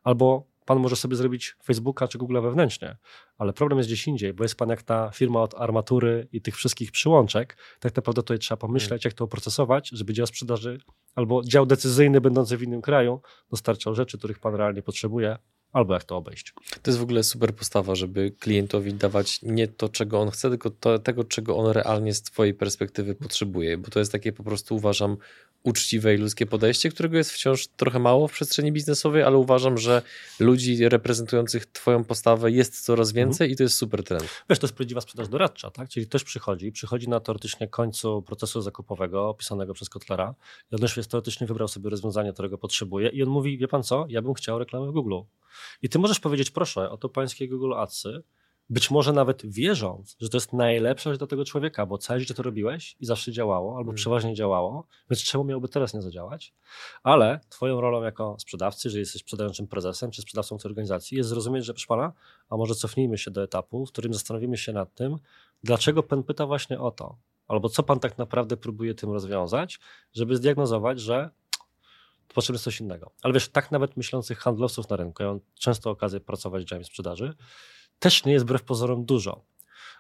Albo 0.04 0.51
pan 0.66 0.80
może 0.80 0.96
sobie 0.96 1.16
zrobić 1.16 1.56
Facebooka 1.64 2.08
czy 2.08 2.18
Google 2.18 2.42
wewnętrznie, 2.42 2.98
ale 3.38 3.54
problem 3.54 3.78
jest 3.78 3.90
gdzieś 3.90 4.08
indziej, 4.08 4.34
bo 4.34 4.44
jest 4.44 4.56
pan 4.56 4.70
jak 4.70 4.84
ta 4.84 5.12
firma 5.14 5.42
od 5.42 5.56
armatury 5.56 6.28
i 6.32 6.42
tych 6.42 6.56
wszystkich 6.56 6.92
przyłączek. 6.92 7.58
Tak 7.80 7.96
naprawdę 7.96 8.22
tutaj 8.22 8.40
trzeba 8.40 8.58
pomyśleć, 8.58 9.06
jak 9.06 9.14
to 9.14 9.24
oprocesować, 9.24 9.90
żeby 9.90 10.14
dział 10.14 10.28
sprzedaży 10.28 10.80
albo 11.16 11.44
dział 11.44 11.66
decyzyjny 11.66 12.22
będący 12.22 12.58
w 12.58 12.64
innym 12.64 12.82
kraju 12.82 13.22
dostarczał 13.50 13.96
rzeczy, 13.96 14.18
których 14.18 14.40
pan 14.40 14.56
realnie 14.56 14.82
potrzebuje, 14.82 15.38
albo 15.72 15.94
jak 15.94 16.04
to 16.04 16.18
obejść. 16.18 16.54
To 16.82 16.92
jest 16.92 17.00
w 17.00 17.04
ogóle 17.04 17.24
super 17.24 17.56
postawa, 17.56 17.96
żeby 17.96 18.32
klientowi 18.40 18.94
dawać 18.94 19.42
nie 19.42 19.68
to, 19.68 19.90
czego 19.90 20.20
on 20.20 20.32
chce, 20.32 20.50
tylko 20.50 20.70
to, 20.70 21.00
tego, 21.00 21.24
czego 21.24 21.58
on 21.58 21.72
realnie 21.72 22.14
z 22.14 22.22
Twojej 22.22 22.54
perspektywy 22.54 23.16
potrzebuje, 23.16 23.78
bo 23.78 23.90
to 23.90 24.00
jest 24.00 24.12
takie 24.12 24.34
po 24.34 24.44
prostu 24.44 24.76
uważam 24.76 25.18
uczciwe 25.64 26.16
i 26.16 26.18
ludzkie 26.18 26.46
podejście, 26.46 26.90
którego 26.90 27.18
jest 27.18 27.32
wciąż 27.32 27.68
trochę 27.68 28.00
mało 28.00 28.28
w 28.28 28.32
przestrzeni 28.32 28.72
biznesowej, 28.72 29.24
ale 29.24 29.38
uważam, 29.38 29.78
że 29.78 30.02
ludzi 30.40 30.90
reprezentujących 30.90 31.66
Twoją 31.66 32.04
postawę 32.04 32.52
jest 32.52 32.86
coraz 32.86 33.10
mhm. 33.10 33.28
więcej 33.28 33.46
mhm. 33.46 33.54
i 33.54 33.56
to 33.56 33.64
jest 33.64 33.78
super 33.78 34.04
trend. 34.04 34.44
Wiesz, 34.50 34.60
to 34.60 34.68
jest 34.68 34.76
prawdziwa 34.76 35.02
sprzedaż 35.02 35.28
doradcza, 35.28 35.72
tak? 35.72 35.90
Czyli 35.90 36.08
ktoś 36.08 36.24
przychodzi, 36.24 36.72
przychodzi 36.72 37.10
na 37.10 37.20
teoretycznie 37.20 37.68
końcu 37.68 38.22
procesu 38.22 38.62
zakupowego 38.62 39.30
opisanego 39.30 39.74
przez 39.74 39.90
Kotlera 39.90 40.36
i 40.72 40.76
on 40.76 40.82
już 40.82 41.08
teoretycznie 41.08 41.48
wybrał 41.48 41.68
sobie 41.68 41.90
rozwiązanie, 41.90 42.34
którego 42.34 42.58
potrzebuje 42.58 43.10
i 43.10 43.24
on 43.24 43.30
mówi, 43.30 43.58
wie 43.58 43.68
pan 43.68 43.84
co, 43.84 44.06
ja 44.10 44.22
bym 44.22 44.34
chciał 44.34 44.60
reklamy 44.60 44.88
w 44.88 44.92
Google. 44.92 45.20
I 45.82 45.90
ty 45.90 46.00
możesz 46.00 46.20
powiedzieć, 46.20 46.52
proszę, 46.52 46.90
oto 46.90 47.10
pańskie 47.10 47.48
Google 47.48 47.74
Adsy, 47.74 48.24
być 48.72 48.92
może 48.92 49.14
nawet 49.14 49.46
wierząc, 49.46 50.16
że 50.20 50.30
to 50.30 50.38
jest 50.38 50.54
najlepsza 50.54 51.10
rzecz 51.10 51.20
dla 51.20 51.28
tego 51.28 51.46
człowieka, 51.46 51.86
bo 51.86 51.98
całe 51.98 52.20
życie 52.20 52.34
to 52.34 52.44
robiłeś 52.44 52.96
i 53.00 53.06
zawsze 53.06 53.32
działało, 53.32 53.70
albo 53.70 53.90
hmm. 53.90 53.96
przeważnie 53.96 54.34
działało, 54.34 54.88
więc 55.10 55.24
czemu 55.24 55.44
miałoby 55.44 55.68
teraz 55.68 55.94
nie 55.94 56.02
zadziałać? 56.02 56.54
Ale 57.04 57.40
twoją 57.50 57.82
rolą 57.82 58.04
jako 58.04 58.36
sprzedawcy, 58.40 58.90
że 58.90 59.00
jesteś 59.00 59.22
sprzedającym 59.22 59.68
prezesem 59.68 60.12
czy 60.12 60.22
sprzedawcą 60.22 60.58
tej 60.58 60.70
organizacji, 60.70 61.18
jest 61.18 61.30
zrozumieć, 61.30 61.66
że 61.66 61.74
proszę 61.74 61.88
pana, 61.88 62.14
a 62.50 62.58
może 62.58 62.76
cofnijmy 62.76 63.18
się 63.18 63.32
do 63.32 63.44
etapu, 63.44 63.86
w 63.86 63.92
którym 63.92 64.14
zastanowimy 64.14 64.58
się 64.58 64.74
nad 64.74 64.96
tym, 64.96 65.18
dlaczego 65.64 66.04
pan 66.04 66.24
pyta 66.24 66.46
właśnie 66.46 66.80
o 66.80 66.92
to, 66.92 67.18
albo 67.48 67.70
co 67.70 67.84
pan 67.84 68.00
tak 68.00 68.18
naprawdę 68.18 68.58
próbuje 68.58 68.96
tym 68.96 69.12
rozwiązać, 69.12 69.80
żeby 70.14 70.36
zdiagnozować, 70.36 71.00
że 71.00 71.30
potrzebne 72.34 72.56
jest 72.56 72.64
coś 72.64 72.82
innego. 72.82 73.12
Ale 73.22 73.34
wiesz, 73.34 73.50
tak 73.50 73.72
nawet 73.72 73.98
myślących 73.98 74.40
handlowców 74.40 74.90
na 74.90 74.96
rynku, 74.96 75.24
ja 75.24 75.30
mam 75.30 75.40
często 75.60 75.90
okazję 75.90 76.20
pracować 76.20 76.64
w 76.64 76.68
dziale 76.68 76.84
sprzedaży, 76.84 77.34
też 78.02 78.26
nie 78.26 78.34
jest 78.34 78.46
wbrew 78.46 78.64
pozorom 78.64 79.06
dużo. 79.06 79.42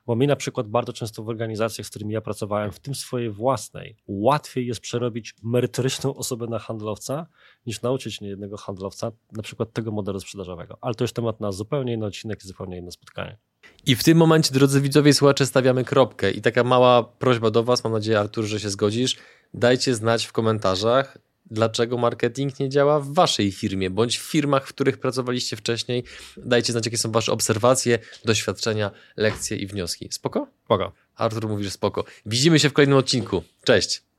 Bo 0.05 0.15
mi 0.15 0.27
na 0.27 0.35
przykład 0.35 0.67
bardzo 0.67 0.93
często 0.93 1.23
w 1.23 1.29
organizacjach, 1.29 1.87
z 1.87 1.89
którymi 1.89 2.13
ja 2.13 2.21
pracowałem, 2.21 2.71
w 2.71 2.79
tym 2.79 2.95
swojej 2.95 3.29
własnej, 3.29 3.95
łatwiej 4.07 4.67
jest 4.67 4.81
przerobić 4.81 5.35
merytoryczną 5.43 6.15
osobę 6.15 6.47
na 6.47 6.59
handlowca, 6.59 7.27
niż 7.65 7.81
nauczyć 7.81 8.21
niejednego 8.21 8.57
handlowca 8.57 9.11
na 9.31 9.43
przykład 9.43 9.73
tego 9.73 9.91
modelu 9.91 10.19
sprzedażowego. 10.19 10.77
Ale 10.81 10.95
to 10.95 11.03
już 11.03 11.13
temat 11.13 11.39
na 11.39 11.51
zupełnie 11.51 11.93
inny 11.93 12.05
odcinek 12.05 12.43
i 12.43 12.47
zupełnie 12.47 12.77
inne 12.77 12.91
spotkanie. 12.91 13.37
I 13.85 13.95
w 13.95 14.03
tym 14.03 14.17
momencie, 14.17 14.53
drodzy 14.53 14.81
widzowie, 14.81 15.13
słuchacze, 15.13 15.45
stawiamy 15.45 15.83
kropkę. 15.83 16.31
I 16.31 16.41
taka 16.41 16.63
mała 16.63 17.03
prośba 17.03 17.51
do 17.51 17.63
Was, 17.63 17.83
mam 17.83 17.93
nadzieję, 17.93 18.19
Artur, 18.19 18.45
że 18.45 18.59
się 18.59 18.69
zgodzisz. 18.69 19.17
Dajcie 19.53 19.95
znać 19.95 20.25
w 20.25 20.31
komentarzach, 20.31 21.17
dlaczego 21.51 21.97
marketing 21.97 22.59
nie 22.59 22.69
działa 22.69 22.99
w 22.99 23.13
waszej 23.13 23.51
firmie, 23.51 23.89
bądź 23.89 24.17
w 24.17 24.21
firmach, 24.21 24.67
w 24.67 24.73
których 24.73 24.97
pracowaliście 24.97 25.55
wcześniej. 25.57 26.03
Dajcie 26.37 26.71
znać, 26.71 26.85
jakie 26.85 26.97
są 26.97 27.11
wasze 27.11 27.31
obserwacje, 27.31 27.99
doświadczenia, 28.25 28.91
lekcje 29.17 29.57
i 29.57 29.67
wnioski. 29.67 30.07
Spoko? 30.11 30.47
Spoko. 30.65 30.91
Artur 31.15 31.47
mówi, 31.47 31.63
że 31.63 31.71
spoko. 31.71 32.03
Widzimy 32.25 32.59
się 32.59 32.69
w 32.69 32.73
kolejnym 32.73 32.97
odcinku. 32.97 33.43
Cześć! 33.63 34.10